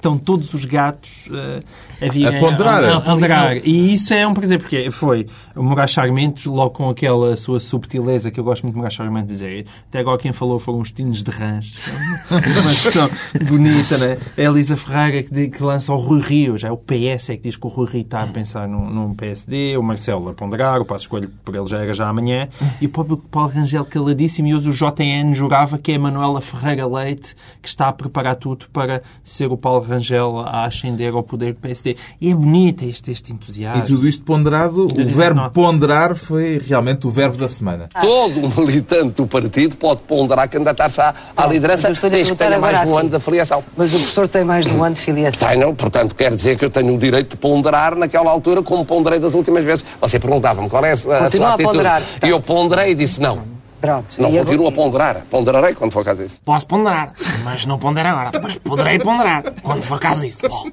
estão 0.00 0.18
todos 0.18 0.52
os 0.54 0.64
gatos 0.64 1.28
eh, 1.32 2.06
a 2.06 2.10
virem 2.10 2.36
A 2.36 2.40
ponderar. 2.40 2.84
A, 2.84 2.96
a 2.96 3.00
ponderar. 3.00 3.56
E 3.58 3.92
isso 3.92 4.12
é 4.14 4.26
um 4.26 4.34
prazer, 4.34 4.58
porque 4.58 4.90
foi 4.90 5.26
o 5.54 5.62
Moraes 5.62 5.90
Charmentos, 5.90 6.46
logo 6.46 6.70
com 6.70 6.88
aquela 6.88 7.36
sua 7.36 7.60
subtileza, 7.60 8.30
que 8.30 8.40
eu 8.40 8.44
gosto 8.44 8.62
muito 8.62 8.74
de 8.74 8.78
Moraes 8.78 8.94
Charmentos 8.94 9.28
dizer. 9.28 9.66
Até 9.88 10.00
agora 10.00 10.18
quem 10.18 10.32
falou 10.32 10.58
foram 10.58 10.80
os 10.80 10.90
tinos 10.90 11.22
de 11.22 11.30
rãs. 11.30 11.76
Uma 12.30 12.72
expressão 12.72 13.10
bonita, 13.46 13.98
né? 13.98 14.18
É 14.36 14.46
a 14.46 14.50
Elisa 14.50 14.76
Ferreira 14.76 15.22
que, 15.22 15.48
que 15.48 15.62
lança 15.62 15.92
o 15.92 15.96
Rui 15.96 16.20
Rio. 16.20 16.56
Já 16.56 16.68
é 16.68 16.72
o 16.72 16.76
PS 16.76 17.30
é 17.30 17.36
que 17.36 17.42
diz 17.42 17.56
que 17.56 17.66
o 17.66 17.70
Rui 17.70 17.88
Rio 17.88 18.02
está 18.02 18.22
a 18.22 18.26
pensar 18.26 18.66
num, 18.66 18.88
num 18.88 19.14
PSD, 19.14 19.76
o 19.76 19.82
Marcelo 19.82 20.30
a 20.30 20.34
ponderar, 20.34 20.80
o 20.80 20.84
Passo 20.84 21.04
Escolho 21.04 21.30
por 21.44 21.54
ele 21.54 21.66
já 21.66 21.78
era 21.78 21.92
já 21.92 22.08
amanhã, 22.08 22.48
e 22.80 22.86
o 22.86 22.88
próprio 22.88 23.16
Paulo 23.16 23.50
Rangel 23.50 23.84
caladíssimo, 23.84 24.48
e 24.48 24.54
hoje 24.54 24.70
o 24.70 24.72
JN 24.72 25.34
jurava 25.34 25.76
que 25.78 25.92
é 25.92 25.96
a 25.96 25.98
Manuela 25.98 26.40
Ferreira 26.40 26.86
Leite 26.86 27.34
que 27.60 27.68
está 27.68 27.88
a 27.88 27.92
preparar 27.92 28.36
tudo 28.36 28.66
para 28.72 29.02
ser 29.24 29.50
o 29.50 29.56
Paulo 29.56 29.80
Rangel 29.90 30.38
a 30.40 30.66
ascender 30.66 31.12
ao 31.12 31.22
poder 31.22 31.52
do 31.52 31.60
PSD. 31.60 31.96
E 32.20 32.30
é 32.30 32.34
bonito 32.34 32.84
este, 32.84 33.10
este 33.10 33.32
entusiasmo. 33.32 33.82
E 33.82 33.86
tudo 33.86 34.06
isto 34.08 34.24
ponderado, 34.24 34.86
o 34.86 35.06
verbo 35.06 35.50
ponderar 35.50 36.14
foi 36.14 36.60
realmente 36.64 37.06
o 37.06 37.10
verbo 37.10 37.36
da 37.36 37.48
semana. 37.48 37.88
Todo 38.00 38.60
militante 38.60 39.22
do 39.22 39.26
partido 39.26 39.76
pode 39.76 40.02
ponderar 40.02 40.48
candidatar-se 40.48 41.00
à, 41.00 41.14
à 41.36 41.46
liderança 41.46 41.90
desde 42.08 42.32
que 42.32 42.38
tenha 42.38 42.58
mais 42.58 42.80
de 42.82 42.88
um 42.88 42.98
ano 42.98 43.08
de 43.08 43.16
afiliação. 43.16 43.62
Mas 43.76 43.92
o 43.92 43.98
professor 43.98 44.28
tem 44.28 44.44
mais 44.44 44.66
de 44.66 44.72
um 44.72 44.82
ano 44.82 44.94
de 44.94 45.00
filiação. 45.00 45.48
Tenho, 45.48 45.74
portanto, 45.74 46.14
quer 46.14 46.30
dizer 46.30 46.56
que 46.58 46.64
eu 46.64 46.70
tenho 46.70 46.94
o 46.94 46.98
direito 46.98 47.30
de 47.30 47.36
ponderar 47.36 47.96
naquela 47.96 48.30
altura 48.30 48.62
como 48.62 48.84
ponderei 48.84 49.18
das 49.18 49.34
últimas 49.34 49.64
vezes. 49.64 49.84
Você 50.00 50.18
perguntava-me 50.18 50.68
qual 50.68 50.84
é 50.84 50.90
a, 50.90 50.94
a 50.94 50.96
sua 50.96 51.18
Continua 51.20 51.48
a 51.48 51.54
atitude. 51.54 51.68
ponderar, 51.68 52.02
e 52.24 52.28
eu 52.28 52.40
ponderei 52.40 52.92
e 52.92 52.94
disse 52.94 53.20
não. 53.20 53.59
Pronto. 53.80 54.16
Não, 54.20 54.28
E 54.28 54.32
agora- 54.32 54.44
continuo 54.44 54.68
a 54.68 54.72
ponderar. 54.72 55.24
Ponderarei 55.30 55.74
quando 55.74 55.92
for 55.92 56.04
caso 56.04 56.22
isso. 56.22 56.40
Posso 56.44 56.66
ponderar, 56.66 57.12
mas 57.44 57.64
não 57.66 57.78
pondero 57.78 58.08
agora. 58.10 58.30
Mas 58.42 58.56
poderei 58.56 58.98
ponderar, 58.98 59.42
quando 59.62 59.82
for 59.82 59.98
caso 59.98 60.20
disso. 60.20 60.40
Bom, 60.48 60.70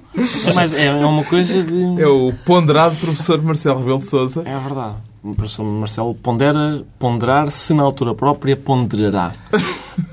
Mas 0.56 0.74
é, 0.74 0.88
é 0.88 0.94
uma 1.06 1.24
coisa 1.24 1.64
de... 1.64 2.02
É 2.02 2.08
o 2.08 2.34
ponderado 2.46 2.96
professor 2.98 3.42
Marcelo 3.42 3.80
Rebelo 3.80 4.00
de 4.00 4.08
Sousa. 4.08 4.42
é 4.46 4.58
verdade. 4.58 4.96
O 5.24 5.34
professor 5.36 5.64
Marcelo 5.64 6.14
pondera, 6.16 6.84
ponderar 7.00 7.52
se 7.52 7.74
na 7.74 7.84
altura 7.84 8.14
própria 8.16 8.56
ponderará. 8.56 9.32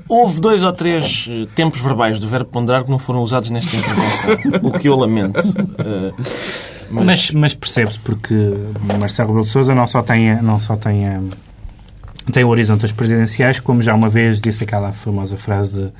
Houve 0.09 0.41
dois 0.41 0.63
ou 0.63 0.73
três 0.73 1.27
eh, 1.29 1.47
tempos 1.55 1.79
verbais 1.79 2.19
do 2.19 2.27
verbo 2.27 2.49
ponderar 2.49 2.83
que 2.83 2.91
não 2.91 2.97
foram 2.99 3.21
usados 3.21 3.49
nesta 3.49 3.75
intervenção, 3.77 4.31
o 4.63 4.71
que 4.77 4.89
eu 4.89 4.95
lamento. 4.97 5.39
Eh, 5.79 6.13
Mas, 6.89 7.31
mas 7.31 7.53
percebe-se 7.53 7.99
porque 7.99 8.35
Marcelo 8.99 9.29
Rebelo 9.29 9.45
de 9.45 9.51
Sousa 9.51 9.73
não 9.73 9.87
só 9.87 10.01
tem, 10.03 10.35
não 10.41 10.59
só 10.59 10.75
tem, 10.75 11.07
a- 11.07 11.21
tem 12.31 12.43
o 12.43 12.49
horizonte 12.49 12.81
das 12.81 12.91
presidenciais, 12.91 13.59
como 13.59 13.81
já 13.81 13.93
uma 13.93 14.09
vez 14.09 14.41
disse 14.41 14.63
aquela 14.63 14.91
famosa 14.91 15.37
frase 15.37 15.73
de, 15.73 15.91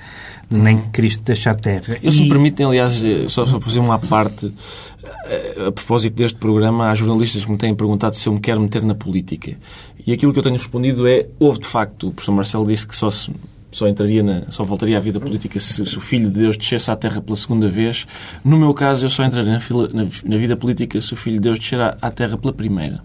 de 0.49 0.57
nem 0.57 0.79
que 0.79 0.89
Cristo 0.89 1.23
deixa 1.23 1.51
a 1.51 1.53
terra. 1.53 1.97
Eu, 2.01 2.11
se 2.11 2.21
me 2.21 2.29
permitem, 2.29 2.65
aliás, 2.65 3.03
eh, 3.03 3.25
só 3.27 3.45
para 3.45 3.61
fazer 3.61 3.79
uma 3.79 3.99
parte, 3.99 4.51
eh, 5.25 5.65
a 5.67 5.71
propósito 5.71 6.15
deste 6.15 6.37
programa, 6.37 6.89
há 6.89 6.95
jornalistas 6.95 7.45
que 7.45 7.51
me 7.51 7.57
têm 7.57 7.75
perguntado 7.75 8.15
se 8.15 8.27
eu 8.27 8.33
me 8.33 8.39
quero 8.39 8.59
meter 8.59 8.83
na 8.83 8.95
política. 8.95 9.55
E 10.05 10.13
aquilo 10.13 10.33
que 10.33 10.39
eu 10.39 10.43
tenho 10.43 10.57
respondido 10.57 11.07
é, 11.07 11.27
houve 11.39 11.59
de 11.59 11.67
facto, 11.67 12.07
o 12.07 12.11
professor 12.11 12.31
Marcelo 12.31 12.65
disse 12.67 12.87
que 12.87 12.95
só 12.95 13.11
se 13.11 13.31
só 13.75 13.87
entraria 13.89 14.23
na, 14.23 14.43
só 14.49 14.63
voltaria 14.63 14.95
à 14.95 14.99
vida 15.01 15.19
política 15.19 15.59
se, 15.59 15.85
se 15.85 15.97
o 15.97 15.99
filho 16.01 16.29
de 16.29 16.39
Deus 16.39 16.55
descesse 16.57 16.89
à 16.89 16.95
terra 16.95 17.19
pela 17.21 17.35
segunda 17.35 17.67
vez. 17.69 18.07
No 18.43 18.57
meu 18.57 18.73
caso, 18.73 19.05
eu 19.05 19.09
só 19.09 19.23
entraria 19.25 19.51
na, 19.51 19.59
fila- 19.59 19.89
na- 19.93 20.07
na 20.23 20.37
vida 20.37 20.55
política 20.55 21.01
se 21.01 21.11
o 21.13 21.15
filho 21.17 21.35
de 21.35 21.41
Deus 21.41 21.59
descer 21.59 21.79
à, 21.81 21.97
à 22.01 22.09
terra 22.09 22.37
pela 22.37 22.53
primeira. 22.53 23.01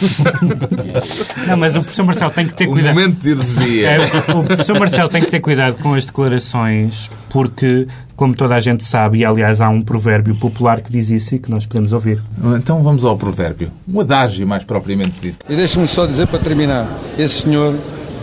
Não, 1.48 1.56
mas 1.56 1.74
o 1.76 1.80
professor 1.80 2.04
Marcelo 2.04 2.30
tem 2.30 2.46
que 2.46 2.54
ter 2.54 2.68
O 2.68 2.72
cuidado. 2.72 2.94
momento 2.94 3.20
de 3.20 3.30
heresia. 3.30 3.88
É, 3.90 4.06
o 4.32 4.44
professor 4.44 4.78
Marcelo 4.78 5.08
tem 5.08 5.22
que 5.22 5.30
ter 5.30 5.40
cuidado 5.40 5.74
com 5.82 5.94
as 5.94 6.04
declarações, 6.06 7.10
porque, 7.28 7.86
como 8.14 8.34
toda 8.34 8.54
a 8.54 8.60
gente 8.60 8.84
sabe, 8.84 9.18
e 9.18 9.24
aliás 9.24 9.60
há 9.60 9.68
um 9.68 9.82
provérbio 9.82 10.34
popular 10.36 10.80
que 10.80 10.90
diz 10.92 11.10
isso 11.10 11.34
e 11.34 11.38
que 11.38 11.50
nós 11.50 11.66
podemos 11.66 11.92
ouvir. 11.92 12.22
Então 12.56 12.82
vamos 12.82 13.04
ao 13.04 13.16
provérbio. 13.16 13.70
Um 13.88 14.00
adágio, 14.00 14.46
mais 14.46 14.64
propriamente 14.64 15.14
dito. 15.20 15.44
E 15.48 15.56
deixe-me 15.56 15.88
só 15.88 16.06
dizer 16.06 16.26
para 16.28 16.38
terminar: 16.38 16.88
esse 17.18 17.42
senhor 17.42 17.76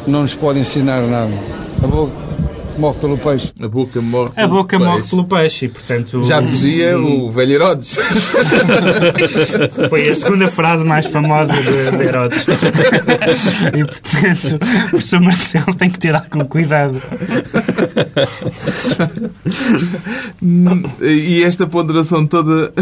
não 0.07 0.21
nos 0.21 0.33
pode 0.33 0.59
ensinar 0.59 1.01
nada. 1.01 1.58
A 1.81 1.87
boca 1.87 2.29
morre 2.77 2.99
pelo 2.99 3.17
peixe. 3.17 3.51
A 3.61 3.67
boca 3.67 4.01
morre 4.01 4.31
A 4.37 4.47
boca 4.47 4.77
pelo 4.77 4.85
morre 4.89 4.99
peixe. 5.01 5.09
pelo 5.09 5.25
peixe 5.25 5.65
e, 5.65 5.69
portanto... 5.69 6.23
Já 6.25 6.39
dizia 6.39 6.97
o 6.97 7.27
velho 7.31 7.51
Herodes. 7.53 7.97
Foi 9.89 10.09
a 10.09 10.15
segunda 10.15 10.47
frase 10.47 10.85
mais 10.85 11.05
famosa 11.07 11.51
de, 11.53 11.97
de 11.97 12.03
Herodes. 12.03 12.45
E, 13.75 13.83
portanto, 13.85 14.55
o 14.55 14.89
professor 14.89 15.19
Marcelo 15.21 15.75
tem 15.75 15.89
que 15.89 15.99
ter 15.99 16.15
algum 16.15 16.45
cuidado. 16.45 17.01
E 21.01 21.43
esta 21.43 21.67
ponderação 21.67 22.25
toda 22.25 22.73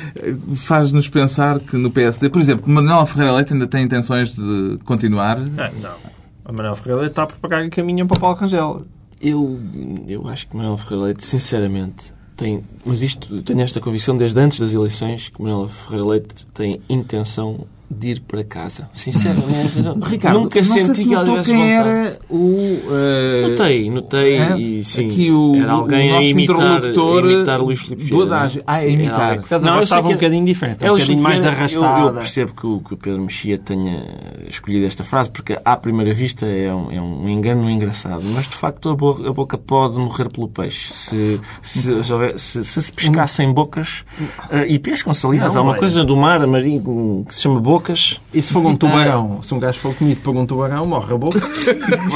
faz-nos 0.56 1.08
pensar 1.08 1.58
que 1.60 1.76
no 1.76 1.90
PSD, 1.90 2.28
por 2.28 2.40
exemplo, 2.40 2.70
Manuel 2.70 3.06
Ferreira 3.06 3.32
Leite 3.32 3.52
ainda 3.52 3.66
tem 3.66 3.82
intenções 3.84 4.34
de 4.34 4.78
continuar. 4.84 5.38
Ah, 5.56 5.70
não. 5.80 6.17
A 6.48 6.52
Manuel 6.52 6.74
Ferreira 6.76 7.06
está 7.06 7.24
a 7.24 7.26
preparar 7.26 7.66
o 7.66 7.70
caminho 7.70 8.06
para 8.06 8.18
Paulo 8.18 8.38
Rangel. 8.38 8.86
Eu, 9.20 9.60
eu 10.08 10.26
acho 10.28 10.48
que 10.48 10.56
Manuel 10.56 10.78
Ferreira 10.78 11.04
Leite, 11.04 11.26
sinceramente, 11.26 12.10
tem. 12.34 12.64
Mas 12.86 13.02
isto, 13.02 13.42
tenho 13.42 13.60
esta 13.60 13.78
convicção 13.80 14.16
desde 14.16 14.40
antes 14.40 14.58
das 14.58 14.72
eleições 14.72 15.28
que 15.28 15.42
Manuel 15.42 15.68
Ferreira 15.68 16.06
Leite 16.06 16.46
tem 16.54 16.80
intenção 16.88 17.66
de 17.90 18.08
ir 18.08 18.20
para 18.20 18.44
casa. 18.44 18.88
Sinceramente, 18.92 19.80
não, 19.82 19.98
Ricardo, 19.98 20.40
nunca 20.40 20.58
não 20.60 20.64
senti 20.66 20.94
se 20.98 21.04
que 21.06 21.14
ela 21.14 21.24
quem 21.42 21.56
vontade. 21.56 21.62
era 21.62 22.18
o... 22.28 22.78
eh, 22.90 23.48
Notei, 23.48 23.90
notei 23.90 24.34
é? 24.38 24.58
e 24.58 24.84
sim. 24.84 25.06
Aqui 25.06 25.30
o, 25.32 25.56
era 25.56 25.72
alguém 25.72 26.10
o 26.10 26.12
a 26.12 26.16
nosso 26.18 26.30
imitar, 26.30 26.56
interlocutor 26.56 27.24
a 27.24 27.32
imitar 27.32 27.60
Luís 27.62 27.80
Filipe 27.80 28.02
do 28.04 28.08
Vieira. 28.18 28.24
adágio. 28.36 28.62
Ah, 28.66 28.78
é 28.78 28.80
Sim, 28.80 28.86
era 28.86 29.02
imitar. 29.02 29.20
alguém- 29.22 29.40
Por 29.40 29.48
causa 29.48 29.66
Não, 29.66 29.80
estava 29.80 30.00
que 30.02 30.06
um 30.06 30.10
era- 30.10 30.18
bocadinho 30.18 30.44
diferente, 30.46 30.84
um 30.84 30.86
É, 30.86 30.90
bocadinho 30.90 31.22
mais 31.22 31.44
arrastada. 31.46 32.00
Eu, 32.00 32.06
eu 32.08 32.12
percebo 32.14 32.52
que 32.54 32.66
o, 32.66 32.80
que 32.80 32.94
o 32.94 32.96
Pedro 32.96 33.20
Mexia 33.22 33.58
tenha 33.58 34.04
escolhido 34.48 34.86
esta 34.86 35.02
frase 35.04 35.30
porque, 35.30 35.58
à 35.64 35.76
primeira 35.76 36.12
vista, 36.12 36.44
é 36.46 36.72
um, 36.74 36.90
é 36.92 37.00
um 37.00 37.28
engano 37.28 37.68
engraçado. 37.70 38.22
Mas, 38.34 38.44
de 38.46 38.54
facto, 38.54 38.90
a 38.90 38.94
boca, 38.94 39.28
a 39.28 39.32
boca 39.32 39.56
pode 39.56 39.98
morrer 39.98 40.28
pelo 40.28 40.48
peixe. 40.48 40.92
Se 40.92 41.40
se, 41.62 42.04
se, 42.04 42.38
se- 42.38 42.64
se 42.64 42.82
se 42.82 42.92
pescassem 42.92 43.52
bocas, 43.52 44.04
eh, 44.50 44.66
e 44.68 44.78
pescam-se, 44.78 45.24
aliás, 45.26 45.54
Não, 45.54 45.60
há 45.60 45.64
uma 45.64 45.70
olha. 45.72 45.80
coisa 45.80 46.04
do 46.04 46.16
mar 46.16 46.46
marinho 46.46 47.24
que 47.28 47.34
se 47.34 47.42
chama 47.42 47.60
bocas. 47.78 48.20
E 48.34 48.42
se 48.42 48.52
for 48.52 48.64
um 48.66 48.76
tubarão? 48.76 49.40
Se 49.42 49.54
um 49.54 49.58
gajo 49.58 49.78
for 49.78 49.94
comido 49.94 50.20
por 50.20 50.36
um 50.36 50.44
tubarão, 50.44 50.84
morre 50.86 51.14
a 51.14 51.16
boca. 51.16 51.40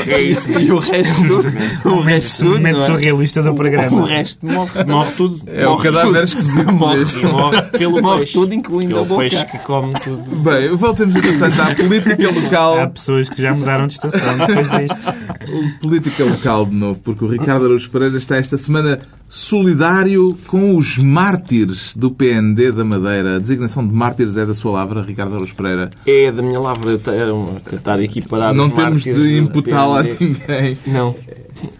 É 0.06 0.20
isso. 0.20 0.50
E 0.50 0.70
o 0.70 0.78
resto, 0.78 1.88
o 1.88 2.00
resto 2.00 2.42
tudo, 2.44 2.56
Momento 2.56 2.80
é? 2.80 2.86
surrealista 2.86 3.42
do 3.42 3.50
O 3.50 3.54
programa. 3.54 4.06
resto 4.08 4.44
morre. 4.46 4.84
Morre 4.84 5.12
tudo. 5.16 5.40
É 5.46 5.64
morre 5.66 5.90
cadáver 5.90 6.24
esquisito 6.24 6.72
Morre, 6.72 7.04
morre 7.32 7.62
pelo 7.62 8.02
Morre 8.02 8.18
peixe. 8.18 8.32
tudo, 8.32 8.54
incluindo 8.54 8.96
é 8.96 8.98
a 8.98 9.02
o 9.02 9.04
boca. 9.04 9.20
peixe 9.20 9.44
que 9.46 9.58
come 9.58 9.92
tudo. 9.94 10.36
Bem, 10.36 10.76
voltemos 10.76 11.14
entretanto 11.14 11.60
à 11.60 11.74
política 11.74 12.28
Há 12.28 12.30
local. 12.30 12.90
pessoas 12.90 13.28
que 13.28 13.40
já 13.42 13.54
mudaram 13.54 13.86
de 13.86 13.94
estação 13.94 14.38
depois 14.38 14.70
disto. 14.70 15.12
Política 15.82 16.24
local 16.24 16.66
de 16.66 16.74
novo, 16.74 17.00
porque 17.00 17.24
o 17.24 17.28
Ricardo 17.28 17.64
Araújo 17.66 17.90
Pereira 17.90 18.16
está 18.16 18.36
esta 18.36 18.56
semana 18.58 19.00
solidário 19.34 20.36
com 20.46 20.76
os 20.76 20.98
mártires 20.98 21.94
do 21.96 22.10
PND 22.10 22.70
da 22.70 22.84
Madeira. 22.84 23.36
A 23.36 23.38
designação 23.38 23.86
de 23.88 23.94
mártires 23.94 24.36
é 24.36 24.44
da 24.44 24.54
sua 24.54 24.72
lavra, 24.72 25.00
Ricardo 25.00 25.34
Araújo 25.36 25.54
Pereira. 25.54 25.88
É 26.06 26.30
da 26.30 26.42
minha 26.42 26.60
lavra 26.60 26.90
eu 26.90 27.34
um- 27.34 27.54
tentar 27.60 27.98
equiparar 28.02 28.52
Não 28.52 28.66
os 28.66 28.74
temos 28.74 29.02
de 29.04 29.38
imputá-la 29.38 30.00
a 30.00 30.02
ninguém. 30.02 30.76
Não. 30.86 31.16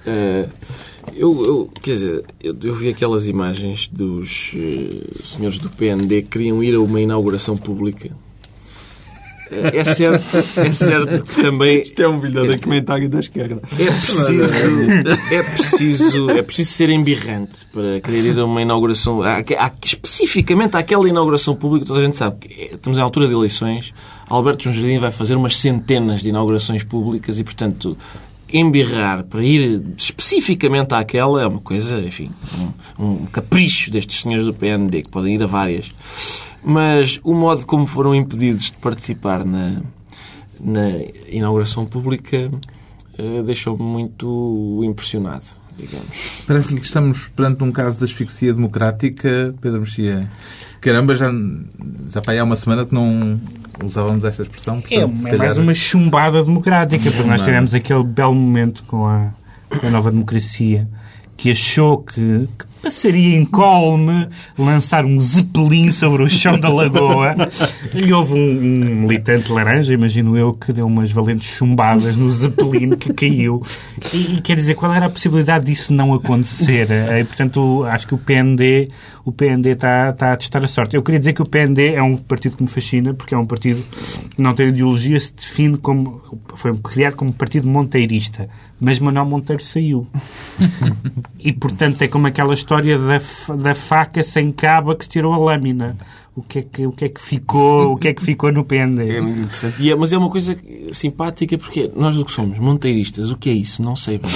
Eh, 0.06 0.48
eu, 1.14 1.44
eu- 1.44 1.70
quer 1.82 1.92
dizer, 1.92 2.24
eu, 2.42 2.56
eu 2.64 2.74
vi 2.74 2.88
aquelas 2.88 3.28
imagens 3.28 3.86
dos 3.92 4.52
eh, 4.56 5.10
senhores 5.22 5.58
do 5.58 5.68
PND 5.68 6.22
que 6.22 6.30
queriam 6.30 6.64
ir 6.64 6.74
a 6.74 6.80
uma 6.80 7.02
inauguração 7.02 7.54
pública. 7.58 8.10
É 9.72 9.84
certo, 9.84 10.36
é 10.58 10.70
certo 10.70 11.22
que 11.24 11.42
também 11.42 11.82
Isto 11.82 12.02
é 12.02 12.08
um 12.08 12.18
bilhete 12.18 12.56
de 12.56 12.60
comentário 12.62 13.08
da 13.08 13.20
esquerda. 13.20 13.60
é 13.78 13.84
preciso, 13.84 15.34
é 15.34 15.42
preciso, 15.42 16.30
é 16.30 16.42
preciso 16.42 16.70
ser 16.72 16.90
embirrante 16.90 17.66
para 17.72 18.00
querer 18.00 18.24
ir 18.32 18.38
a 18.38 18.44
uma 18.44 18.62
inauguração. 18.62 19.22
Há, 19.22 19.38
há- 19.38 19.72
especificamente 19.84 20.76
àquela 20.76 21.08
inauguração 21.08 21.54
pública, 21.54 21.86
toda 21.86 22.00
a 22.00 22.04
gente 22.04 22.16
sabe 22.16 22.36
que 22.48 22.60
é- 22.60 22.74
estamos 22.74 22.98
em 22.98 23.02
altura 23.02 23.28
de 23.28 23.34
eleições. 23.34 23.92
Alberto 24.28 24.64
João 24.64 24.74
Jardim 24.74 24.98
vai 24.98 25.10
fazer 25.10 25.34
umas 25.36 25.56
centenas 25.58 26.20
de 26.22 26.28
inaugurações 26.30 26.82
públicas 26.82 27.38
e, 27.38 27.44
portanto, 27.44 27.96
embirrar 28.52 29.24
para 29.24 29.42
ir 29.44 29.82
especificamente 29.96 30.94
àquela 30.94 31.42
é 31.42 31.46
uma 31.46 31.60
coisa, 31.60 31.98
enfim, 32.00 32.30
um, 32.98 33.04
um 33.04 33.26
capricho 33.26 33.90
destes 33.90 34.20
senhores 34.22 34.44
do 34.44 34.52
PND, 34.54 35.02
que 35.02 35.10
podem 35.10 35.34
ir 35.36 35.42
a 35.42 35.46
várias. 35.46 35.86
Mas 36.64 37.18
o 37.24 37.34
modo 37.34 37.66
como 37.66 37.86
foram 37.86 38.14
impedidos 38.14 38.66
de 38.66 38.72
participar 38.72 39.44
na, 39.44 39.80
na 40.60 40.88
inauguração 41.28 41.84
pública 41.84 42.50
eh, 43.18 43.42
deixou-me 43.44 43.82
muito 43.82 44.80
impressionado, 44.84 45.44
digamos. 45.76 46.08
Parece-lhe 46.46 46.78
que 46.80 46.86
estamos 46.86 47.28
perante 47.28 47.64
um 47.64 47.72
caso 47.72 47.98
de 47.98 48.04
asfixia 48.04 48.54
democrática, 48.54 49.52
Pedro 49.60 49.80
Mexia. 49.80 50.30
Caramba, 50.80 51.14
já, 51.16 51.30
já 52.10 52.20
para 52.20 52.34
aí 52.34 52.38
há 52.38 52.44
uma 52.44 52.56
semana 52.56 52.86
que 52.86 52.94
não 52.94 53.40
usávamos 53.84 54.24
esta 54.24 54.42
expressão. 54.42 54.76
É, 54.90 55.00
Portanto, 55.00 55.26
é 55.26 55.30
calhar- 55.30 55.38
mais 55.46 55.58
uma 55.58 55.74
chumbada 55.74 56.44
democrática, 56.44 57.10
porque 57.10 57.28
nós 57.28 57.40
tivemos 57.42 57.74
aquele 57.74 58.04
belo 58.04 58.34
momento 58.34 58.84
com 58.84 59.06
a, 59.06 59.30
com 59.80 59.86
a 59.86 59.90
nova 59.90 60.10
democracia 60.12 60.88
que 61.36 61.50
achou 61.50 61.98
que, 61.98 62.48
que 62.58 62.64
passaria 62.82 63.38
incólume 63.38 64.28
lançar 64.58 65.04
um 65.04 65.18
zeppelin 65.18 65.92
sobre 65.92 66.24
o 66.24 66.28
chão 66.28 66.58
da 66.58 66.68
lagoa 66.68 67.36
e 67.94 68.12
houve 68.12 68.34
um, 68.34 68.38
um 68.38 69.00
militante 69.02 69.52
laranja, 69.52 69.94
imagino 69.94 70.36
eu, 70.36 70.52
que 70.52 70.72
deu 70.72 70.86
umas 70.86 71.12
valentes 71.12 71.46
chumbadas 71.46 72.16
no 72.16 72.30
zeppelin 72.32 72.90
que 72.90 73.12
caiu. 73.12 73.62
E, 74.12 74.36
e 74.36 74.40
quer 74.40 74.56
dizer, 74.56 74.74
qual 74.74 74.92
era 74.92 75.06
a 75.06 75.10
possibilidade 75.10 75.64
disso 75.64 75.92
não 75.92 76.12
acontecer? 76.12 76.88
E, 76.90 77.24
portanto, 77.24 77.84
acho 77.84 78.06
que 78.06 78.14
o 78.14 78.18
PND, 78.18 78.88
o 79.24 79.30
PND 79.30 79.70
está, 79.70 80.10
está 80.10 80.32
a 80.32 80.36
testar 80.36 80.64
a 80.64 80.68
sorte. 80.68 80.96
Eu 80.96 81.02
queria 81.02 81.20
dizer 81.20 81.32
que 81.32 81.42
o 81.42 81.46
PND 81.46 81.94
é 81.94 82.02
um 82.02 82.16
partido 82.16 82.56
que 82.56 82.62
me 82.62 82.68
fascina, 82.68 83.14
porque 83.14 83.34
é 83.34 83.38
um 83.38 83.46
partido 83.46 83.82
que 84.34 84.42
não 84.42 84.54
tem 84.54 84.68
ideologia, 84.68 85.18
se 85.20 85.32
define 85.32 85.76
como... 85.76 86.20
Foi 86.54 86.76
criado 86.78 87.16
como 87.16 87.32
partido 87.32 87.68
monteirista. 87.68 88.48
mas 88.80 88.98
Manuel 88.98 89.26
Monteiro 89.26 89.62
saiu. 89.62 90.08
e, 91.38 91.52
portanto, 91.52 92.02
é 92.02 92.08
como 92.08 92.26
aquela 92.26 92.52
história 92.52 92.71
da, 92.80 93.20
fa- 93.20 93.56
da 93.56 93.74
faca 93.74 94.22
sem 94.22 94.50
cabo 94.52 94.94
que 94.94 95.04
se 95.04 95.10
tirou 95.10 95.32
a 95.34 95.38
lâmina. 95.38 95.96
O 96.34 96.40
que 96.42 96.60
é 96.60 96.62
que, 96.62 96.86
o 96.86 96.92
que, 96.92 97.04
é 97.04 97.08
que 97.10 97.20
ficou 97.20 97.92
o 97.92 97.96
que 97.98 98.08
é 98.08 98.14
que 98.14 98.22
ficou 98.22 98.50
no 98.50 98.64
pende? 98.64 99.02
É 99.02 99.20
muito 99.20 99.38
interessante. 99.40 99.82
E 99.82 99.90
é- 99.92 99.94
mas 99.94 100.14
é 100.14 100.16
uma 100.16 100.30
coisa 100.30 100.56
simpática 100.90 101.58
porque 101.58 101.90
nós 101.94 102.16
o 102.16 102.24
que 102.24 102.32
somos? 102.32 102.58
Monteiristas. 102.58 103.30
O 103.30 103.36
que 103.36 103.50
é 103.50 103.52
isso? 103.52 103.82
Não 103.82 103.94
sei 103.94 104.16
bem. 104.18 104.30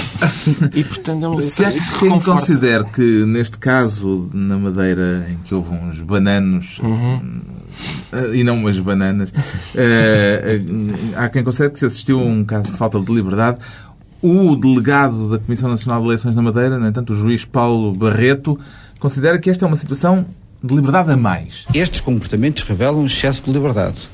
E 0.75 0.83
portanto 0.83 1.25
é 1.25 1.27
uma 1.27 1.41
Se 1.41 1.63
isso 1.75 1.93
que 1.93 1.99
quem 2.07 2.19
considera 2.19 2.83
que, 2.83 3.01
neste 3.25 3.57
caso, 3.57 4.29
na 4.31 4.59
Madeira, 4.59 5.25
em 5.27 5.37
que 5.37 5.55
houve 5.55 5.73
uns 5.73 5.99
bananos, 6.01 6.79
eh, 8.13 8.35
e 8.35 8.43
não 8.43 8.55
umas 8.57 8.77
bananas, 8.79 9.33
eh, 9.75 10.61
eh, 10.61 11.13
há 11.15 11.29
quem 11.29 11.43
considere 11.43 11.73
que 11.73 11.79
se 11.79 11.85
assistiu 11.87 12.19
a 12.19 12.23
um 12.23 12.45
caso 12.45 12.71
de 12.71 12.77
falta 12.77 12.99
de 12.99 13.11
liberdade. 13.11 13.57
O 14.21 14.55
delegado 14.55 15.29
da 15.29 15.37
Comissão 15.37 15.69
Nacional 15.69 16.01
de 16.01 16.07
Eleições 16.07 16.35
na 16.35 16.41
Madeira, 16.41 16.77
no 16.79 16.87
entanto, 16.87 17.13
o 17.13 17.15
juiz 17.15 17.45
Paulo 17.45 17.93
Barreto, 17.93 18.59
considera 18.99 19.37
que 19.37 19.49
esta 19.49 19.65
é 19.65 19.67
uma 19.67 19.75
situação 19.75 20.25
de 20.63 20.73
liberdade 20.73 21.11
a 21.11 21.17
mais. 21.17 21.65
Estes 21.73 22.01
comportamentos 22.01 22.63
revelam 22.63 23.01
um 23.01 23.05
excesso 23.05 23.43
de 23.43 23.51
liberdade. 23.51 24.09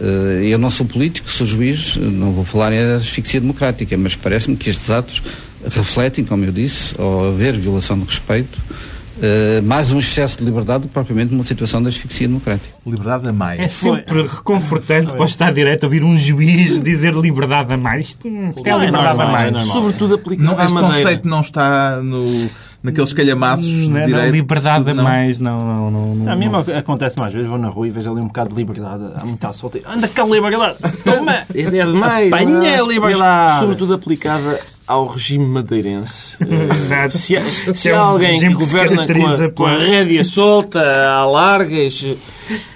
Eh, 0.00 0.48
Eu 0.50 0.58
não 0.58 0.70
sou 0.70 0.86
político, 0.86 1.30
sou 1.30 1.46
juiz, 1.46 1.96
não 1.96 2.32
vou 2.32 2.44
falar 2.44 2.72
em 2.72 2.78
asfixia 2.94 3.40
democrática, 3.40 3.96
mas 3.98 4.14
parece-me 4.14 4.56
que 4.56 4.70
estes 4.70 4.88
atos 4.90 5.22
refletem, 5.70 6.24
como 6.24 6.44
eu 6.44 6.52
disse, 6.52 6.94
ao 6.98 7.28
haver 7.28 7.58
violação 7.58 7.98
de 7.98 8.06
respeito, 8.06 8.58
eh, 9.22 9.60
mais 9.62 9.90
um 9.92 9.98
excesso 9.98 10.38
de 10.38 10.44
liberdade 10.44 10.82
do 10.82 10.88
que 10.88 10.94
propriamente 10.94 11.34
uma 11.34 11.44
situação 11.44 11.82
de 11.82 11.88
asfixia 11.88 12.28
democrática. 12.28 12.74
Liberdade 12.86 13.28
a 13.28 13.32
mais. 13.32 13.58
É 13.60 13.68
sempre 13.68 14.22
reconfortante 14.22 15.12
para 15.12 15.22
o 15.22 15.24
Estado 15.24 15.48
de 15.50 15.54
Direito 15.56 15.84
ouvir 15.84 16.02
um 16.04 16.16
juiz 16.16 16.80
dizer 16.80 17.14
liberdade 17.14 17.72
a 17.72 17.76
mais. 17.76 18.08
Isto, 18.08 18.28
isto 18.28 18.66
é 18.66 18.70
Não, 18.70 18.80
é 18.82 18.86
liberdade 18.86 19.18
normal, 19.18 19.28
a 19.28 19.32
mais. 19.32 19.48
é 19.48 19.50
normal. 19.50 19.72
Sobretudo 19.72 20.14
aplicado 20.16 20.46
Não, 20.46 20.62
este 20.62 20.74
Madeira. 20.74 20.96
conceito 20.96 21.28
não 21.28 21.40
está 21.40 21.96
no, 22.02 22.50
naqueles 22.82 23.12
calhamaços 23.12 23.66
de 23.66 23.88
Não, 23.88 24.00
não, 24.00 24.06
direito. 24.06 24.32
liberdade 24.32 24.90
a 24.90 24.94
não. 24.94 25.04
mais, 25.04 25.38
não, 25.38 25.58
não, 25.58 25.90
não, 25.90 26.14
não. 26.14 26.32
A 26.32 26.36
mim 26.36 26.50
acontece 26.76 27.18
mais 27.18 27.32
vezes, 27.32 27.48
vou 27.48 27.58
na 27.58 27.68
rua 27.68 27.86
e 27.86 27.90
vejo 27.90 28.10
ali 28.12 28.20
um 28.20 28.26
bocado 28.26 28.50
de 28.50 28.56
liberdade. 28.56 29.04
Há 29.16 29.24
muita 29.24 29.52
solta. 29.52 29.80
Anda 29.86 30.08
cá, 30.08 30.24
liberdade! 30.24 30.76
Toma! 31.04 31.32
É, 31.54 31.60
é 31.62 31.86
demais. 31.86 32.32
Apanha 32.32 32.82
a 32.82 32.86
liberdade. 32.86 33.58
Sobretudo 33.60 33.94
aplicada 33.94 34.60
ao 34.86 35.06
regime 35.06 35.44
madeirense. 35.46 36.36
Eh, 36.46 36.74
Exato. 36.74 37.18
Se 37.18 37.36
há, 37.36 37.42
se 37.74 37.90
é 37.90 37.94
há 37.94 38.02
um 38.02 38.06
alguém 38.06 38.38
que 38.38 38.46
se 38.46 38.54
governa 38.54 38.88
com 38.88 38.96
caracteriza 38.96 39.46
a, 39.46 39.50
com 39.50 39.66
a 39.66 39.76
rédea 39.76 40.24
solta, 40.24 40.80
à 40.80 41.24
largas, 41.24 42.04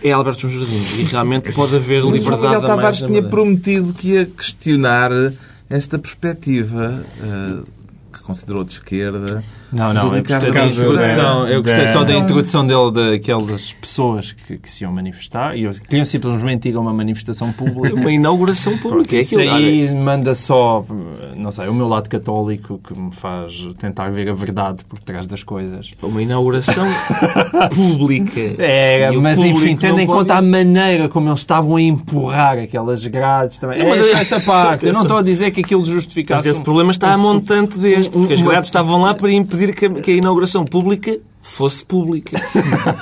é 0.03 0.11
Alberto 0.11 0.49
João 0.49 0.65
Jardim. 0.65 1.01
E 1.01 1.05
realmente 1.05 1.53
pode 1.53 1.77
haver 1.77 2.03
Mas 2.03 2.13
o 2.13 2.15
liberdade 2.15 2.43
Miguel 2.43 2.65
a 2.65 2.67
Tavares 2.67 3.03
tinha 3.03 3.23
prometido 3.23 3.93
que 3.93 4.09
ia 4.09 4.27
questionar 4.27 5.11
esta 5.69 5.99
perspectiva 5.99 7.05
eh, 7.23 7.63
que 8.13 8.19
considerou 8.21 8.65
de 8.65 8.73
esquerda. 8.73 9.45
Não, 9.73 9.93
não, 9.95 10.17
eu 10.17 10.23
gostei 10.23 10.51
da 10.53 10.67
introdução, 10.67 10.97
Pereira. 10.97 11.51
eu 11.55 11.63
gostei 11.63 11.87
só 11.89 12.05
da 12.05 12.15
introdução 12.15 12.67
dele 12.67 13.13
daquelas 13.13 13.73
pessoas 13.73 14.33
que, 14.33 14.59
que 14.59 14.71
se 14.71 14.83
iam 14.85 14.93
manifestar 14.93 15.57
e 15.57 15.65
eles 15.65 15.79
queriam 15.79 16.05
simplesmente 16.05 16.69
ir 16.69 16.77
a 16.77 16.81
uma 16.81 16.93
manifestação 16.93 17.53
pública. 17.53 17.95
Uma 17.95 18.11
inauguração 18.11 18.77
pública. 18.79 19.15
É 19.17 19.21
Isso 19.21 19.39
aí 19.39 19.95
manda 20.05 20.35
só, 20.35 20.85
não 21.37 21.53
sei, 21.53 21.69
o 21.69 21.75
meu 21.75 21.87
lado 21.89 22.09
católico 22.09 22.81
que 22.87 22.99
me 22.99 23.13
faz 23.15 23.55
tentar 23.79 24.11
ver 24.11 24.29
a 24.29 24.35
verdade 24.35 24.85
por 24.85 24.99
trás 24.99 25.27
das 25.27 25.45
coisas. 25.45 25.93
Uma 26.03 26.21
inauguração 26.23 26.85
pública. 27.75 28.41
É, 28.59 29.11
mas 29.13 29.39
enfim, 29.39 29.77
tendo 29.77 30.01
em 30.01 30.07
pode- 30.07 30.19
conta 30.21 30.35
a 30.37 30.43
maneira 30.43 31.09
como 31.09 31.29
eles 31.29 31.41
estavam 31.41 31.77
a 31.77 31.83
empurrar 31.83 32.59
aquelas 32.59 33.07
grades 33.07 33.59
também. 33.59 33.79
Não, 33.79 33.89
mas 33.89 34.01
é, 34.01 34.05
é- 34.11 34.13
essa 34.13 34.41
parte. 34.41 34.87
Eu 34.87 34.93
não 34.93 35.03
estou 35.03 35.19
a 35.19 35.23
dizer 35.23 35.51
que 35.51 35.61
aquilo 35.61 35.85
justificasse. 35.85 36.41
Mas 36.41 36.47
esse 36.47 36.61
um- 36.61 36.65
problema 36.65 36.91
está 36.91 37.13
a 37.13 37.19
montante 37.19 37.79
deste, 37.79 38.11
porque 38.11 38.35
as 38.35 38.41
uma- 38.41 38.51
grades 38.51 38.69
estavam 38.69 39.01
lá 39.01 39.15
para 39.15 39.31
impedir 39.33 39.60
que 39.69 39.87
a, 39.87 39.91
que 39.91 40.11
a 40.11 40.15
inauguração 40.15 40.65
pública 40.65 41.19
fosse 41.43 41.85
pública. 41.85 42.41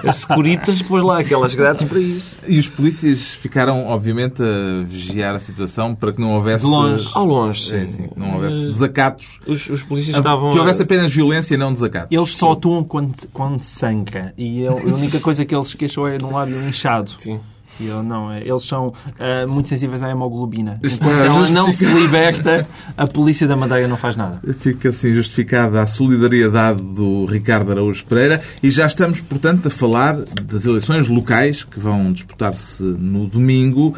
A 0.05 0.13
Securitas 0.13 0.81
pôs 0.83 1.03
lá 1.03 1.19
aquelas 1.19 1.55
grades 1.55 1.87
para 1.89 1.99
isso. 1.99 2.37
E 2.47 2.59
os 2.59 2.69
polícias 2.69 3.31
ficaram, 3.33 3.87
obviamente, 3.87 4.43
a 4.43 4.85
vigiar 4.85 5.35
a 5.35 5.39
situação 5.39 5.95
para 5.95 6.13
que 6.13 6.21
não 6.21 6.35
houvesse. 6.35 6.65
De 6.65 6.71
longe. 6.71 7.09
Ao 7.15 7.25
longe, 7.25 7.69
Sim, 7.69 7.89
sim. 7.89 8.09
não 8.17 8.35
houvesse 8.35 8.67
desacatos. 8.67 9.41
Os, 9.47 9.69
os 9.69 9.83
polícias 9.83 10.17
estavam... 10.17 10.53
Que 10.53 10.59
houvesse 10.59 10.83
apenas 10.83 11.13
violência 11.13 11.55
e 11.55 11.57
não 11.57 11.73
desacatos. 11.73 12.17
Eles 12.17 12.31
só 12.31 12.53
atuam 12.53 12.85
quando, 12.85 13.15
quando 13.33 13.63
sangra. 13.63 14.33
E 14.37 14.67
a 14.67 14.73
única 14.73 15.21
coisa 15.21 15.45
que 15.45 15.55
eles 15.55 15.69
se 15.69 15.77
queixam 15.77 16.07
é 16.07 16.17
de 16.17 16.25
um 16.25 16.33
lábio 16.33 16.57
inchado. 16.67 17.11
Sim. 17.19 17.41
E 17.81 17.87
eu, 17.87 18.03
não, 18.03 18.33
é- 18.33 18.41
eles 18.47 18.65
são 18.65 18.93
ah, 19.19 19.47
muito 19.47 19.69
sensíveis 19.69 20.03
à 20.03 20.11
hemoglobina. 20.11 20.79
Está 20.83 21.07
Enquanto 21.07 21.21
ela 21.25 21.49
não 21.51 21.73
se 21.73 21.85
liberta, 21.87 22.67
a 22.97 23.07
polícia 23.07 23.47
da 23.47 23.57
Madeira 23.57 23.87
não 23.87 23.97
faz 23.97 24.17
nada. 24.17 24.41
Fica 24.55 24.89
assim 24.91 25.13
justificada 25.13 25.81
a 25.81 25.87
solidariedade 25.87 26.83
do 26.83 27.25
Ricardo 27.27 27.71
Araújo 27.73 28.05
Pereira 28.07 28.41
e 28.63 28.71
já 28.71 28.87
estamos, 28.87 29.21
portanto, 29.21 29.69
a 29.69 29.71
falar 29.71 30.17
das 30.43 30.65
eleições 30.65 31.09
locais 31.09 31.65
que 31.65 31.79
vão 31.79 32.13
disputar-se 32.13 32.83
no 32.83 33.27
domingo. 33.27 33.95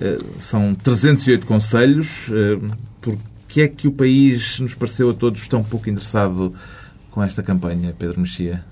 Eh, 0.00 0.18
São 0.38 0.74
308 0.74 1.46
conselhos. 1.46 2.30
Eh, 2.32 2.58
Por 3.00 3.16
que 3.48 3.60
é 3.62 3.68
que 3.68 3.86
o 3.88 3.92
país 3.92 4.58
nos 4.60 4.74
pareceu 4.74 5.10
a 5.10 5.14
todos 5.14 5.46
tão 5.48 5.62
pouco 5.62 5.88
interessado 5.90 6.54
com 7.10 7.22
esta 7.22 7.42
campanha, 7.42 7.94
Pedro 7.98 8.20
Mexia? 8.20 8.64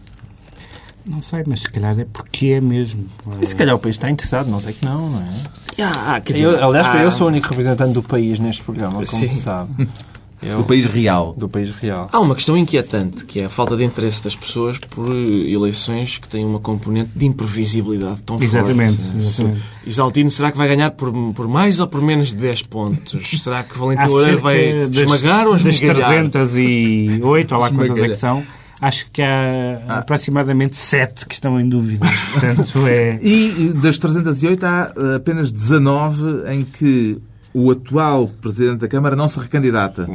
Não 1.10 1.20
sei, 1.20 1.42
mas 1.46 1.60
se 1.60 1.68
calhar 1.68 1.98
é 1.98 2.06
porque 2.12 2.46
é 2.46 2.60
mesmo. 2.60 3.06
E 3.42 3.46
se 3.46 3.56
calhar 3.56 3.74
o 3.74 3.78
país 3.78 3.96
está 3.96 4.08
interessado, 4.08 4.48
não 4.48 4.60
sei 4.60 4.72
que 4.72 4.84
não, 4.84 5.10
não 5.10 5.20
é? 5.20 5.82
Ah, 5.82 6.20
quer 6.20 6.34
dizer, 6.34 6.44
Eu, 6.46 6.64
aliás, 6.68 6.86
ah, 6.86 7.02
eu 7.02 7.10
sou 7.10 7.26
o 7.26 7.30
único 7.30 7.48
representante 7.48 7.92
do 7.94 8.02
país 8.02 8.38
neste 8.38 8.62
programa, 8.62 8.94
como 8.94 9.06
Sim. 9.06 9.26
se 9.26 9.40
sabe. 9.40 9.88
Eu- 10.42 10.56
Do 10.56 10.64
país 10.64 10.86
real. 10.86 11.34
do 11.36 11.50
país 11.50 11.70
real. 11.70 12.08
Há 12.10 12.18
uma 12.18 12.34
questão 12.34 12.56
inquietante, 12.56 13.26
que 13.26 13.40
é 13.40 13.44
a 13.44 13.50
falta 13.50 13.76
de 13.76 13.84
interesse 13.84 14.24
das 14.24 14.34
pessoas 14.34 14.78
por 14.78 15.14
eleições 15.14 16.16
que 16.16 16.26
têm 16.26 16.46
uma 16.46 16.58
componente 16.58 17.10
de 17.14 17.26
imprevisibilidade 17.26 18.22
tão 18.22 18.42
Exatamente, 18.42 18.96
forte. 19.02 19.18
exatamente. 19.18 19.62
Isaltino, 19.86 20.30
será 20.30 20.50
que 20.50 20.56
vai 20.56 20.66
ganhar 20.66 20.92
por, 20.92 21.12
por 21.34 21.46
mais 21.46 21.78
ou 21.78 21.86
por 21.86 22.00
menos 22.00 22.28
de 22.28 22.36
10 22.36 22.62
pontos? 22.62 23.28
Será 23.42 23.62
que 23.62 23.76
Valentim 23.76 24.06
Loureiro 24.06 24.40
vai 24.40 24.86
das, 24.88 24.96
esmagar 25.02 25.46
ou 25.46 25.52
das 25.58 25.66
esmagalhar? 25.74 26.30
308, 26.30 27.54
ou 27.54 27.60
lá 27.60 27.68
quantas 27.70 27.98
é 27.98 28.08
que 28.08 28.14
são, 28.14 28.42
acho 28.80 29.10
que 29.12 29.22
há 29.22 29.98
aproximadamente 29.98 30.76
7 30.76 31.26
que 31.26 31.34
estão 31.34 31.60
em 31.60 31.68
dúvida. 31.68 32.06
Portanto, 32.32 32.86
é... 32.88 33.18
E 33.22 33.72
das 33.74 33.98
308 33.98 34.64
há 34.64 34.92
eh, 34.96 35.16
apenas 35.16 35.52
19 35.52 36.50
em 36.52 36.64
que 36.64 37.20
o 37.52 37.70
atual 37.70 38.28
Presidente 38.40 38.78
da 38.78 38.88
Câmara 38.88 39.16
não 39.16 39.26
se 39.26 39.38
recandidata. 39.40 40.06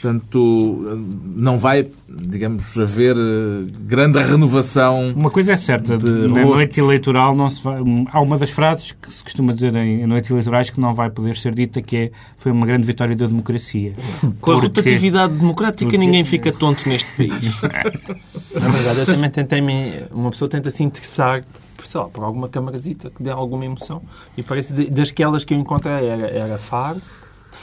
Portanto, 0.00 0.84
eh, 0.90 1.14
não 1.36 1.58
vai, 1.58 1.88
digamos, 2.08 2.78
haver 2.78 3.16
eh, 3.16 3.70
grande 3.80 4.18
renovação. 4.18 5.12
Uma 5.16 5.30
coisa 5.30 5.52
é 5.52 5.56
certa, 5.56 5.96
De 5.96 6.04
na 6.10 6.26
rostos. 6.42 6.44
noite 6.56 6.80
eleitoral 6.80 7.34
não 7.34 7.48
se 7.48 7.62
vai... 7.62 7.76
há 8.12 8.20
uma 8.20 8.36
das 8.38 8.50
frases 8.50 8.92
que 8.92 9.10
se 9.12 9.22
costuma 9.24 9.52
dizer 9.52 9.74
em 9.74 10.06
noites 10.06 10.30
eleitorais 10.30 10.70
que 10.70 10.80
não 10.80 10.94
vai 10.94 11.10
poder 11.10 11.36
ser 11.36 11.54
dita, 11.54 11.80
que 11.80 11.96
é 11.96 12.10
foi 12.38 12.52
uma 12.52 12.66
grande 12.66 12.84
vitória 12.84 13.16
da 13.16 13.26
democracia. 13.26 13.94
Com 14.22 14.50
a 14.50 14.54
Porque- 14.54 14.66
rotatividade 14.66 15.34
democrática, 15.34 15.84
porque- 15.84 15.96
ninguém 15.98 16.24
fica 16.24 16.52
tonto 16.52 16.88
neste 16.88 17.10
país. 17.16 17.60
Na 18.54 18.68
verdade, 18.68 18.98
eu 19.00 19.06
também 19.06 19.30
tentei 19.30 19.60
me... 19.60 20.02
Uma 20.10 20.30
pessoa 20.30 20.48
tenta 20.48 20.70
se 20.70 20.82
interessar 20.82 21.42
sei 21.86 22.00
lá, 22.00 22.08
por 22.08 22.24
alguma 22.24 22.48
camarazita 22.48 23.10
que 23.10 23.22
dê 23.22 23.30
alguma 23.30 23.64
emoção. 23.64 24.02
E 24.36 24.42
parece 24.42 24.72
das 24.90 25.10
que 25.10 25.22
elas 25.22 25.44
que 25.44 25.54
eu 25.54 25.58
encontrei 25.58 26.06
era, 26.06 26.26
era 26.28 26.58
Faro. 26.58 27.00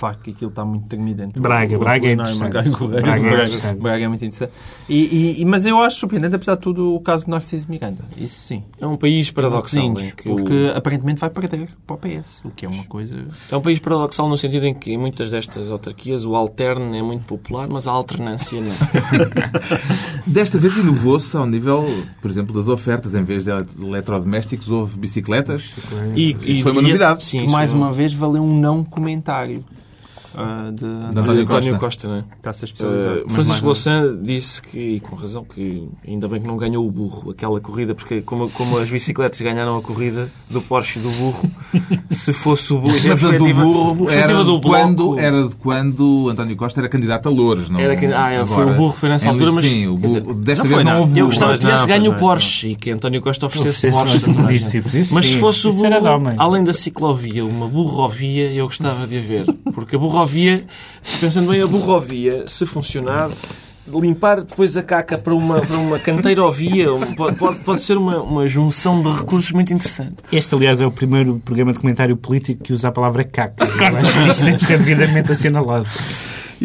Facto, 0.03 0.21
que 0.21 0.31
aquilo 0.31 0.49
está 0.49 0.65
muito 0.65 0.85
tremido 0.87 1.21
dentro 1.21 1.41
Braga, 1.41 1.77
do- 1.77 1.79
Braga 1.79 2.07
é 2.09 2.15
não, 2.15 2.23
interessante. 2.25 2.51
Braga, 2.51 2.69
Braga, 2.71 2.87
Braga 2.87 3.07
é 3.07 3.29
Braga, 3.29 3.43
interessante. 3.45 3.79
Braga 3.81 4.03
é 4.03 4.07
muito 4.09 4.25
interessante. 4.25 4.51
E, 4.89 4.95
e- 4.97 5.41
e- 5.41 5.45
mas 5.45 5.65
eu 5.65 5.79
acho 5.81 5.97
surpreendente, 5.97 6.35
apesar 6.35 6.55
de 6.55 6.61
tudo, 6.61 6.93
o 6.93 6.99
caso 6.99 7.23
de 7.23 7.29
Narciso 7.31 7.69
Miranda. 7.69 8.03
Isso 8.17 8.35
sim. 8.47 8.63
É 8.81 8.85
um 8.85 8.97
país 8.97 9.31
paradoxal. 9.31 9.81
Sim, 9.81 10.03
em 10.03 10.09
que 10.11 10.23
porque 10.29 10.53
o- 10.53 10.77
aparentemente 10.77 11.21
vai 11.21 11.29
perder 11.29 11.69
para 11.87 11.93
o 11.95 11.97
PS, 11.99 12.41
o 12.43 12.49
que 12.51 12.65
é 12.65 12.69
uma 12.69 12.83
coisa... 12.83 13.23
É 13.49 13.55
um 13.55 13.61
país 13.61 13.79
paradoxal 13.79 14.27
no 14.27 14.37
sentido 14.37 14.65
em 14.65 14.73
que 14.73 14.91
em 14.91 14.97
muitas 14.97 15.31
destas 15.31 15.71
autarquias 15.71 16.25
o 16.25 16.35
alterne 16.35 16.97
é 16.97 17.01
muito 17.01 17.23
popular, 17.25 17.69
mas 17.71 17.87
a 17.87 17.91
alternância 17.91 18.59
não. 18.59 18.71
Desta 20.27 20.57
vez 20.57 20.75
inovou-se 20.77 21.35
ao 21.35 21.45
nível, 21.45 21.85
por 22.21 22.29
exemplo, 22.29 22.53
das 22.53 22.67
ofertas. 22.67 23.13
Em 23.15 23.23
vez 23.23 23.43
de 23.45 23.51
eletrodomésticos, 23.81 24.69
houve 24.69 24.97
bicicletas. 24.97 25.73
E, 26.15 26.35
Isso 26.43 26.63
foi 26.63 26.71
uma 26.71 26.81
novidade. 26.81 27.23
Sim, 27.23 27.39
que 27.39 27.43
isso 27.45 27.53
mais 27.53 27.71
foi 27.71 27.79
uma 27.79 27.91
vez 27.91 28.13
valeu 28.13 28.43
um 28.43 28.59
não 28.59 28.83
comentário 28.83 29.59
ah, 30.37 30.69
de 30.71 30.77
De 30.77 30.85
António 30.85 31.41
António 31.43 31.45
Costa. 31.47 31.79
Costa, 31.79 32.07
é? 32.07 32.35
Está-se 32.37 32.63
a 32.63 32.65
especializar. 32.65 33.13
Uh, 33.17 33.23
Mas 33.25 33.33
Francisco. 33.33 33.65
Louçã 33.65 34.17
disse 34.21 34.61
que, 34.61 34.79
e 34.79 34.99
com 34.99 35.15
razão, 35.15 35.43
que 35.43 35.87
ainda 36.07 36.27
bem 36.27 36.41
que 36.41 36.47
não 36.47 36.57
ganhou 36.57 36.85
o 36.87 36.91
burro, 36.91 37.31
aquela 37.31 37.59
corrida, 37.59 37.93
porque 37.95 38.21
como, 38.21 38.49
como 38.49 38.77
as 38.77 38.89
bicicletas 38.89 39.39
ganharam 39.41 39.77
a 39.77 39.81
corrida 39.81 40.29
do 40.49 40.61
Porsche 40.61 40.99
e 40.99 41.01
do 41.01 41.09
burro, 41.11 41.49
se 42.11 42.33
fosse 42.33 42.73
o 42.73 42.79
burro... 42.79 42.95
Mas 43.07 43.23
a 43.23 43.31
do 43.31 43.53
burro 43.53 44.09
era 44.09 44.43
do 44.43 44.59
de, 44.59 44.67
quando, 44.67 45.19
era 45.19 45.47
de 45.47 45.55
quando 45.55 46.29
António 46.29 46.55
Costa 46.55 46.79
era 46.81 46.89
candidato 46.89 47.27
a 47.29 47.31
Louros. 47.31 47.69
Não 47.69 47.79
Era 47.79 47.95
que- 47.95 48.05
ah, 48.07 48.31
é, 48.31 48.45
foi 48.45 48.63
agora. 48.63 48.75
o 48.75 48.79
burro, 48.79 48.93
foi 48.93 49.09
nessa 49.09 49.29
altura, 49.29 49.51
mas- 49.51 49.65
Sim, 49.65 49.87
o 49.87 49.97
quer 49.97 50.07
dizer, 50.07 50.21
burro, 50.21 50.33
desta 50.35 50.63
não 50.63 50.69
vez 50.69 50.81
foi, 50.81 50.83
não 50.83 50.91
não. 50.93 50.99
houve 51.01 51.11
Eu 51.11 51.15
burro. 51.15 51.27
gostava 51.27 51.53
que 51.53 51.59
tivesse 51.59 51.87
ganho 51.87 52.11
o 52.11 52.15
Porsche 52.15 52.67
e 52.69 52.75
que 52.75 52.91
António 52.91 53.21
Costa 53.21 53.45
oferecesse 53.45 53.89
Porsche. 53.89 54.17
Isso 54.99 55.13
Mas 55.13 55.25
se 55.25 55.39
fosse 55.39 55.67
o 55.67 55.71
burro, 55.73 55.87
além 56.37 56.63
da 56.63 56.73
ciclovia, 56.73 57.45
uma 57.45 57.67
burrovia, 57.67 58.51
eu 58.51 58.65
gostava 58.65 59.05
de 59.07 59.17
a 59.17 59.21
ver. 59.21 59.45
Porque 59.73 59.95
a 59.95 59.99
burrovia 59.99 60.22
burrovia, 60.23 60.65
pensando 61.19 61.51
bem, 61.51 61.61
a 61.61 61.67
burrovia, 61.67 62.45
se 62.47 62.65
funcionar, 62.65 63.29
limpar 63.87 64.41
depois 64.41 64.77
a 64.77 64.81
caca 64.81 65.17
para 65.17 65.33
uma, 65.33 65.59
para 65.59 65.77
uma 65.77 65.99
canteirovia 65.99 66.87
pode, 67.17 67.35
pode, 67.35 67.59
pode 67.59 67.81
ser 67.81 67.97
uma, 67.97 68.21
uma 68.21 68.47
junção 68.47 69.03
de 69.03 69.11
recursos 69.11 69.51
muito 69.51 69.73
interessante. 69.73 70.15
Este, 70.31 70.55
aliás, 70.55 70.79
é 70.79 70.85
o 70.85 70.91
primeiro 70.91 71.41
programa 71.43 71.73
de 71.73 71.79
comentário 71.79 72.15
político 72.15 72.63
que 72.63 72.73
usa 72.73 72.87
a 72.87 72.91
palavra 72.91 73.23
caca. 73.25 73.65
Eu 73.65 73.97
acho 73.97 74.13
que 74.13 74.29
isso 74.29 74.45
tem 74.45 74.55
que 74.55 74.65
ser 74.65 74.77
devidamente 74.77 75.31
assinalado. 75.31 75.85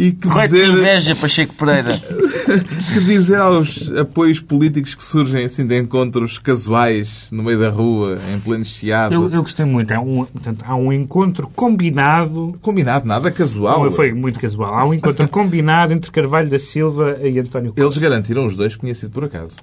E 0.00 0.12
que 0.12 0.28
Correto 0.28 0.54
dizer, 0.54 0.68
inveja, 0.70 1.16
Pacheco 1.16 1.54
Pereira. 1.56 1.90
que 2.94 3.00
dizer 3.00 3.40
aos 3.40 3.90
apoios 3.98 4.38
políticos 4.38 4.94
que 4.94 5.02
surgem 5.02 5.44
assim 5.44 5.66
de 5.66 5.76
encontros 5.76 6.38
casuais 6.38 7.26
no 7.32 7.42
meio 7.42 7.58
da 7.58 7.68
rua, 7.68 8.16
em 8.32 8.38
pleno 8.38 8.64
chiado? 8.64 9.12
Eu, 9.12 9.28
eu 9.28 9.42
gostei 9.42 9.66
muito. 9.66 9.90
Há 9.90 9.98
um, 10.00 10.24
portanto, 10.24 10.62
há 10.64 10.76
um 10.76 10.92
encontro 10.92 11.50
combinado. 11.52 12.56
Combinado, 12.62 13.08
nada 13.08 13.28
casual. 13.32 13.90
Foi 13.90 14.12
muito 14.12 14.38
casual. 14.38 14.72
Há 14.72 14.84
um 14.86 14.94
encontro 14.94 15.26
combinado 15.28 15.92
entre 15.92 16.10
Carvalho 16.12 16.48
da 16.48 16.60
Silva 16.60 17.18
e 17.20 17.38
António 17.40 17.70
Costa. 17.72 17.80
Eles 17.82 17.98
garantiram 17.98 18.46
os 18.46 18.54
dois 18.54 18.74
que 18.76 18.82
tinha 18.82 18.94
sido 18.94 19.10
por 19.10 19.24
acaso. 19.24 19.56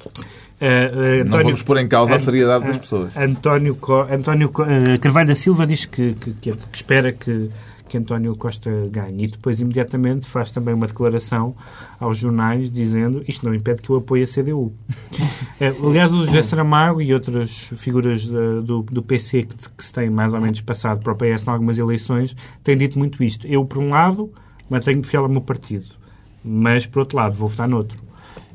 Uh, 0.59 1.21
uh, 1.21 1.29
Não 1.29 1.43
vamos 1.43 1.61
pôr 1.63 1.77
em 1.77 1.87
causa 1.87 2.15
a 2.15 2.19
seriedade 2.19 2.65
das 2.65 2.77
pessoas. 2.77 3.15
António, 3.15 3.75
Co- 3.75 4.05
António 4.11 4.49
Co- 4.49 4.63
uh, 4.63 4.99
Carvalho 4.99 5.27
da 5.27 5.35
Silva 5.35 5.65
diz 5.65 5.85
que, 5.85 6.13
que- 6.13 6.31
que- 6.33 6.51
que 6.51 6.75
espera 6.75 7.13
que, 7.13 7.49
que 7.87 7.97
António 7.97 8.35
Costa 8.35 8.69
ganhe 8.91 9.25
e 9.25 9.27
depois 9.27 9.59
imediatamente 9.59 10.27
faz 10.27 10.51
também 10.51 10.73
uma 10.73 10.87
declaração 10.87 11.55
aos 11.99 12.17
jornais 12.17 12.71
dizendo 12.71 13.23
isto 13.27 13.45
não 13.45 13.53
impede 13.53 13.81
que 13.81 13.89
eu 13.89 13.97
apoie 13.97 14.23
a 14.23 14.27
CDU. 14.27 14.73
Eh, 15.57 15.73
aliás, 15.81 16.11
o 16.11 16.25
José 16.25 16.41
Saramago 16.41 17.01
e 17.01 17.13
outras 17.13 17.69
figuras 17.77 18.25
do, 18.25 18.83
do 18.83 19.01
PC 19.01 19.43
que, 19.43 19.55
que 19.55 19.85
se 19.85 19.93
têm 19.93 20.09
mais 20.09 20.33
ou 20.33 20.41
menos 20.41 20.59
passado 20.59 21.01
para 21.01 21.13
o 21.13 21.15
PS 21.15 21.47
em 21.47 21.49
algumas 21.49 21.77
eleições 21.77 22.35
têm 22.61 22.75
dito 22.75 22.99
muito 22.99 23.23
isto. 23.23 23.47
Eu, 23.47 23.63
por 23.63 23.77
um 23.77 23.89
lado, 23.89 24.29
mantenho-me 24.69 25.05
fiel 25.05 25.23
ao 25.23 25.29
meu 25.29 25.39
partido, 25.39 25.85
mas, 26.43 26.85
por 26.85 26.99
outro 26.99 27.15
lado, 27.15 27.35
vou 27.35 27.47
votar 27.47 27.69
noutro. 27.69 27.97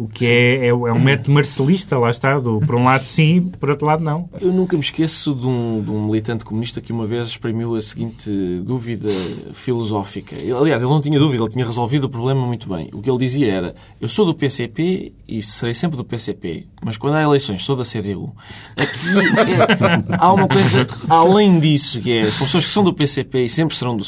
O 0.02 0.08
que 0.08 0.24
é, 0.26 0.64
é, 0.64 0.68
é 0.68 0.72
um 0.74 0.98
método 0.98 1.30
marcelista, 1.32 1.98
lá 1.98 2.10
está, 2.10 2.38
do, 2.38 2.58
por 2.60 2.74
um 2.74 2.84
lado 2.84 3.04
sim, 3.04 3.50
por 3.60 3.68
outro 3.70 3.86
lado 3.86 4.02
não. 4.02 4.30
Eu 4.40 4.50
nunca 4.50 4.74
me 4.76 4.82
esqueço 4.82 5.34
de 5.34 5.46
um, 5.46 5.82
de 5.84 5.90
um 5.90 6.06
militante 6.06 6.42
comunista 6.42 6.80
que 6.80 6.90
uma 6.90 7.06
vez 7.06 7.28
exprimiu 7.28 7.74
a 7.76 7.82
seguinte 7.82 8.30
dúvida 8.64 9.10
filosófica. 9.52 10.34
Ele- 10.36 10.52
Aliás, 10.54 10.82
ele 10.82 10.90
não 10.90 11.00
tinha 11.00 11.18
dúvida, 11.18 11.42
ele 11.44 11.52
tinha 11.52 11.66
resolvido 11.66 12.04
o 12.04 12.08
problema 12.08 12.46
muito 12.46 12.68
bem. 12.68 12.88
O 12.92 13.02
que 13.02 13.10
ele 13.10 13.18
dizia 13.18 13.52
era: 13.52 13.74
Eu 14.00 14.08
sou 14.08 14.24
do 14.24 14.34
PCP 14.34 15.12
e 15.28 15.42
serei 15.42 15.74
sempre 15.74 15.96
do 15.96 16.04
PCP, 16.04 16.66
mas 16.82 16.96
quando 16.96 17.14
há 17.16 17.22
eleições 17.22 17.62
sou 17.62 17.76
da 17.76 17.84
CDU. 17.84 18.32
Aqui 18.76 19.08
é- 19.50 20.16
há 20.18 20.32
uma 20.32 20.48
coisa 20.48 20.86
além 21.08 21.60
disso, 21.60 22.00
que 22.00 22.10
é: 22.12 22.24
são 22.26 22.46
pessoas 22.46 22.64
que 22.64 22.70
são 22.70 22.82
do 22.84 22.92
PCP 22.94 23.44
e 23.44 23.48
sempre 23.48 23.76
serão 23.76 23.96
do, 23.96 24.04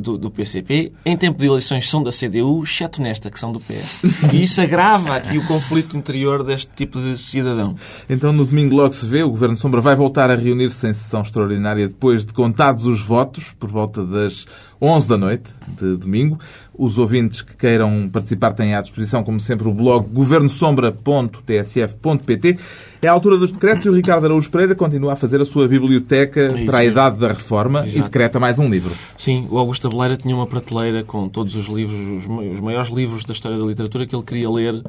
do, 0.00 0.18
do 0.18 0.30
PCP, 0.30 0.92
em 1.04 1.16
tempo 1.16 1.38
de 1.38 1.46
eleições 1.46 1.88
são 1.88 2.02
da 2.02 2.10
CDU, 2.10 2.62
exceto 2.64 3.00
nesta, 3.00 3.30
que 3.30 3.38
são 3.38 3.52
do 3.52 3.60
PS. 3.60 4.02
E 4.32 4.42
isso 4.42 4.60
agrava 4.60 5.16
aqui 5.16 5.35
o 5.38 5.46
conflito 5.46 5.96
interior 5.96 6.42
deste 6.42 6.70
tipo 6.74 7.00
de 7.00 7.18
cidadão. 7.18 7.76
Então, 8.08 8.32
no 8.32 8.44
domingo 8.44 8.76
logo 8.76 8.92
se 8.92 9.06
vê, 9.06 9.22
o 9.22 9.30
Governo 9.30 9.56
Sombra 9.56 9.80
vai 9.80 9.96
voltar 9.96 10.30
a 10.30 10.34
reunir-se 10.34 10.86
em 10.86 10.94
sessão 10.94 11.20
extraordinária 11.20 11.88
depois 11.88 12.24
de 12.24 12.32
contados 12.32 12.86
os 12.86 13.00
votos, 13.00 13.54
por 13.58 13.70
volta 13.70 14.04
das 14.04 14.46
11 14.80 15.08
da 15.08 15.18
noite 15.18 15.50
de 15.80 15.96
domingo. 15.96 16.38
Os 16.78 16.98
ouvintes 16.98 17.40
que 17.42 17.56
queiram 17.56 18.08
participar 18.12 18.52
têm 18.52 18.74
à 18.74 18.82
disposição, 18.82 19.24
como 19.24 19.40
sempre, 19.40 19.66
o 19.66 19.72
blog 19.72 20.06
governosombra.tsf.pt. 20.12 22.58
É 23.02 23.08
a 23.08 23.12
altura 23.12 23.38
dos 23.38 23.50
decretos 23.50 23.86
e 23.86 23.88
o 23.88 23.94
Ricardo 23.94 24.26
Araújo 24.26 24.50
Pereira 24.50 24.74
continua 24.74 25.14
a 25.14 25.16
fazer 25.16 25.40
a 25.40 25.44
sua 25.44 25.66
biblioteca 25.66 26.54
isso 26.54 26.66
para 26.66 26.78
a 26.78 26.84
idade 26.84 27.18
da 27.18 27.28
reforma 27.28 27.80
e 27.82 27.86
Exato. 27.86 28.04
decreta 28.04 28.38
mais 28.38 28.58
um 28.58 28.68
livro. 28.68 28.92
Sim, 29.16 29.48
o 29.50 29.58
Augusto 29.58 29.86
Abeleira 29.86 30.16
tinha 30.16 30.34
uma 30.34 30.46
prateleira 30.46 31.02
com 31.04 31.28
todos 31.28 31.54
os 31.54 31.68
livros, 31.68 32.26
os 32.26 32.60
maiores 32.60 32.90
livros 32.90 33.24
da 33.24 33.32
história 33.32 33.58
da 33.58 33.64
literatura 33.64 34.06
que 34.06 34.14
ele 34.14 34.24
queria 34.24 34.50
ler 34.50 34.82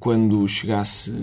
quando 0.00 0.48
chegasse 0.48 1.14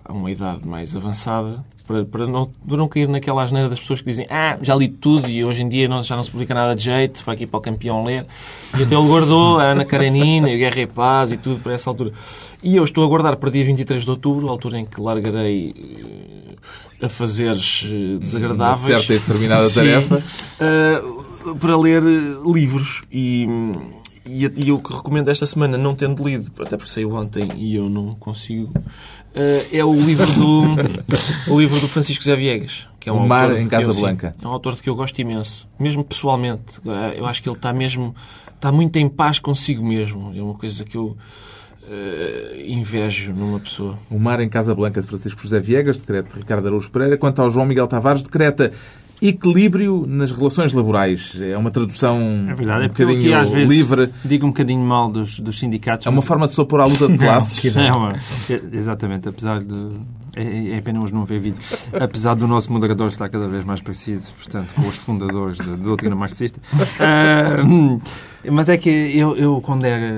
a 0.11 0.13
uma 0.13 0.29
idade 0.29 0.67
mais 0.67 0.95
avançada, 0.95 1.63
para, 1.87 2.05
para, 2.05 2.27
não, 2.27 2.45
para 2.45 2.77
não 2.77 2.87
cair 2.87 3.07
naquela 3.07 3.43
asneira 3.43 3.67
das 3.69 3.79
pessoas 3.79 4.01
que 4.01 4.09
dizem 4.09 4.27
ah, 4.29 4.57
já 4.61 4.75
li 4.75 4.87
tudo 4.87 5.27
e 5.27 5.43
hoje 5.43 5.63
em 5.63 5.69
dia 5.69 5.87
não, 5.87 6.03
já 6.03 6.15
não 6.15 6.23
se 6.23 6.31
publica 6.31 6.53
nada 6.53 6.75
de 6.75 6.83
jeito, 6.83 7.23
para 7.23 7.33
aqui 7.33 7.47
para 7.47 7.57
o 7.57 7.61
campeão 7.61 8.03
ler. 8.03 8.25
E 8.77 8.83
até 8.83 8.95
ele 8.95 9.07
guardou 9.07 9.59
a 9.59 9.63
Ana 9.63 9.85
Karenina, 9.85 10.49
e 10.49 10.55
o 10.55 10.59
Guerra 10.59 10.81
e 10.81 10.87
Paz 10.87 11.31
e 11.31 11.37
tudo 11.37 11.59
para 11.61 11.73
essa 11.73 11.89
altura. 11.89 12.11
E 12.61 12.75
eu 12.75 12.83
estou 12.83 13.03
a 13.03 13.07
guardar 13.07 13.35
para 13.37 13.49
dia 13.49 13.65
23 13.65 14.03
de 14.03 14.09
outubro, 14.09 14.47
a 14.47 14.51
altura 14.51 14.79
em 14.79 14.85
que 14.85 15.01
largarei 15.01 15.73
eh, 17.01 17.05
a 17.05 17.09
fazeres 17.09 17.85
eh, 17.85 18.19
desagradáveis. 18.19 18.89
Uma 18.89 18.97
certa 18.99 19.13
e 19.13 19.19
determinada 19.19 19.69
tarefa. 19.69 20.23
Uh, 20.61 21.55
para 21.55 21.75
ler 21.75 22.03
livros. 22.45 23.01
E, 23.11 23.47
e, 24.25 24.45
e 24.45 24.69
eu 24.69 24.79
que 24.79 24.93
recomendo 24.93 25.29
esta 25.29 25.47
semana, 25.47 25.77
não 25.77 25.95
tendo 25.95 26.23
lido, 26.23 26.51
até 26.61 26.77
porque 26.77 26.91
saiu 26.91 27.13
ontem 27.13 27.51
e 27.55 27.75
eu 27.75 27.89
não 27.89 28.11
consigo, 28.11 28.71
é 29.33 29.83
o 29.85 29.93
livro 29.93 30.25
do, 30.33 30.63
o 31.53 31.59
livro 31.59 31.79
do 31.79 31.87
Francisco 31.87 32.23
Zé 32.23 32.35
Viegas. 32.35 32.87
Que 32.99 33.09
é 33.09 33.13
um 33.13 33.23
O 33.23 33.27
Mar 33.27 33.51
em 33.57 33.63
eu- 33.63 33.67
Casablanca. 33.69 34.35
sim, 34.37 34.45
É 34.45 34.47
um 34.47 34.51
autor 34.51 34.75
de 34.75 34.81
que 34.83 34.89
eu 34.89 34.95
gosto 34.95 35.19
imenso, 35.19 35.67
mesmo 35.79 36.03
pessoalmente. 36.03 36.77
Uh, 36.85 36.91
Eu 37.17 37.25
acho 37.25 37.41
que 37.41 37.49
ele 37.49 37.55
está 37.55 37.73
mesmo, 37.73 38.13
está 38.55 38.71
muito 38.71 38.95
em 38.97 39.09
paz 39.09 39.39
consigo 39.39 39.83
mesmo. 39.83 40.31
É 40.35 40.41
uma 40.41 40.53
coisa 40.53 40.83
que 40.85 40.95
eu 40.97 41.17
uh, 41.83 42.61
invejo 42.67 43.31
numa 43.33 43.59
pessoa. 43.59 43.97
O 44.09 44.19
Mar 44.19 44.39
em 44.39 44.49
Casablanca 44.49 45.01
de 45.01 45.07
Francisco 45.07 45.41
José 45.41 45.59
Viegas, 45.59 45.97
decreta 45.97 46.29
de 46.33 46.39
Ricardo 46.39 46.67
Araújo 46.67 46.91
Pereira. 46.91 47.17
Quanto 47.17 47.41
ao 47.41 47.49
João 47.49 47.65
Miguel 47.65 47.87
Tavares, 47.87 48.21
decreta 48.23 48.71
equilíbrio 49.21 50.05
nas 50.07 50.31
relações 50.31 50.73
laborais. 50.73 51.37
É 51.41 51.55
uma 51.57 51.69
tradução 51.71 52.45
É 52.49 52.53
verdade, 52.55 52.81
um 52.81 52.83
é 52.83 52.85
eu 52.87 52.91
aqui 52.91 53.03
bocadinho 53.05 53.39
às 53.39 53.49
vezes 53.49 53.69
livre. 53.69 54.09
digo 54.25 54.45
um 54.45 54.49
bocadinho 54.49 54.81
mal 54.83 55.11
dos, 55.11 55.39
dos 55.39 55.59
sindicatos. 55.59 56.07
É 56.07 56.09
uma 56.09 56.17
mas- 56.17 56.25
forma 56.25 56.47
de 56.47 56.53
se 56.53 56.61
opor 56.61 56.79
à 56.81 56.85
luta 56.85 57.07
de 57.07 57.17
classes. 57.19 57.75
É 57.77 57.91
uma- 57.91 58.15
é- 58.49 58.61
exatamente, 58.73 59.29
apesar 59.29 59.59
de. 59.63 59.89
É, 60.35 60.77
é 60.77 60.81
pena 60.81 61.01
hoje 61.01 61.13
não 61.13 61.25
ver 61.25 61.39
vídeo. 61.39 61.61
Apesar 61.99 62.35
do 62.35 62.47
nosso 62.47 62.71
moderador 62.71 63.09
estar 63.09 63.27
cada 63.29 63.47
vez 63.47 63.65
mais 63.65 63.81
parecido, 63.81 64.23
portanto, 64.37 64.73
com 64.75 64.87
os 64.87 64.97
fundadores 64.97 65.57
da 65.57 65.75
doutrina 65.75 66.15
marxista. 66.15 66.59
Ah, 66.99 67.57
mas 68.51 68.69
é 68.69 68.77
que 68.77 68.89
eu, 68.89 69.35
eu 69.35 69.61
quando 69.61 69.83
era 69.85 70.09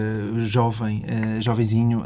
jovem, 0.46 1.04
eh, 1.06 1.42
jovenzinho, 1.42 2.04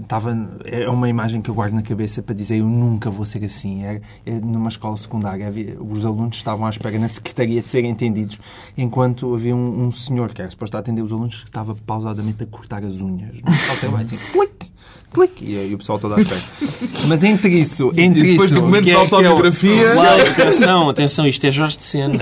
estava. 0.00 0.36
É 0.64 0.88
uma 0.88 1.08
imagem 1.08 1.42
que 1.42 1.50
eu 1.50 1.54
guardo 1.54 1.72
na 1.72 1.82
cabeça 1.82 2.22
para 2.22 2.34
dizer 2.34 2.58
eu 2.58 2.66
nunca 2.66 3.10
vou 3.10 3.24
ser 3.24 3.44
assim. 3.44 3.82
Era, 3.82 4.00
é 4.24 4.30
numa 4.38 4.68
escola 4.68 4.96
secundária, 4.96 5.48
havia- 5.48 5.76
os 5.80 6.04
alunos 6.06 6.36
estavam 6.36 6.66
à 6.66 6.70
espera 6.70 6.96
na 6.98 7.08
secretaria 7.08 7.62
de 7.62 7.68
serem 7.68 7.90
entendidos, 7.90 8.38
enquanto 8.78 9.34
havia 9.34 9.56
um, 9.56 9.86
um 9.86 9.92
senhor 9.92 10.32
que 10.32 10.40
era 10.40 10.50
suposto 10.50 10.76
atender 10.76 11.02
os 11.02 11.10
alunos 11.10 11.40
que 11.40 11.48
estava 11.48 11.74
pausadamente 11.74 12.42
a 12.44 12.46
cortar 12.46 12.84
as 12.84 13.00
unhas. 13.00 13.36
Assim, 13.44 14.16
clique, 14.32 14.70
clique, 15.16 15.44
e, 15.44 15.58
aí 15.58 15.74
o 15.74 15.78
pessoal 15.78 15.98
todo 15.98 16.14
à 16.14 16.20
espera. 16.20 16.40
Mas 17.08 17.24
entre 17.24 17.48
isso, 17.50 17.88
entre 17.96 18.20
E 18.20 18.30
depois 18.32 18.50
isso, 18.50 18.60
do 18.60 18.66
momento 18.66 18.84
que 18.84 18.92
da 18.92 18.98
é- 18.98 19.00
é 19.00 19.04
autobiografia... 19.04 19.92
Claro, 19.94 20.22
atenção, 20.30 20.88
atenção, 20.90 21.26
isto 21.26 21.46
é 21.46 21.50
Jorge 21.50 21.78
de 21.78 21.84
Sena. 21.84 22.14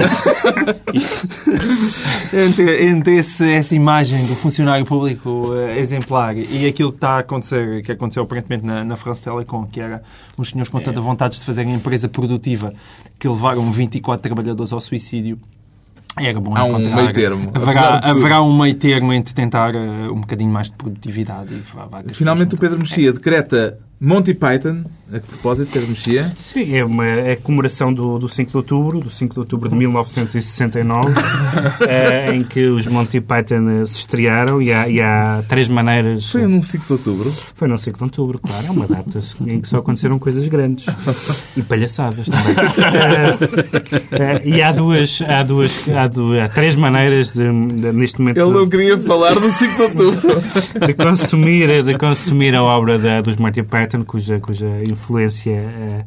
entre, 2.32 2.84
entre 2.86 3.16
esse- 3.16 3.52
essa 3.52 3.74
imagem 3.74 4.26
do 4.26 4.34
funcionário 4.34 4.84
público 4.84 5.52
eh, 5.54 5.78
exemplar 5.78 6.36
e 6.36 6.66
aquilo 6.66 6.90
que 6.90 6.96
está 6.98 7.16
a 7.16 7.18
acontecer, 7.18 7.82
que 7.82 7.92
aconteceu 7.92 8.22
aparentemente 8.22 8.64
na, 8.64 8.84
na 8.84 8.96
France 8.96 9.22
Telecom, 9.22 9.66
que 9.66 9.80
era 9.80 10.02
uns 10.38 10.50
senhores 10.50 10.68
com 10.68 10.80
tanta 10.80 11.00
vontade 11.00 11.38
de 11.38 11.44
fazerem 11.44 11.74
empresa 11.74 12.08
produtiva 12.08 12.72
que 13.18 13.28
levaram 13.28 13.70
24 13.70 14.22
trabalhadores 14.22 14.72
ao 14.72 14.80
suicídio. 14.80 15.38
Era 16.18 16.40
bom 16.40 16.56
Há 16.56 16.64
um 16.64 16.68
encontrar- 16.78 16.96
meio 16.96 17.12
termo, 17.12 17.50
Haverá, 17.54 17.98
de 17.98 18.10
haverá 18.10 18.42
um 18.42 18.56
meio 18.56 18.74
termo 18.76 19.12
entre 19.12 19.34
tentar 19.34 19.74
eh, 19.74 20.08
um 20.08 20.20
bocadinho 20.20 20.50
mais 20.50 20.68
de 20.70 20.76
produtividade. 20.76 21.52
E, 21.54 21.62
vá, 21.74 21.86
vá, 21.86 22.04
Finalmente, 22.10 22.54
o 22.54 22.58
Pedro 22.58 22.78
Mexia 22.78 23.12
decreta 23.12 23.76
Monty 24.00 24.34
Python. 24.34 24.84
A 25.12 25.20
que 25.20 25.28
propósito, 25.28 25.70
Pedro 25.70 25.90
Mexia? 25.90 26.32
Sim, 26.40 26.74
é 26.74 26.84
uma 26.84 27.06
é 27.06 27.32
a 27.32 27.36
comemoração 27.36 27.92
do, 27.92 28.18
do 28.18 28.26
5 28.28 28.50
de 28.50 28.56
outubro, 28.56 29.00
do 29.00 29.10
5 29.10 29.34
de 29.34 29.40
outubro 29.40 29.68
de 29.68 29.74
1969, 29.76 31.08
eh, 31.86 32.34
em 32.34 32.40
que 32.40 32.66
os 32.66 32.86
Monty 32.86 33.20
Python 33.20 33.68
eh, 33.82 33.84
se 33.84 34.00
estrearam 34.00 34.60
e 34.62 34.72
há, 34.72 34.88
e 34.88 35.00
há 35.00 35.44
três 35.46 35.68
maneiras. 35.68 36.30
Foi 36.30 36.46
num 36.46 36.62
5 36.62 36.86
de 36.86 36.92
outubro. 36.94 37.30
Foi 37.54 37.68
no 37.68 37.78
5 37.78 37.98
de 37.98 38.04
outubro, 38.04 38.38
claro, 38.40 38.66
é 38.66 38.70
uma 38.70 38.86
data 38.88 39.20
em 39.46 39.60
que 39.60 39.68
só 39.68 39.76
aconteceram 39.78 40.18
coisas 40.18 40.48
grandes 40.48 40.86
e 41.56 41.62
palhaçadas 41.62 42.26
também. 42.26 42.54
Eh, 44.10 44.42
e 44.44 44.62
há 44.62 44.70
duas, 44.70 45.20
há 45.26 45.42
duas, 45.42 45.88
há, 45.88 46.06
duas, 46.06 46.40
há 46.44 46.48
três 46.48 46.76
maneiras 46.76 47.32
de, 47.32 47.42
de- 47.68 47.92
neste 47.92 48.20
momento 48.20 48.36
Ele 48.38 48.46
de- 48.46 48.52
não 48.52 48.68
queria 48.68 48.96
falar 48.98 49.34
do 49.34 49.50
5 49.50 49.74
de 49.74 49.82
outubro. 49.82 50.40
de 50.86 50.94
consumir, 50.94 51.82
de 51.82 51.98
consumir 51.98 52.54
a 52.54 52.62
obra 52.62 52.96
da, 52.98 53.20
dos 53.20 53.36
Monty 53.36 53.62
Python, 53.64 53.83
cuja, 54.06 54.38
cuja 54.40 54.66
influência 54.84 55.52
eh, 55.52 56.04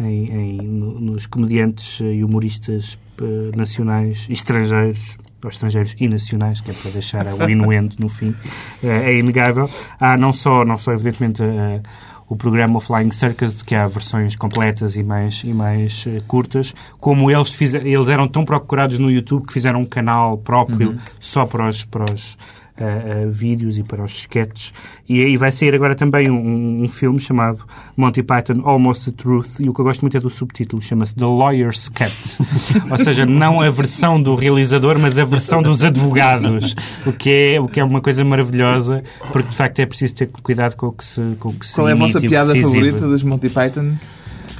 em, 0.00 0.24
em- 0.30 0.62
no- 0.62 1.00
nos 1.00 1.26
comediantes 1.26 2.00
e 2.00 2.22
humoristas 2.24 2.98
eh, 3.20 3.56
nacionais 3.56 4.26
e 4.28 4.32
estrangeiros, 4.32 5.16
ou 5.42 5.48
estrangeiros 5.50 5.94
e 5.98 6.08
nacionais, 6.08 6.60
que 6.60 6.70
é 6.70 6.74
para 6.74 6.90
deixar 6.90 7.26
o 7.26 7.50
inuendo 7.50 7.96
no 7.98 8.08
fim, 8.08 8.34
eh, 8.82 9.10
é 9.12 9.18
inegável. 9.18 9.68
Há 10.00 10.16
não 10.16 10.32
só, 10.32 10.64
não 10.64 10.78
só 10.78 10.92
evidentemente, 10.92 11.42
o 12.28 12.36
programa 12.36 12.78
Flying 12.80 13.10
Circus, 13.10 13.62
que 13.62 13.74
há 13.74 13.86
versões 13.86 14.36
completas 14.36 14.96
e 14.96 15.02
mais, 15.02 15.42
e 15.44 15.52
mais 15.54 16.04
curtas, 16.26 16.74
como 17.00 17.30
eles, 17.30 17.50
fizeram, 17.50 17.86
eles 17.86 18.08
eram 18.08 18.28
tão 18.28 18.44
procurados 18.44 18.98
no 18.98 19.10
YouTube 19.10 19.46
que 19.46 19.52
fizeram 19.52 19.80
um 19.80 19.86
canal 19.86 20.36
próprio 20.36 20.90
uhum. 20.90 20.98
só 21.18 21.46
para 21.46 21.68
os, 21.68 21.84
para 21.84 22.04
os 22.12 22.36
uh, 22.80 23.30
vídeos 23.30 23.78
e 23.78 23.82
para 23.82 24.02
os 24.02 24.12
sketches. 24.12 24.72
E 25.08 25.24
aí 25.24 25.36
vai 25.36 25.50
sair 25.50 25.74
agora 25.74 25.94
também 25.94 26.30
um, 26.30 26.84
um, 26.84 26.88
filme 26.88 27.18
chamado 27.18 27.64
Monty 27.96 28.22
Python 28.22 28.60
Almost 28.64 29.10
the 29.10 29.16
Truth, 29.16 29.60
e 29.60 29.68
o 29.68 29.74
que 29.74 29.80
eu 29.80 29.84
gosto 29.84 30.02
muito 30.02 30.16
é 30.16 30.20
do 30.20 30.30
subtítulo, 30.30 30.80
chama-se 30.82 31.14
The 31.14 31.24
Lawyer's 31.24 31.88
Cut. 31.88 32.12
Ou 32.90 32.98
seja, 32.98 33.24
não 33.24 33.60
a 33.60 33.70
versão 33.70 34.20
do 34.22 34.34
realizador, 34.34 34.98
mas 34.98 35.18
a 35.18 35.24
versão 35.24 35.62
dos 35.62 35.84
advogados, 35.84 36.74
o 37.06 37.12
que 37.12 37.30
é, 37.54 37.60
o 37.60 37.68
que 37.68 37.80
é 37.80 37.84
uma 37.84 38.00
coisa 38.00 38.24
maravilhosa, 38.24 39.02
porque 39.32 39.48
de 39.48 39.56
facto 39.56 39.78
é 39.80 39.86
preciso 39.86 40.14
ter 40.14 40.28
cuidado 40.42 40.76
com 40.76 40.86
o 40.86 40.92
que 40.92 41.04
se 41.04 41.20
com 41.38 41.48
o 41.50 41.54
que 41.54 41.66
se 41.66 41.74
Qual 41.74 41.88
é 41.88 41.92
a 41.92 41.96
vossa 41.96 42.20
piada 42.20 42.54
favorita 42.54 43.00
dos 43.00 43.22
Monty 43.22 43.48
Python? 43.48 43.96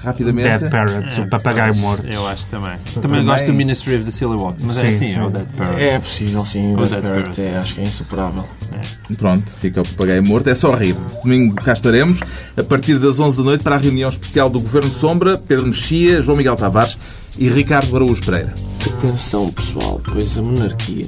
Rapidamente. 0.03 0.49
Dead 0.49 0.70
Parrot, 0.70 1.20
é, 1.20 1.22
o 1.22 1.28
papagaio 1.28 1.74
morto. 1.76 2.07
Eu 2.07 2.26
acho 2.26 2.46
também. 2.46 2.78
Também, 2.78 3.03
também 3.03 3.24
gosto 3.24 3.46
do 3.46 3.53
Ministry 3.53 3.96
of 3.96 4.05
the 4.05 4.11
Silly 4.11 4.36
Walks, 4.36 4.64
mas 4.64 4.76
é 4.78 4.86
sim, 4.86 4.92
é 4.92 4.94
assim, 4.94 5.14
é 5.14 5.24
o 5.24 5.30
Dead 5.30 5.46
Parrot. 5.57 5.82
É 5.82 5.99
possível, 5.99 6.46
sim. 6.46 6.74
O, 6.74 6.80
o 6.80 6.86
Dead, 6.86 6.90
Dead 6.90 7.03
Parrot, 7.03 7.40
é, 7.42 7.57
acho 7.59 7.74
que 7.74 7.80
é 7.80 7.84
insuperável. 7.84 8.44
É. 8.72 9.14
Pronto, 9.14 9.44
fica 9.61 9.82
o 9.82 9.88
papagaio 9.88 10.22
morto. 10.22 10.49
É 10.49 10.55
só 10.55 10.74
rir. 10.74 10.96
Domingo 11.22 11.55
cá 11.57 11.72
estaremos, 11.72 12.20
a 12.57 12.62
partir 12.62 12.99
das 12.99 13.18
11 13.18 13.36
da 13.38 13.44
noite, 13.44 13.64
para 13.64 13.74
a 13.74 13.78
reunião 13.78 14.09
especial 14.09 14.49
do 14.49 14.61
Governo 14.61 14.90
Sombra, 14.90 15.38
Pedro 15.38 15.66
Mexia, 15.66 16.22
João 16.22 16.36
Miguel 16.36 16.57
Tavares 16.57 16.96
e 17.38 17.49
Ricardo 17.49 17.94
Araújo 17.94 18.24
Pereira. 18.24 18.55
Atenção, 18.86 19.51
pessoal, 19.53 20.01
pois 20.05 20.38
a 20.38 20.42
monarquia 20.42 21.07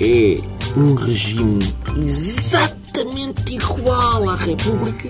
é 0.00 0.36
um 0.76 0.94
regime 0.94 1.58
exatamente 1.96 3.54
igual 3.54 4.30
à 4.30 4.34
República 4.34 5.08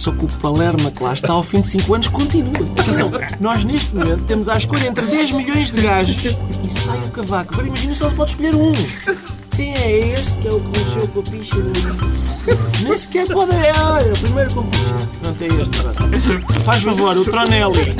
só 0.00 0.12
que 0.12 0.24
o 0.24 0.28
Palerma 0.28 0.90
que 0.90 1.02
lá 1.02 1.12
está 1.12 1.32
ao 1.32 1.42
fim 1.42 1.60
de 1.60 1.68
5 1.68 1.94
anos 1.94 2.08
continua. 2.08 2.52
Atenção, 2.78 3.10
nós 3.38 3.64
neste 3.64 3.94
momento 3.94 4.24
temos 4.24 4.48
à 4.48 4.56
escolha 4.56 4.88
entre 4.88 5.04
10 5.04 5.32
milhões 5.32 5.70
de 5.70 5.82
gajos 5.82 6.24
e 6.24 6.70
sai 6.70 6.98
o 6.98 7.10
cavaco. 7.10 7.52
Agora 7.52 7.68
imagina 7.68 7.94
só 7.94 8.08
pode 8.10 8.30
escolher 8.30 8.54
um. 8.54 8.72
Quem 9.54 9.74
é 9.74 10.14
este 10.14 10.30
que 10.38 10.48
é 10.48 10.52
o 10.52 10.60
que 10.60 10.78
nasceu 10.78 11.08
com 11.08 11.20
a 11.20 11.22
picha? 11.22 11.56
Nem 12.82 12.96
sequer 12.96 13.28
pode. 13.28 13.54
É, 13.54 13.72
olha, 13.82 14.12
primeiro 14.12 14.54
com 14.54 14.62
picha. 14.64 15.08
Não 15.22 15.34
tem 15.34 15.48
este. 15.48 16.62
Faz 16.64 16.82
favor, 16.82 17.16
o 17.16 17.24
Tronelli. 17.24 17.96